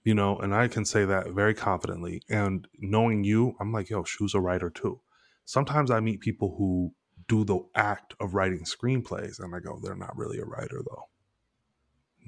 you 0.04 0.14
know, 0.14 0.38
and 0.38 0.54
I 0.54 0.68
can 0.68 0.84
say 0.84 1.04
that 1.04 1.30
very 1.30 1.54
confidently. 1.54 2.22
And 2.28 2.68
knowing 2.78 3.24
you, 3.24 3.56
I'm 3.58 3.72
like, 3.72 3.90
yo, 3.90 4.04
Shu's 4.04 4.34
a 4.34 4.40
writer 4.40 4.70
too. 4.70 5.00
Sometimes 5.44 5.90
I 5.90 6.00
meet 6.00 6.20
people 6.20 6.54
who 6.56 6.92
do 7.28 7.44
the 7.44 7.60
act 7.74 8.14
of 8.20 8.34
writing 8.34 8.64
screenplays. 8.64 9.38
And 9.38 9.54
I 9.54 9.60
go, 9.60 9.78
they're 9.82 9.94
not 9.94 10.16
really 10.16 10.38
a 10.38 10.44
writer, 10.44 10.82
though. 10.84 11.04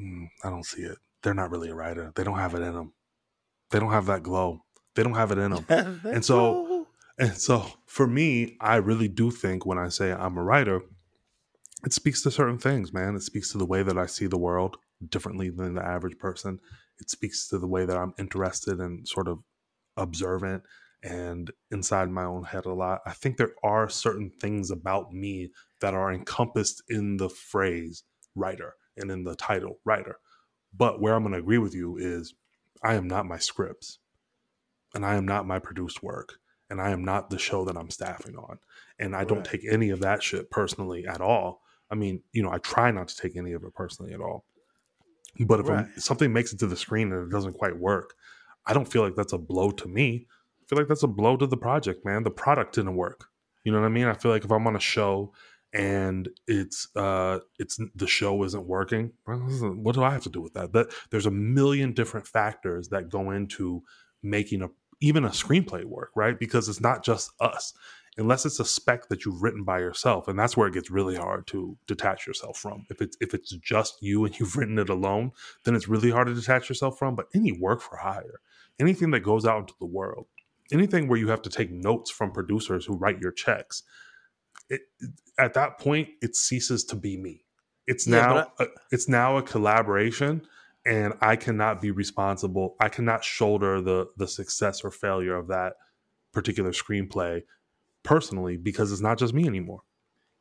Mm, 0.01 0.29
I 0.45 0.51
don't 0.51 0.67
see 0.67 0.83
it. 0.83 0.99
They're 1.23 1.35
not 1.35 1.51
really 1.51 1.71
a 1.71 1.75
writer. 1.75 2.13
They 2.15 2.25
don't 2.25 2.39
have 2.39 2.55
it 2.55 2.63
in 2.63 2.75
them. 2.75 2.93
They 3.71 3.81
don't 3.81 3.93
have 3.93 4.07
that 4.07 4.23
glow. 4.23 4.65
They 4.95 5.03
don't 5.03 5.15
have 5.15 5.33
it 5.33 5.39
in 5.39 5.53
them. 5.53 5.67
and 6.05 6.25
so, 6.25 6.87
and 7.19 7.37
so 7.37 7.67
for 7.87 8.07
me, 8.07 8.57
I 8.61 8.77
really 8.77 9.09
do 9.09 9.31
think 9.31 9.67
when 9.67 9.79
I 9.79 9.89
say 9.89 10.13
I'm 10.13 10.37
a 10.37 10.43
writer, 10.43 10.83
it 11.85 11.93
speaks 11.93 12.23
to 12.23 12.31
certain 12.31 12.59
things, 12.59 12.93
man. 12.93 13.15
It 13.15 13.23
speaks 13.23 13.53
to 13.53 13.59
the 13.59 13.67
way 13.67 13.83
that 13.83 13.99
I 13.99 14.07
see 14.07 14.27
the 14.27 14.39
world 14.39 14.77
differently 15.09 15.51
than 15.51 15.75
the 15.75 15.85
average 15.85 16.19
person. 16.19 16.61
It 16.99 17.09
speaks 17.09 17.49
to 17.49 17.59
the 17.59 17.67
way 17.67 17.87
that 17.87 17.97
I'm 17.97 18.15
interested 18.19 18.81
and 18.81 19.07
sort 19.09 19.29
of 19.29 19.39
observant 19.97 20.63
and 21.03 21.51
inside 21.71 22.11
my 22.11 22.25
own 22.25 22.45
head 22.45 22.67
a 22.67 22.73
lot. 22.73 23.01
I 23.07 23.13
think 23.13 23.37
there 23.37 23.55
are 23.63 23.89
certain 23.89 24.31
things 24.41 24.71
about 24.71 25.13
me 25.13 25.51
that 25.81 25.95
are 25.95 26.13
encompassed 26.13 26.83
in 26.89 27.17
the 27.17 27.29
phrase 27.29 28.05
writer 28.35 28.75
and 28.97 29.11
in 29.11 29.25
the 29.25 29.35
title 29.35 29.81
writer. 29.85 30.17
But 30.77 31.01
where 31.01 31.15
I'm 31.15 31.23
going 31.23 31.33
to 31.33 31.39
agree 31.39 31.59
with 31.59 31.75
you 31.75 31.97
is 31.97 32.35
I 32.83 32.95
am 32.95 33.09
not 33.09 33.27
my 33.27 33.39
scripts 33.39 33.99
and 34.95 35.05
I 35.05 35.17
am 35.17 35.27
not 35.27 35.47
my 35.47 35.59
produced 35.59 36.03
work 36.03 36.35
and 36.69 36.81
I 36.81 36.91
am 36.91 37.05
not 37.05 37.31
the 37.31 37.39
show 37.39 37.65
that 37.65 37.77
I'm 37.77 37.91
staffing 37.91 38.37
on. 38.37 38.59
And 38.99 39.15
I 39.15 39.21
right. 39.21 39.29
don't 39.29 39.45
take 39.45 39.65
any 39.69 39.91
of 39.91 40.01
that 40.01 40.23
shit 40.23 40.51
personally 40.51 41.07
at 41.07 41.21
all. 41.21 41.63
I 41.91 41.95
mean, 41.95 42.23
you 42.33 42.43
know, 42.43 42.53
I 42.53 42.59
try 42.59 42.91
not 42.91 43.09
to 43.09 43.17
take 43.17 43.37
any 43.37 43.53
of 43.53 43.65
it 43.65 43.75
personally 43.75 44.13
at 44.13 44.21
all. 44.21 44.45
But 45.41 45.61
if 45.61 45.69
right. 45.69 45.87
something 45.97 46.33
makes 46.33 46.53
it 46.53 46.59
to 46.61 46.67
the 46.67 46.77
screen 46.77 47.13
and 47.13 47.27
it 47.27 47.35
doesn't 47.35 47.55
quite 47.55 47.77
work, 47.77 48.15
I 48.67 48.75
don't 48.75 48.91
feel 48.91 49.03
like 49.03 49.15
that's 49.15 49.33
a 49.33 49.39
blow 49.39 49.71
to 49.71 49.89
me 49.89 50.27
feel 50.71 50.79
like 50.79 50.89
that's 50.89 51.03
a 51.03 51.09
blow 51.09 51.37
to 51.37 51.49
the 51.49 51.57
project, 51.57 52.05
man. 52.05 52.23
The 52.23 52.31
product 52.31 52.77
didn't 52.77 52.95
work. 52.95 53.27
You 53.65 53.73
know 53.73 53.81
what 53.81 53.87
I 53.87 53.91
mean? 53.91 54.07
I 54.07 54.15
feel 54.15 54.31
like 54.31 54.45
if 54.45 54.53
I'm 54.53 54.67
on 54.69 54.77
a 54.77 54.81
show 54.81 55.33
and 55.73 56.29
it's 56.47 56.89
uh 56.97 57.41
it's 57.59 57.79
the 57.95 58.07
show 58.07 58.43
isn't 58.45 58.67
working, 58.67 59.13
what 59.27 59.97
do 59.97 60.05
I 60.05 60.11
have 60.11 60.23
to 60.23 60.31
do 60.31 60.41
with 60.41 60.55
that? 60.55 60.73
That 60.73 60.93
there's 61.11 61.27
a 61.27 61.31
million 61.31 61.93
different 61.93 62.27
factors 62.27 62.89
that 62.89 63.09
go 63.09 63.33
into 63.33 63.83
making 64.23 64.63
a 64.63 64.69
even 65.01 65.25
a 65.25 65.31
screenplay 65.31 65.85
work, 65.85 66.11
right? 66.15 66.39
Because 66.39 66.69
it's 66.69 66.81
not 66.81 67.05
just 67.05 67.33
us. 67.41 67.73
Unless 68.17 68.45
it's 68.45 68.61
a 68.61 68.65
spec 68.65 69.09
that 69.09 69.25
you've 69.25 69.43
written 69.43 69.65
by 69.65 69.79
yourself, 69.79 70.29
and 70.29 70.39
that's 70.39 70.57
where 70.57 70.69
it 70.69 70.75
gets 70.75 70.91
really 70.91 71.17
hard 71.17 71.47
to 71.49 71.77
detach 71.87 72.27
yourself 72.27 72.59
from. 72.59 72.85
If 72.91 73.01
it's 73.01 73.17
if 73.21 73.35
it's 73.35 73.51
just 73.51 74.03
you 74.03 74.25
and 74.25 74.35
you've 74.39 74.57
written 74.57 74.79
it 74.79 74.89
alone, 74.89 75.33
then 75.65 75.75
it's 75.75 75.89
really 75.89 76.11
hard 76.11 76.29
to 76.29 76.35
detach 76.35 76.69
yourself 76.69 76.99
from. 76.99 77.17
But 77.17 77.27
any 77.35 77.53
work 77.53 77.81
for 77.81 77.97
hire, 77.97 78.41
anything 78.79 79.11
that 79.13 79.21
goes 79.21 79.47
out 79.47 79.61
into 79.61 79.75
the 79.81 79.87
world, 79.87 80.27
anything 80.73 81.09
where 81.09 81.19
you 81.19 81.29
have 81.29 81.43
to 81.43 81.51
take 81.51 81.71
notes 81.71 82.11
from 82.11 82.33
producers 82.33 82.87
who 82.87 82.97
write 82.97 83.21
your 83.21 83.33
checks, 83.33 83.83
it, 84.69 84.83
at 85.39 85.55
that 85.55 85.79
point 85.79 86.09
it 86.23 86.37
ceases 86.37 86.85
to 86.85 86.97
be 86.97 87.17
me. 87.17 87.45
It's 87.87 88.07
yeah, 88.07 88.21
now 88.21 88.53
I, 88.59 88.65
a, 88.65 88.67
it's 88.91 89.09
now 89.09 89.37
a 89.37 89.43
collaboration, 89.43 90.47
and 90.87 91.15
I 91.21 91.37
cannot 91.37 91.81
be 91.81 91.91
responsible. 91.91 92.77
I 92.81 92.89
cannot 92.89 93.25
shoulder 93.25 93.81
the 93.81 94.07
the 94.17 94.29
success 94.29 94.83
or 94.83 94.91
failure 94.91 95.35
of 95.35 95.49
that 95.49 95.75
particular 96.33 96.71
screenplay 96.71 97.43
personally 98.03 98.57
because 98.57 98.93
it's 98.93 99.01
not 99.01 99.19
just 99.19 99.35
me 99.35 99.47
anymore. 99.47 99.83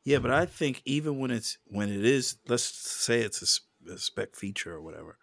Yeah, 0.04 0.18
but 0.18 0.30
I 0.30 0.46
think 0.46 0.82
even 0.84 1.18
when 1.18 1.30
it's 1.30 1.58
when 1.66 1.90
it 1.90 2.04
is, 2.04 2.36
let's 2.48 2.64
say 2.64 3.20
it's 3.20 3.60
a, 3.86 3.92
a 3.92 3.98
spec 3.98 4.34
feature 4.34 4.74
or 4.74 4.80
whatever, 4.80 5.18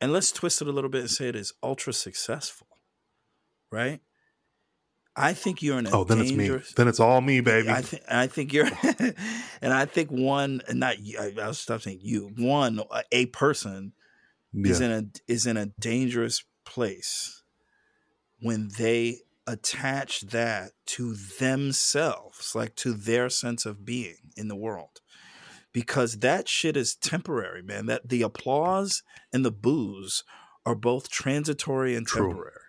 and 0.00 0.12
let's 0.12 0.32
twist 0.32 0.60
it 0.60 0.68
a 0.68 0.72
little 0.72 0.90
bit 0.90 1.02
and 1.02 1.10
say 1.10 1.28
it 1.28 1.36
is 1.36 1.52
ultra 1.62 1.92
successful, 1.92 2.66
right? 3.70 4.00
I 5.16 5.32
think 5.32 5.62
you're 5.62 5.78
in 5.78 5.86
a 5.86 5.90
oh, 5.90 6.04
then 6.04 6.20
it's 6.20 6.32
me. 6.32 6.48
Then 6.76 6.88
it's 6.88 6.98
all 6.98 7.20
me, 7.20 7.40
baby. 7.40 7.68
I 7.68 7.82
think 7.82 8.02
I 8.10 8.26
think 8.26 8.52
you're, 8.52 8.68
and 9.62 9.72
I 9.72 9.84
think 9.84 10.10
one, 10.10 10.60
not 10.72 10.96
I, 11.18 11.34
I'll 11.40 11.54
stop 11.54 11.82
saying 11.82 12.00
you. 12.02 12.32
One, 12.36 12.80
uh, 12.90 13.02
a 13.12 13.26
person 13.26 13.92
yeah. 14.52 14.70
is 14.70 14.80
in 14.80 14.90
a 14.90 15.04
is 15.28 15.46
in 15.46 15.56
a 15.56 15.66
dangerous 15.78 16.44
place 16.64 17.42
when 18.40 18.70
they 18.76 19.18
attach 19.46 20.22
that 20.22 20.72
to 20.86 21.14
themselves, 21.14 22.54
like 22.54 22.74
to 22.76 22.92
their 22.92 23.28
sense 23.28 23.64
of 23.64 23.84
being 23.84 24.16
in 24.36 24.48
the 24.48 24.56
world, 24.56 25.00
because 25.72 26.18
that 26.18 26.48
shit 26.48 26.76
is 26.76 26.96
temporary, 26.96 27.62
man. 27.62 27.86
That 27.86 28.08
the 28.08 28.22
applause 28.22 29.04
and 29.32 29.44
the 29.44 29.52
booze 29.52 30.24
are 30.66 30.74
both 30.74 31.08
transitory 31.08 31.94
and 31.94 32.04
True. 32.04 32.28
temporary. 32.28 32.63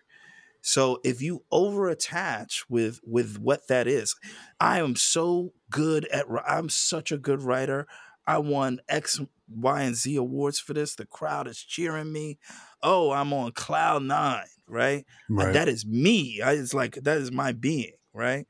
So 0.66 0.99
if 1.03 1.22
you 1.22 1.43
over 1.51 1.89
attach 1.89 2.68
with 2.68 2.99
with 3.05 3.38
what 3.38 3.68
that 3.68 3.86
is, 3.88 4.16
I 4.59 4.80
am 4.80 4.95
so 4.95 5.53
good 5.70 6.05
at 6.07 6.26
I'm 6.47 6.70
such 6.70 7.11
a 7.11 7.20
good 7.20 7.43
writer. 7.43 7.86
I 8.26 8.39
won 8.39 8.80
X, 8.89 9.22
Y, 9.47 9.82
and 9.84 9.95
Z 9.95 10.16
awards 10.16 10.59
for 10.59 10.74
this. 10.74 10.95
The 10.95 11.05
crowd 11.05 11.47
is 11.47 11.63
cheering 11.63 12.11
me. 12.11 12.39
Oh, 12.82 13.11
I'm 13.11 13.32
on 13.32 13.51
cloud 13.51 14.01
nine, 14.01 14.47
right? 14.68 15.05
right. 15.30 15.53
That 15.53 15.70
is 15.70 15.86
me. 15.86 16.41
I, 16.41 16.53
it's 16.53 16.74
like 16.74 16.95
that 16.95 17.20
is 17.20 17.32
my 17.32 17.51
being, 17.51 17.93
right? 18.11 18.47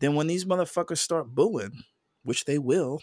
Then 0.00 0.16
when 0.16 0.26
these 0.26 0.44
motherfuckers 0.44 0.98
start 0.98 1.34
booing, 1.34 1.84
which 2.22 2.44
they 2.44 2.58
will, 2.58 3.00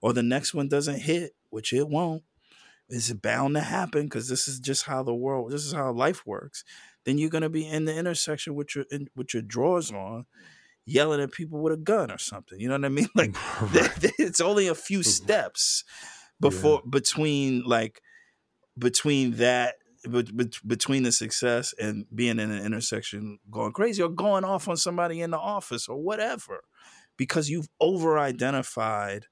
or 0.00 0.12
the 0.12 0.24
next 0.24 0.52
one 0.52 0.66
doesn't 0.66 1.02
hit, 1.02 1.36
which 1.50 1.72
it 1.72 1.88
won't, 1.88 2.24
is 2.88 3.08
it 3.08 3.22
bound 3.22 3.54
to 3.54 3.60
happen 3.60 4.02
because 4.02 4.28
this 4.28 4.48
is 4.48 4.58
just 4.58 4.84
how 4.84 5.04
the 5.04 5.14
world, 5.14 5.52
this 5.52 5.64
is 5.64 5.72
how 5.72 5.92
life 5.92 6.26
works 6.26 6.64
then 7.04 7.18
you're 7.18 7.30
gonna 7.30 7.50
be 7.50 7.66
in 7.66 7.84
the 7.84 7.94
intersection 7.94 8.54
with 8.54 8.74
your 8.74 8.84
in, 8.90 9.08
with 9.14 9.34
your 9.34 9.42
drawers 9.42 9.90
on, 9.90 10.26
yelling 10.86 11.20
at 11.20 11.32
people 11.32 11.60
with 11.60 11.72
a 11.72 11.76
gun 11.76 12.10
or 12.10 12.18
something. 12.18 12.58
You 12.60 12.68
know 12.68 12.74
what 12.74 12.84
I 12.84 12.88
mean? 12.88 13.08
Like 13.14 13.36
Right. 13.60 14.12
it's 14.18 14.40
only 14.40 14.68
a 14.68 14.74
few 14.74 15.00
mm-hmm. 15.00 15.08
steps 15.08 15.84
before 16.40 16.82
between 16.88 17.62
like 17.64 18.02
between 18.78 19.32
that 19.36 19.76
bet- 20.04 20.36
bet- 20.36 20.66
between 20.66 21.02
the 21.02 21.12
success 21.12 21.74
and 21.80 22.06
being 22.14 22.38
in 22.38 22.50
an 22.50 22.64
intersection 22.64 23.38
going 23.50 23.72
crazy 23.72 24.02
or 24.02 24.08
going 24.08 24.44
off 24.44 24.68
on 24.68 24.76
somebody 24.76 25.20
in 25.20 25.30
the 25.30 25.38
office 25.38 25.88
or 25.88 26.02
whatever 26.02 26.64
because 27.16 27.48
you've 27.48 27.68
over 27.80 28.18
identified 28.18 29.26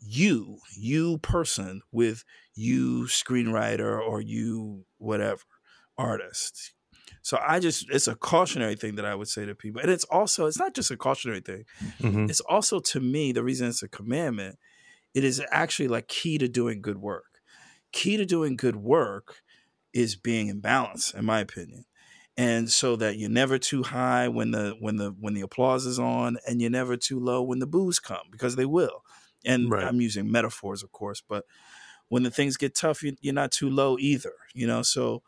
you 0.00 0.58
you 0.76 1.18
person 1.18 1.80
with 1.92 2.24
you 2.54 3.04
screenwriter 3.04 3.98
or 3.98 4.20
you 4.20 4.84
whatever 4.98 5.40
artist 5.96 6.73
so 7.24 7.38
i 7.42 7.60
just 7.60 7.90
it's 7.90 8.08
a 8.08 8.16
cautionary 8.16 8.76
thing 8.76 8.96
that 8.96 9.06
i 9.06 9.16
would 9.16 9.28
say 9.28 9.46
to 9.46 9.56
people 9.56 9.82
and 9.82 9.90
it's 9.90 10.04
also 10.06 10.46
it's 10.46 10.60
not 10.60 10.74
just 10.74 10.92
a 10.92 10.98
cautionary 10.98 11.40
thing. 11.42 11.64
Mhm. 12.00 12.30
it's 12.30 12.40
also 12.42 12.80
to 12.80 13.00
me 13.00 13.32
the 13.32 13.44
reason 13.44 13.68
it's 13.68 13.82
a 13.82 13.88
commandment 13.88 14.58
it 15.14 15.24
is 15.24 15.42
actually 15.50 15.88
like 15.88 16.08
key 16.08 16.38
to 16.38 16.48
doing 16.48 16.82
good 16.82 16.98
work. 16.98 17.40
Key 17.92 18.16
to 18.18 18.26
doing 18.26 18.56
good 18.56 18.76
work 18.76 19.42
is 19.92 20.16
being 20.16 20.48
in 20.48 20.60
balance 20.60 21.14
in 21.14 21.24
my 21.24 21.40
opinion. 21.40 21.86
And 22.36 22.70
so 22.70 22.96
that 22.96 23.16
you're 23.18 23.30
never 23.30 23.58
too 23.58 23.82
high 23.84 24.28
when 24.28 24.52
the 24.52 24.76
when 24.80 24.96
the 24.96 25.10
when 25.20 25.34
the 25.34 25.42
applause 25.42 25.86
is 25.86 25.98
on 26.00 26.38
and 26.48 26.60
you're 26.60 26.70
never 26.70 26.96
too 26.96 27.20
low 27.20 27.42
when 27.42 27.60
the 27.60 27.66
boos 27.66 28.00
come 28.00 28.26
because 28.30 28.56
they 28.56 28.66
will. 28.66 29.02
And 29.46 29.60
Right. 29.70 29.84
i'm 29.84 30.00
using 30.00 30.30
metaphors 30.32 30.82
of 30.82 30.92
course 30.92 31.22
but 31.28 31.44
when 32.08 32.22
the 32.24 32.30
things 32.32 32.56
get 32.56 32.74
tough 32.74 33.02
you're 33.02 33.34
not 33.34 33.52
too 33.52 33.70
low 33.70 33.98
either 33.98 34.34
you 34.54 34.66
know? 34.66 34.82
So 34.82 35.22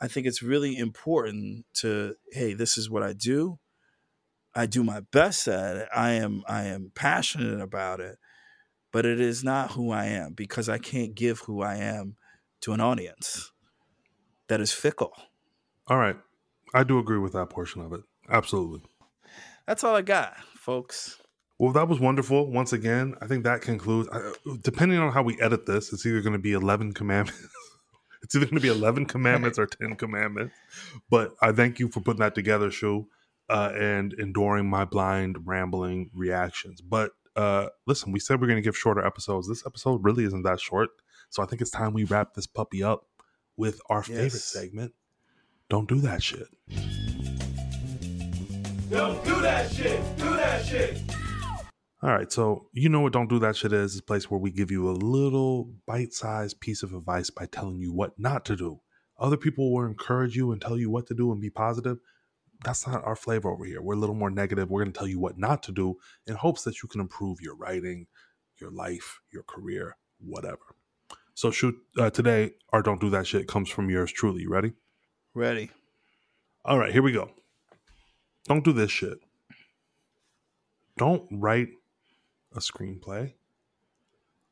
i 0.00 0.08
think 0.08 0.26
it's 0.26 0.42
really 0.42 0.76
important 0.76 1.64
to 1.74 2.14
hey 2.32 2.54
this 2.54 2.78
is 2.78 2.88
what 2.90 3.02
i 3.02 3.12
do 3.12 3.58
i 4.54 4.66
do 4.66 4.82
my 4.82 5.00
best 5.12 5.46
at 5.48 5.76
it 5.76 5.88
i 5.94 6.10
am 6.10 6.42
i 6.48 6.64
am 6.64 6.90
passionate 6.94 7.60
about 7.60 8.00
it 8.00 8.16
but 8.92 9.04
it 9.04 9.20
is 9.20 9.44
not 9.44 9.72
who 9.72 9.90
i 9.90 10.06
am 10.06 10.32
because 10.32 10.68
i 10.68 10.78
can't 10.78 11.14
give 11.14 11.40
who 11.40 11.62
i 11.62 11.74
am 11.76 12.16
to 12.60 12.72
an 12.72 12.80
audience 12.80 13.52
that 14.48 14.60
is 14.60 14.72
fickle 14.72 15.12
All 15.88 15.98
right. 15.98 16.16
I 16.74 16.84
do 16.84 16.98
agree 16.98 17.18
with 17.18 17.32
that 17.32 17.48
portion 17.50 17.80
of 17.82 17.92
it. 17.92 18.00
Absolutely. 18.28 18.80
that's 19.66 19.84
all 19.84 19.94
i 19.94 20.02
got 20.02 20.36
folks 20.56 21.18
Well, 21.58 21.72
that 21.72 21.88
was 21.88 21.98
wonderful. 21.98 22.50
Once 22.52 22.72
again, 22.72 23.14
I 23.20 23.26
think 23.26 23.42
that 23.44 23.62
concludes. 23.62 24.08
Uh, 24.10 24.32
depending 24.62 24.98
on 24.98 25.12
how 25.12 25.24
we 25.24 25.40
edit 25.40 25.66
this, 25.66 25.92
it's 25.92 26.06
either 26.06 26.20
going 26.20 26.34
to 26.34 26.38
be 26.38 26.52
eleven 26.52 26.92
commandments. 26.92 27.48
it's 28.22 28.34
either 28.34 28.46
going 28.46 28.56
to 28.56 28.60
be 28.60 28.68
eleven 28.68 29.06
commandments 29.14 29.58
or 29.58 29.66
ten 29.66 29.96
commandments. 29.96 30.54
But 31.10 31.34
I 31.40 31.52
thank 31.52 31.78
you 31.78 31.88
for 31.88 32.00
putting 32.00 32.20
that 32.20 32.34
together, 32.34 32.70
Shu, 32.70 33.08
uh, 33.48 33.72
and 33.74 34.12
enduring 34.14 34.68
my 34.68 34.84
blind 34.84 35.46
rambling 35.46 36.10
reactions. 36.14 36.80
But 36.80 37.12
uh, 37.36 37.68
listen, 37.86 38.12
we 38.12 38.20
said 38.20 38.40
we're 38.40 38.46
going 38.46 38.56
to 38.56 38.62
give 38.62 38.76
shorter 38.76 39.04
episodes. 39.04 39.48
This 39.48 39.64
episode 39.66 40.04
really 40.04 40.24
isn't 40.24 40.42
that 40.42 40.60
short, 40.60 40.90
so 41.30 41.42
I 41.42 41.46
think 41.46 41.62
it's 41.62 41.70
time 41.70 41.92
we 41.92 42.04
wrap 42.04 42.34
this 42.34 42.46
puppy 42.46 42.82
up 42.82 43.06
with 43.56 43.80
our 43.88 44.02
favorite 44.02 44.32
segment. 44.32 44.94
Don't 45.68 45.88
do 45.88 46.00
that 46.00 46.22
shit. 46.22 46.48
Don't 48.90 49.22
do 49.24 49.40
that 49.42 49.70
shit. 49.70 50.00
Do 50.16 50.30
that 50.30 50.64
shit. 50.64 51.17
All 52.00 52.10
right, 52.10 52.30
so 52.30 52.68
you 52.72 52.88
know 52.88 53.00
what 53.00 53.12
Don't 53.12 53.28
Do 53.28 53.40
That 53.40 53.56
Shit 53.56 53.72
is? 53.72 53.92
It's 53.92 54.00
a 54.00 54.04
place 54.04 54.30
where 54.30 54.38
we 54.38 54.52
give 54.52 54.70
you 54.70 54.88
a 54.88 54.92
little 54.92 55.72
bite 55.84 56.12
sized 56.12 56.60
piece 56.60 56.84
of 56.84 56.94
advice 56.94 57.28
by 57.28 57.46
telling 57.46 57.80
you 57.80 57.92
what 57.92 58.16
not 58.16 58.44
to 58.44 58.54
do. 58.54 58.80
Other 59.18 59.36
people 59.36 59.74
will 59.74 59.84
encourage 59.84 60.36
you 60.36 60.52
and 60.52 60.62
tell 60.62 60.78
you 60.78 60.90
what 60.90 61.08
to 61.08 61.14
do 61.14 61.32
and 61.32 61.40
be 61.40 61.50
positive. 61.50 61.98
That's 62.64 62.86
not 62.86 63.04
our 63.04 63.16
flavor 63.16 63.50
over 63.50 63.64
here. 63.64 63.82
We're 63.82 63.94
a 63.94 63.98
little 63.98 64.14
more 64.14 64.30
negative. 64.30 64.70
We're 64.70 64.84
going 64.84 64.92
to 64.92 64.98
tell 64.98 65.08
you 65.08 65.18
what 65.18 65.38
not 65.38 65.64
to 65.64 65.72
do 65.72 65.96
in 66.28 66.36
hopes 66.36 66.62
that 66.62 66.84
you 66.84 66.88
can 66.88 67.00
improve 67.00 67.40
your 67.40 67.56
writing, 67.56 68.06
your 68.60 68.70
life, 68.70 69.20
your 69.32 69.42
career, 69.42 69.96
whatever. 70.20 70.76
So, 71.34 71.50
Shu, 71.50 71.78
uh, 71.96 72.10
today, 72.10 72.52
our 72.72 72.82
Don't 72.82 73.00
Do 73.00 73.10
That 73.10 73.26
Shit 73.26 73.48
comes 73.48 73.70
from 73.70 73.90
yours 73.90 74.12
truly. 74.12 74.42
You 74.42 74.50
ready? 74.50 74.72
ready 75.34 75.70
All 76.64 76.78
right, 76.78 76.92
here 76.92 77.02
we 77.02 77.10
go. 77.10 77.30
Don't 78.46 78.64
do 78.64 78.72
this 78.72 78.92
shit. 78.92 79.18
Don't 80.96 81.26
write 81.32 81.70
a 82.54 82.60
screenplay, 82.60 83.34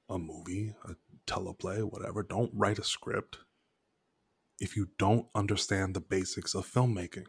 a 0.09 0.18
movie, 0.18 0.74
a 0.84 0.94
teleplay, 1.26 1.82
whatever. 1.82 2.22
Don't 2.22 2.53
write 2.55 2.78
a 2.78 2.84
script 2.84 3.38
if 4.59 4.76
you 4.76 4.88
don't 4.99 5.26
understand 5.34 5.94
the 5.94 6.01
basics 6.01 6.55
of 6.55 6.70
filmmaking. 6.70 7.26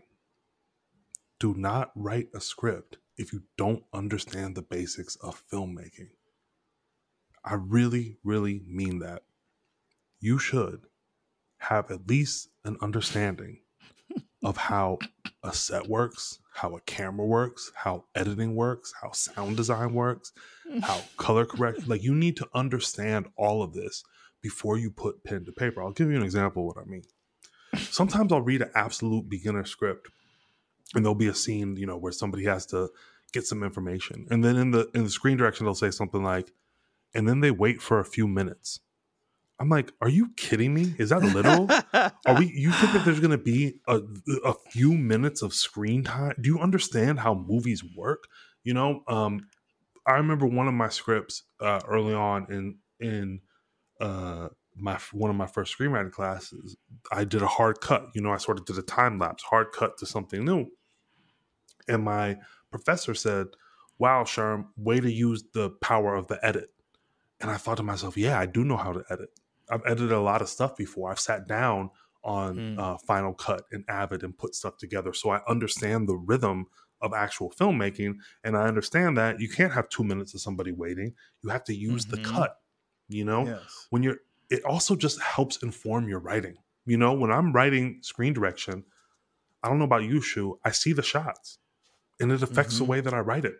Do 1.39 1.53
not 1.53 1.91
write 1.95 2.29
a 2.33 2.41
script 2.41 2.97
if 3.17 3.33
you 3.33 3.43
don't 3.57 3.83
understand 3.93 4.55
the 4.55 4.61
basics 4.61 5.15
of 5.17 5.43
filmmaking. 5.51 6.09
I 7.43 7.55
really, 7.55 8.17
really 8.23 8.61
mean 8.67 8.99
that. 8.99 9.23
You 10.19 10.39
should 10.39 10.81
have 11.57 11.91
at 11.91 12.07
least 12.07 12.49
an 12.65 12.77
understanding 12.81 13.61
of 14.43 14.57
how 14.57 14.99
a 15.43 15.53
set 15.53 15.87
works, 15.87 16.39
how 16.53 16.75
a 16.75 16.81
camera 16.81 17.25
works, 17.25 17.71
how 17.75 18.05
editing 18.15 18.55
works, 18.55 18.93
how 19.01 19.11
sound 19.11 19.57
design 19.57 19.93
works, 19.93 20.31
mm. 20.71 20.81
how 20.81 21.01
color 21.17 21.45
correction. 21.45 21.85
Like 21.87 22.03
you 22.03 22.13
need 22.13 22.37
to 22.37 22.47
understand 22.53 23.27
all 23.35 23.63
of 23.63 23.73
this 23.73 24.03
before 24.41 24.77
you 24.77 24.91
put 24.91 25.23
pen 25.23 25.45
to 25.45 25.51
paper. 25.51 25.81
I'll 25.81 25.91
give 25.91 26.09
you 26.09 26.17
an 26.17 26.23
example 26.23 26.69
of 26.69 26.75
what 26.75 26.85
I 26.85 26.89
mean. 26.89 27.03
Sometimes 27.75 28.31
I'll 28.31 28.41
read 28.41 28.61
an 28.61 28.71
absolute 28.75 29.29
beginner 29.29 29.65
script 29.65 30.09
and 30.95 31.03
there'll 31.03 31.15
be 31.15 31.27
a 31.27 31.35
scene, 31.35 31.75
you 31.75 31.85
know, 31.85 31.97
where 31.97 32.11
somebody 32.11 32.45
has 32.45 32.65
to 32.67 32.89
get 33.33 33.45
some 33.45 33.63
information. 33.63 34.27
And 34.29 34.43
then 34.43 34.55
in 34.55 34.71
the 34.71 34.89
in 34.93 35.03
the 35.03 35.09
screen 35.09 35.37
direction 35.37 35.65
they'll 35.65 35.75
say 35.75 35.91
something 35.91 36.23
like, 36.23 36.51
and 37.13 37.27
then 37.27 37.41
they 37.41 37.51
wait 37.51 37.81
for 37.81 37.99
a 37.99 38.05
few 38.05 38.27
minutes. 38.27 38.79
I'm 39.59 39.69
like, 39.69 39.91
are 40.01 40.09
you 40.09 40.29
kidding 40.35 40.73
me? 40.73 40.93
Is 40.99 41.09
that 41.09 41.21
literal? 41.23 41.67
Are 41.93 42.37
we? 42.37 42.51
You 42.55 42.71
think 42.71 42.93
that 42.93 43.05
there's 43.05 43.19
going 43.19 43.31
to 43.31 43.37
be 43.37 43.79
a, 43.87 44.01
a 44.45 44.53
few 44.71 44.93
minutes 44.93 45.41
of 45.41 45.53
screen 45.53 46.03
time? 46.03 46.35
Do 46.39 46.47
you 46.47 46.59
understand 46.59 47.19
how 47.19 47.33
movies 47.33 47.83
work? 47.95 48.25
You 48.63 48.75
know, 48.75 49.01
um, 49.07 49.47
I 50.05 50.13
remember 50.13 50.45
one 50.45 50.67
of 50.67 50.73
my 50.73 50.89
scripts 50.89 51.43
uh, 51.59 51.81
early 51.87 52.13
on 52.13 52.47
in 52.51 52.77
in 52.99 53.41
uh, 53.99 54.49
my 54.75 54.99
one 55.11 55.31
of 55.31 55.35
my 55.35 55.47
first 55.47 55.75
screenwriting 55.77 56.11
classes. 56.11 56.77
I 57.11 57.23
did 57.23 57.41
a 57.41 57.47
hard 57.47 57.81
cut. 57.81 58.05
You 58.13 58.21
know, 58.21 58.31
I 58.31 58.37
sort 58.37 58.59
of 58.59 58.65
did 58.65 58.77
a 58.77 58.83
time 58.83 59.17
lapse, 59.17 59.43
hard 59.43 59.71
cut 59.71 59.97
to 59.97 60.05
something 60.05 60.45
new. 60.45 60.67
And 61.87 62.03
my 62.03 62.37
professor 62.69 63.15
said, 63.15 63.47
"Wow, 63.97 64.23
Sherm, 64.23 64.67
way 64.77 64.99
to 64.99 65.11
use 65.11 65.43
the 65.53 65.71
power 65.81 66.15
of 66.15 66.27
the 66.27 66.43
edit." 66.45 66.69
And 67.41 67.49
I 67.49 67.57
thought 67.57 67.77
to 67.77 67.83
myself, 67.83 68.17
"Yeah, 68.17 68.39
I 68.39 68.45
do 68.45 68.63
know 68.63 68.77
how 68.77 68.93
to 68.93 69.03
edit." 69.09 69.29
I've 69.69 69.81
edited 69.85 70.11
a 70.11 70.19
lot 70.21 70.41
of 70.41 70.49
stuff 70.49 70.75
before. 70.75 71.11
I've 71.11 71.19
sat 71.19 71.47
down 71.47 71.89
on 72.23 72.57
Mm. 72.57 72.79
uh, 72.79 72.97
Final 72.97 73.33
Cut 73.33 73.63
and 73.71 73.85
Avid 73.87 74.23
and 74.23 74.37
put 74.37 74.55
stuff 74.55 74.77
together, 74.77 75.13
so 75.13 75.29
I 75.29 75.41
understand 75.47 76.07
the 76.09 76.15
rhythm 76.17 76.65
of 76.99 77.13
actual 77.13 77.51
filmmaking, 77.51 78.15
and 78.43 78.57
I 78.57 78.67
understand 78.67 79.17
that 79.17 79.39
you 79.39 79.47
can't 79.49 79.71
have 79.73 79.87
two 79.89 80.03
minutes 80.03 80.33
of 80.33 80.41
somebody 80.41 80.71
waiting. 80.71 81.13
You 81.43 81.49
have 81.49 81.63
to 81.65 81.73
use 81.75 82.05
the 82.07 82.17
Mhm. 82.17 82.23
cut. 82.23 82.61
You 83.07 83.23
know, 83.23 83.45
yes 83.45 83.87
when 83.91 84.03
you're, 84.03 84.17
it 84.49 84.65
also 84.65 84.95
just 84.95 85.21
helps 85.21 85.57
inform 85.63 86.09
your 86.09 86.19
writing. 86.19 86.57
You 86.85 86.97
know, 86.97 87.13
when 87.13 87.31
I'm 87.31 87.53
writing 87.53 87.99
screen 88.01 88.33
direction, 88.33 88.83
I 89.63 89.69
don't 89.69 89.77
know 89.79 89.85
about 89.85 90.03
you, 90.03 90.19
Shu. 90.21 90.59
I 90.65 90.71
see 90.71 90.91
the 90.91 91.03
shots, 91.03 91.59
and 92.19 92.31
it 92.31 92.43
affects 92.43 92.77
the 92.79 92.83
Mhm. 92.83 92.87
way 92.87 93.01
that 93.01 93.13
I 93.13 93.19
write 93.19 93.45
it. 93.45 93.55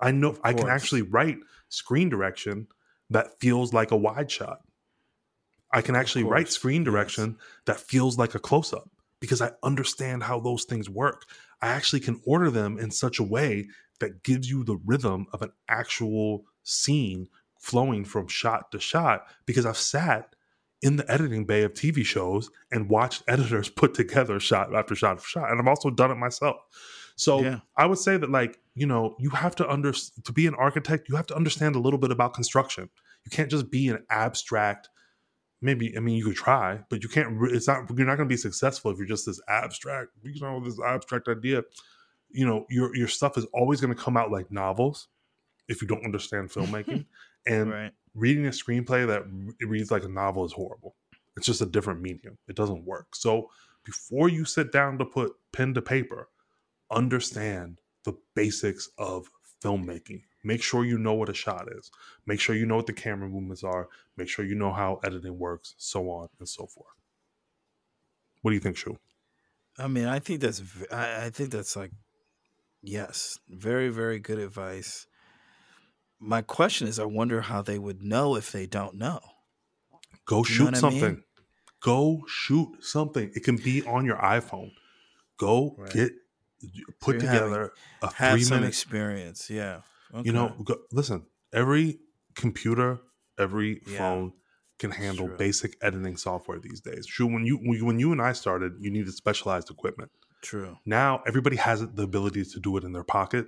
I 0.00 0.10
know 0.10 0.36
I 0.42 0.52
can 0.54 0.68
actually 0.68 1.02
write 1.02 1.38
screen 1.68 2.08
direction 2.08 2.66
that 3.10 3.38
feels 3.40 3.72
like 3.72 3.90
a 3.92 3.96
wide 3.96 4.30
shot. 4.30 4.62
I 5.72 5.80
can 5.82 5.96
actually 5.96 6.24
write 6.24 6.48
screen 6.48 6.82
yes. 6.82 6.86
direction 6.86 7.38
that 7.64 7.80
feels 7.80 8.18
like 8.18 8.34
a 8.34 8.38
close 8.38 8.72
up 8.72 8.90
because 9.20 9.40
I 9.40 9.52
understand 9.62 10.24
how 10.24 10.40
those 10.40 10.64
things 10.64 10.90
work. 10.90 11.24
I 11.60 11.68
actually 11.68 12.00
can 12.00 12.20
order 12.26 12.50
them 12.50 12.78
in 12.78 12.90
such 12.90 13.18
a 13.18 13.24
way 13.24 13.68
that 14.00 14.22
gives 14.22 14.50
you 14.50 14.64
the 14.64 14.78
rhythm 14.84 15.26
of 15.32 15.42
an 15.42 15.52
actual 15.68 16.44
scene 16.64 17.28
flowing 17.58 18.04
from 18.04 18.26
shot 18.26 18.72
to 18.72 18.80
shot 18.80 19.26
because 19.46 19.64
I've 19.64 19.76
sat 19.76 20.34
in 20.82 20.96
the 20.96 21.10
editing 21.10 21.44
bay 21.44 21.62
of 21.62 21.72
TV 21.72 22.04
shows 22.04 22.50
and 22.72 22.90
watched 22.90 23.22
editors 23.28 23.68
put 23.76 23.94
together 23.94 24.40
shot 24.40 24.74
after 24.74 24.96
shot 24.96 25.18
after 25.18 25.28
shot. 25.28 25.50
And 25.50 25.60
I've 25.60 25.68
also 25.68 25.90
done 25.90 26.10
it 26.10 26.16
myself. 26.16 26.56
So 27.14 27.40
Yeah. 27.40 27.60
I 27.76 27.86
would 27.86 27.98
say 27.98 28.16
that 28.16 28.30
like, 28.30 28.58
you 28.74 28.86
know, 28.86 29.14
you 29.20 29.30
have 29.30 29.54
to 29.56 29.70
under 29.70 29.92
to 29.92 30.32
be 30.32 30.46
an 30.46 30.54
architect, 30.56 31.08
you 31.08 31.16
have 31.16 31.26
to 31.28 31.36
understand 31.36 31.76
a 31.76 31.78
little 31.78 31.98
bit 31.98 32.10
about 32.10 32.34
construction. 32.34 32.90
You 33.24 33.30
can't 33.30 33.50
just 33.50 33.70
be 33.70 33.88
an 33.88 34.04
abstract 34.10 34.88
maybe 35.62 35.96
I 35.96 36.00
mean 36.00 36.16
you 36.16 36.24
could 36.24 36.36
try, 36.36 36.80
but 36.90 37.02
you 37.02 37.08
can't 37.08 37.38
it's 37.50 37.68
not 37.68 37.88
you're 37.96 38.06
not 38.06 38.16
going 38.16 38.28
to 38.28 38.32
be 38.32 38.36
successful 38.36 38.90
if 38.90 38.98
you're 38.98 39.06
just 39.06 39.26
this 39.26 39.40
abstract, 39.48 40.10
you 40.22 40.40
know, 40.40 40.60
this 40.62 40.78
abstract 40.80 41.28
idea. 41.28 41.62
You 42.30 42.46
know, 42.46 42.66
your 42.68 42.94
your 42.96 43.08
stuff 43.08 43.38
is 43.38 43.46
always 43.54 43.80
going 43.80 43.94
to 43.94 44.00
come 44.00 44.16
out 44.16 44.30
like 44.30 44.50
novels 44.50 45.08
if 45.68 45.80
you 45.82 45.88
don't 45.88 46.04
understand 46.04 46.50
filmmaking. 46.52 47.06
and 47.46 47.70
right 47.70 47.92
reading 48.14 48.46
a 48.46 48.50
screenplay 48.50 49.06
that 49.06 49.24
re- 49.30 49.54
reads 49.66 49.90
like 49.90 50.04
a 50.04 50.08
novel 50.08 50.44
is 50.44 50.52
horrible. 50.52 50.96
It's 51.36 51.46
just 51.46 51.62
a 51.62 51.66
different 51.66 52.02
medium. 52.02 52.36
It 52.48 52.56
doesn't 52.56 52.84
work. 52.84 53.14
So 53.14 53.50
before 53.84 54.28
you 54.28 54.44
sit 54.44 54.70
down 54.70 54.98
to 54.98 55.04
put 55.04 55.32
pen 55.52 55.74
to 55.74 55.82
paper, 55.82 56.28
understand 56.90 57.78
the 58.04 58.14
basics 58.34 58.90
of 58.98 59.30
filmmaking. 59.62 60.22
Make 60.44 60.62
sure 60.62 60.84
you 60.84 60.98
know 60.98 61.14
what 61.14 61.28
a 61.28 61.34
shot 61.34 61.68
is. 61.70 61.90
Make 62.26 62.40
sure 62.40 62.54
you 62.56 62.66
know 62.66 62.76
what 62.76 62.86
the 62.86 62.92
camera 62.92 63.28
movements 63.28 63.62
are. 63.62 63.88
Make 64.16 64.28
sure 64.28 64.44
you 64.44 64.54
know 64.56 64.72
how 64.72 65.00
editing 65.04 65.38
works, 65.38 65.74
so 65.78 66.10
on 66.10 66.28
and 66.38 66.48
so 66.48 66.66
forth. 66.66 66.94
What 68.40 68.50
do 68.50 68.54
you 68.54 68.60
think, 68.60 68.76
Shu? 68.76 68.98
I 69.78 69.86
mean, 69.86 70.06
I 70.06 70.18
think 70.18 70.40
that's 70.40 70.60
I, 70.90 71.26
I 71.26 71.30
think 71.30 71.50
that's 71.50 71.76
like 71.76 71.92
yes, 72.82 73.38
very 73.48 73.88
very 73.88 74.18
good 74.18 74.38
advice. 74.38 75.06
My 76.18 76.42
question 76.42 76.86
is, 76.88 76.98
I 76.98 77.04
wonder 77.04 77.40
how 77.42 77.62
they 77.62 77.78
would 77.78 78.02
know 78.02 78.36
if 78.36 78.52
they 78.52 78.66
don't 78.66 78.96
know. 78.96 79.20
Go 80.24 80.36
You 80.38 80.40
know 80.40 80.44
shoot 80.44 80.74
I 80.74 80.78
something. 80.78 81.00
mean? 81.02 81.24
Go 81.80 82.22
shoot 82.28 82.68
something. 82.84 83.30
It 83.34 83.42
can 83.44 83.56
be 83.56 83.82
on 83.84 84.04
your 84.04 84.18
iPhone. 84.18 84.72
Go 85.36 85.74
Right. 85.78 85.92
get 85.92 86.12
put 87.00 87.16
you're 87.20 87.30
having- 87.30 87.48
together 87.50 87.72
a 88.02 88.12
Have 88.14 88.32
three 88.34 88.42
some 88.44 88.58
minute 88.58 88.68
experience, 88.68 89.50
yeah. 89.50 89.80
You 90.24 90.32
know 90.32 90.48
go, 90.64 90.76
listen 90.92 91.26
every 91.52 91.98
computer 92.34 93.00
every 93.38 93.82
Yeah. 93.86 93.98
phone 93.98 94.32
can 94.78 94.90
handle 94.90 95.28
basic 95.28 95.76
editing 95.80 96.16
software 96.16 96.58
these 96.58 96.80
days. 96.80 97.06
Sure 97.06 97.30
when 97.30 97.44
you 97.46 97.56
when 97.58 97.98
you- 97.98 98.12
and 98.12 98.20
i 98.22 98.32
started 98.32 98.72
you 98.80 98.90
needed 98.90 99.12
specialized 99.14 99.70
equipment. 99.70 100.10
True. 100.42 100.76
now 100.84 101.22
everybody 101.26 101.56
has 101.56 101.80
the 101.98 102.02
ability 102.02 102.44
to 102.44 102.58
do 102.60 102.76
it 102.76 102.82
in 102.84 102.92
their 102.92 103.04
pocket. 103.04 103.46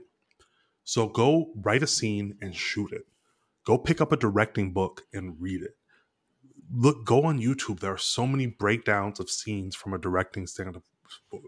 So 0.85 1.09
go 1.09 1.53
write 1.57 1.83
a 1.83 1.89
scene 1.89 2.37
and 2.41 2.55
shoot 2.55 2.93
it. 2.93 3.07
Go 3.65 3.79
pick 3.79 4.01
up 4.01 4.13
a 4.13 4.17
directing 4.17 4.73
book 4.73 5.03
and 5.13 5.41
read 5.41 5.63
it. 5.63 5.77
Look 6.73 7.05
go 7.05 7.25
on 7.25 7.41
youtube. 7.41 7.81
There 7.81 7.93
are 7.93 7.99
so 7.99 8.27
many 8.27 8.47
breakdowns 8.47 9.19
of 9.21 9.29
scenes 9.31 9.75
from 9.75 9.93
a 9.93 9.99
directing 9.99 10.47
stand 10.47 10.81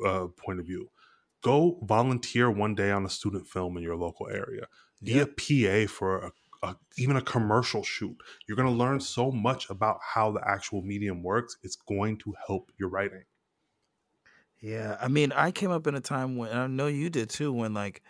uh, 0.04 0.26
point 0.36 0.58
of 0.60 0.66
view. 0.66 0.90
Go 1.42 1.78
volunteer 1.82 2.50
one 2.50 2.74
day 2.74 2.90
on 2.90 3.04
a 3.04 3.08
student 3.10 3.46
film 3.46 3.76
in 3.76 3.82
your 3.82 3.96
local 3.96 4.28
area 4.28 4.66
be 5.04 5.18
Yeah. 5.18 5.20
a 5.20 5.26
pa 5.26 5.86
for 5.92 6.18
a, 6.18 6.32
a, 6.62 6.76
even 6.96 7.16
a 7.16 7.22
commercial 7.22 7.82
shoot 7.82 8.16
you're 8.46 8.56
going 8.56 8.68
to 8.68 8.74
learn 8.74 9.00
so 9.00 9.30
much 9.30 9.68
about 9.70 9.98
how 10.02 10.32
the 10.32 10.40
actual 10.48 10.82
medium 10.82 11.22
works 11.22 11.56
it's 11.62 11.76
going 11.76 12.16
to 12.18 12.34
help 12.46 12.70
your 12.78 12.88
writing 12.88 13.24
Yeah, 14.60 14.96
I 15.00 15.08
mean, 15.08 15.32
I 15.32 15.50
came 15.50 15.70
up 15.70 15.86
in 15.86 15.94
a 15.94 16.00
time 16.00 16.36
when 16.36 16.50
I 16.56 16.66
know 16.66 16.86
you 16.86 17.10
did 17.10 17.28
too. 17.30 17.52
When 17.52 17.74
like, 17.74 18.02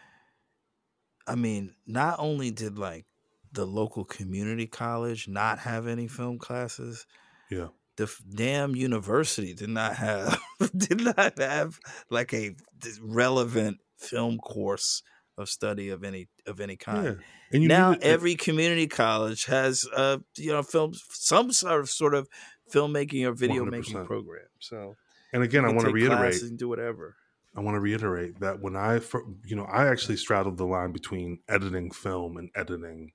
I 1.26 1.34
mean, 1.34 1.74
not 1.86 2.18
only 2.18 2.50
did 2.50 2.78
like 2.78 3.06
the 3.52 3.66
local 3.66 4.04
community 4.04 4.66
college 4.66 5.28
not 5.28 5.58
have 5.60 5.86
any 5.86 6.08
film 6.08 6.38
classes, 6.38 7.06
yeah 7.50 7.68
the 7.96 8.04
f- 8.04 8.22
damn 8.34 8.76
university 8.76 9.54
did 9.54 9.70
not 9.70 9.96
have 9.96 10.40
did 10.76 11.00
not 11.02 11.38
have 11.38 11.80
like 12.10 12.34
a 12.34 12.56
relevant 13.02 13.80
film 13.98 14.38
course 14.38 15.02
of 15.38 15.48
study 15.48 15.90
of 15.90 16.02
any 16.04 16.28
of 16.46 16.60
any 16.60 16.76
kind. 16.76 17.04
yeah 17.04 17.14
and 17.52 17.62
you 17.62 17.68
now 17.68 17.94
to- 17.94 18.02
every 18.02 18.34
community 18.34 18.86
college 18.86 19.44
has 19.46 19.86
uh 19.94 20.18
you 20.36 20.50
know 20.52 20.62
film 20.62 20.92
some 21.10 21.52
sort 21.52 21.80
of 21.80 21.90
sort 21.90 22.14
of 22.14 22.28
filmmaking 22.72 23.26
or 23.26 23.32
video 23.32 23.64
making 23.64 23.94
100%. 23.96 24.06
program. 24.06 24.46
So 24.60 24.96
and 25.32 25.42
again 25.42 25.64
i 25.64 25.68
want 25.68 25.82
to 25.86 25.92
reiterate 25.92 26.42
and 26.42 26.58
do 26.58 26.68
whatever. 26.68 27.16
I 27.54 27.60
want 27.60 27.74
to 27.76 27.80
reiterate 27.80 28.40
that 28.40 28.60
when 28.60 28.76
I, 28.76 29.00
you 29.46 29.56
know, 29.56 29.64
I 29.64 29.86
actually 29.88 30.16
straddled 30.18 30.58
the 30.58 30.66
line 30.66 30.92
between 30.92 31.38
editing 31.48 31.90
film 31.90 32.36
and 32.36 32.50
editing 32.54 33.12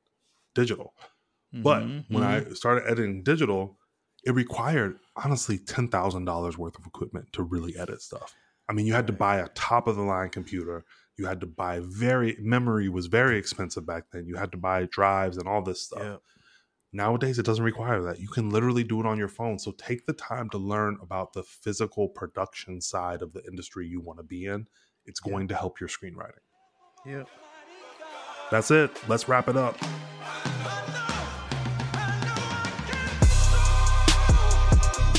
digital. 0.55 0.95
But 1.53 1.83
Mhm, 1.83 2.05
when 2.09 2.23
mhm. 2.23 2.49
I 2.49 2.53
started 2.55 2.85
editing 2.89 3.21
digital, 3.21 3.77
it 4.23 4.31
required 4.31 4.97
honestly 5.15 5.59
ten 5.59 5.89
thousand 5.89 6.25
dollars 6.25 6.57
worth 6.57 6.75
of 6.79 6.85
equipment 6.87 7.33
to 7.33 7.43
really 7.43 7.77
edit 7.77 8.01
stuff. 8.01 8.33
I 8.67 8.73
mean, 8.73 8.87
you 8.87 8.93
had 8.93 9.05
to 9.07 9.13
buy 9.13 9.37
a 9.37 9.47
top 9.49 9.87
of 9.87 9.95
the 9.95 10.01
line 10.01 10.29
computer. 10.29 10.85
You 11.21 11.27
had 11.27 11.39
to 11.41 11.45
buy 11.45 11.81
very 11.83 12.35
memory 12.39 12.89
was 12.89 13.05
very 13.05 13.37
expensive 13.37 13.85
back 13.85 14.05
then. 14.11 14.25
You 14.25 14.37
had 14.37 14.51
to 14.53 14.57
buy 14.57 14.85
drives 14.85 15.37
and 15.37 15.47
all 15.47 15.61
this 15.61 15.83
stuff. 15.83 16.01
yeah. 16.03 16.15
Nowadays, 16.93 17.37
it 17.37 17.45
doesn't 17.45 17.63
require 17.63 18.01
that. 18.01 18.19
You 18.19 18.27
can 18.27 18.49
literally 18.49 18.83
do 18.83 18.99
it 18.99 19.05
on 19.05 19.19
your 19.19 19.27
phone. 19.27 19.59
So 19.59 19.71
take 19.73 20.07
the 20.07 20.13
time 20.13 20.49
to 20.49 20.57
learn 20.57 20.97
about 20.99 21.33
the 21.33 21.43
physical 21.43 22.09
production 22.09 22.81
side 22.81 23.21
of 23.21 23.33
the 23.33 23.43
industry 23.45 23.85
you 23.87 24.01
want 24.01 24.17
to 24.17 24.23
be 24.23 24.45
in. 24.47 24.65
It's 25.05 25.21
Yeah. 25.23 25.31
going 25.31 25.47
to 25.49 25.55
help 25.55 25.79
your 25.79 25.89
screenwriting. 25.89 26.41
Yeah. 27.05 27.25
That's 28.49 28.71
it. 28.71 28.89
Let's 29.07 29.29
wrap 29.29 29.47
it 29.47 29.55
up. 29.55 29.77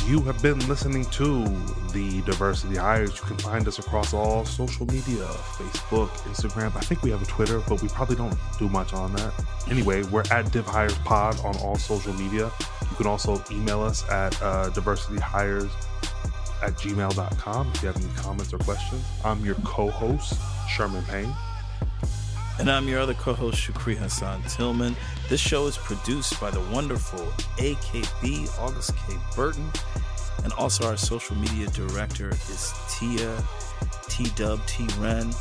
You 0.07 0.21
have 0.23 0.43
been 0.43 0.59
listening 0.69 1.05
to 1.07 1.45
the 1.93 2.23
Diversity 2.23 2.77
Hires. 2.77 3.17
You 3.17 3.25
can 3.25 3.39
find 3.39 3.67
us 3.69 3.79
across 3.79 4.13
all 4.15 4.45
social 4.45 4.87
media 4.87 5.27
Facebook, 5.57 6.09
Instagram. 6.29 6.75
I 6.77 6.81
think 6.81 7.03
we 7.03 7.11
have 7.11 7.23
a 7.23 7.27
Twitter, 7.27 7.61
but 7.69 7.83
we 7.83 7.89
probably 7.89 8.17
don't 8.17 8.37
do 8.59 8.69
much 8.69 8.93
on 8.93 9.15
that. 9.15 9.33
Anyway, 9.71 10.03
we're 10.05 10.25
at 10.31 10.51
Div 10.53 10.67
Hires 10.67 10.99
Pod 10.99 11.39
on 11.45 11.57
all 11.59 11.77
social 11.77 12.13
media. 12.15 12.51
You 12.91 12.97
can 12.97 13.07
also 13.07 13.43
email 13.51 13.83
us 13.83 14.09
at 14.09 14.41
uh, 14.43 14.71
diversityhires 14.71 15.71
at 16.63 16.75
gmail.com 16.75 17.71
if 17.75 17.83
you 17.83 17.89
have 17.89 17.97
any 17.97 18.13
comments 18.15 18.53
or 18.53 18.59
questions. 18.59 19.05
I'm 19.25 19.45
your 19.45 19.57
co 19.65 19.91
host, 19.91 20.41
Sherman 20.69 21.05
Payne. 21.05 21.35
And 22.59 22.71
I'm 22.71 22.87
your 22.87 23.01
other 23.01 23.15
co-host, 23.15 23.59
Shukri 23.59 23.97
Hassan 23.97 24.43
Tillman. 24.43 24.95
This 25.29 25.41
show 25.41 25.67
is 25.67 25.79
produced 25.79 26.39
by 26.41 26.51
the 26.51 26.61
wonderful 26.73 27.25
AKB 27.57 28.59
August 28.61 28.95
K. 28.95 29.15
Burton. 29.35 29.69
And 30.45 30.53
also 30.55 30.87
our 30.87 30.97
social 30.97 31.37
media 31.37 31.67
director 31.69 32.31
is 32.31 32.73
Tia 32.89 33.43
T 34.09 34.25
Dub 34.35 34.65
T 34.67 34.87
Ren. 34.99 35.33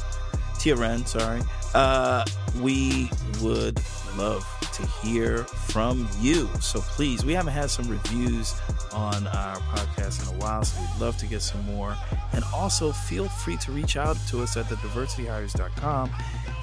Tia 0.60 0.76
Ren, 0.76 1.06
sorry. 1.06 1.42
Uh, 1.74 2.24
we 2.60 3.10
would 3.42 3.82
love 4.16 4.46
to 4.74 4.86
hear 5.06 5.44
from 5.44 6.08
you. 6.20 6.50
So 6.60 6.82
please, 6.82 7.26
we 7.26 7.34
haven't 7.34 7.54
had 7.54 7.70
some 7.70 7.88
reviews 7.88 8.60
on 8.94 9.26
our 9.28 9.56
podcast 9.58 10.22
in 10.30 10.36
a 10.36 10.40
while, 10.40 10.64
so 10.64 10.80
we'd 10.82 11.02
love 11.02 11.18
to 11.18 11.26
get 11.26 11.42
some 11.42 11.66
more. 11.66 11.96
And 12.34 12.44
also 12.54 12.92
feel 12.92 13.28
free 13.28 13.58
to 13.58 13.72
reach 13.72 13.98
out 13.98 14.18
to 14.28 14.44
us 14.44 14.58
at 14.58 14.70
the 14.70 14.76
diversityhires.com 14.76 16.12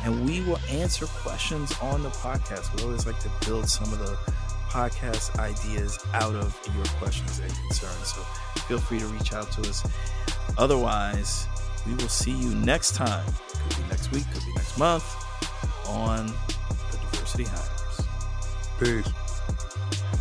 and 0.05 0.25
we 0.25 0.41
will 0.43 0.59
answer 0.71 1.07
questions 1.07 1.73
on 1.83 2.03
the 2.03 2.11
podcast. 2.11 2.75
We 2.77 2.85
always 2.85 3.07
like 3.07 3.19
to 3.21 3.31
build 3.45 3.69
some 3.69 3.93
of 3.93 3.99
the 3.99 4.17
podcast 4.69 5.39
ideas 5.39 5.99
out 6.15 6.35
of 6.35 6.59
your 6.75 6.85
questions 6.99 7.39
and 7.39 7.51
concerns. 7.51 8.15
So 8.15 8.21
feel 8.63 8.79
free 8.79 8.99
to 8.99 9.07
reach 9.07 9.33
out 9.33 9.51
to 9.53 9.69
us. 9.69 9.87
Otherwise, 10.57 11.47
we 11.87 11.95
will 11.95 12.09
see 12.09 12.33
you 12.33 12.55
next 12.55 12.95
time. 12.95 13.25
Could 13.53 13.77
be 13.77 13.89
next 13.91 14.11
week, 14.13 14.25
could 14.33 14.45
be 14.45 14.53
next 14.55 14.79
month 14.79 15.05
on 15.87 16.27
the 16.27 16.99
Diversity 17.11 17.45
Hires. 17.45 18.09
Peace. 18.79 20.18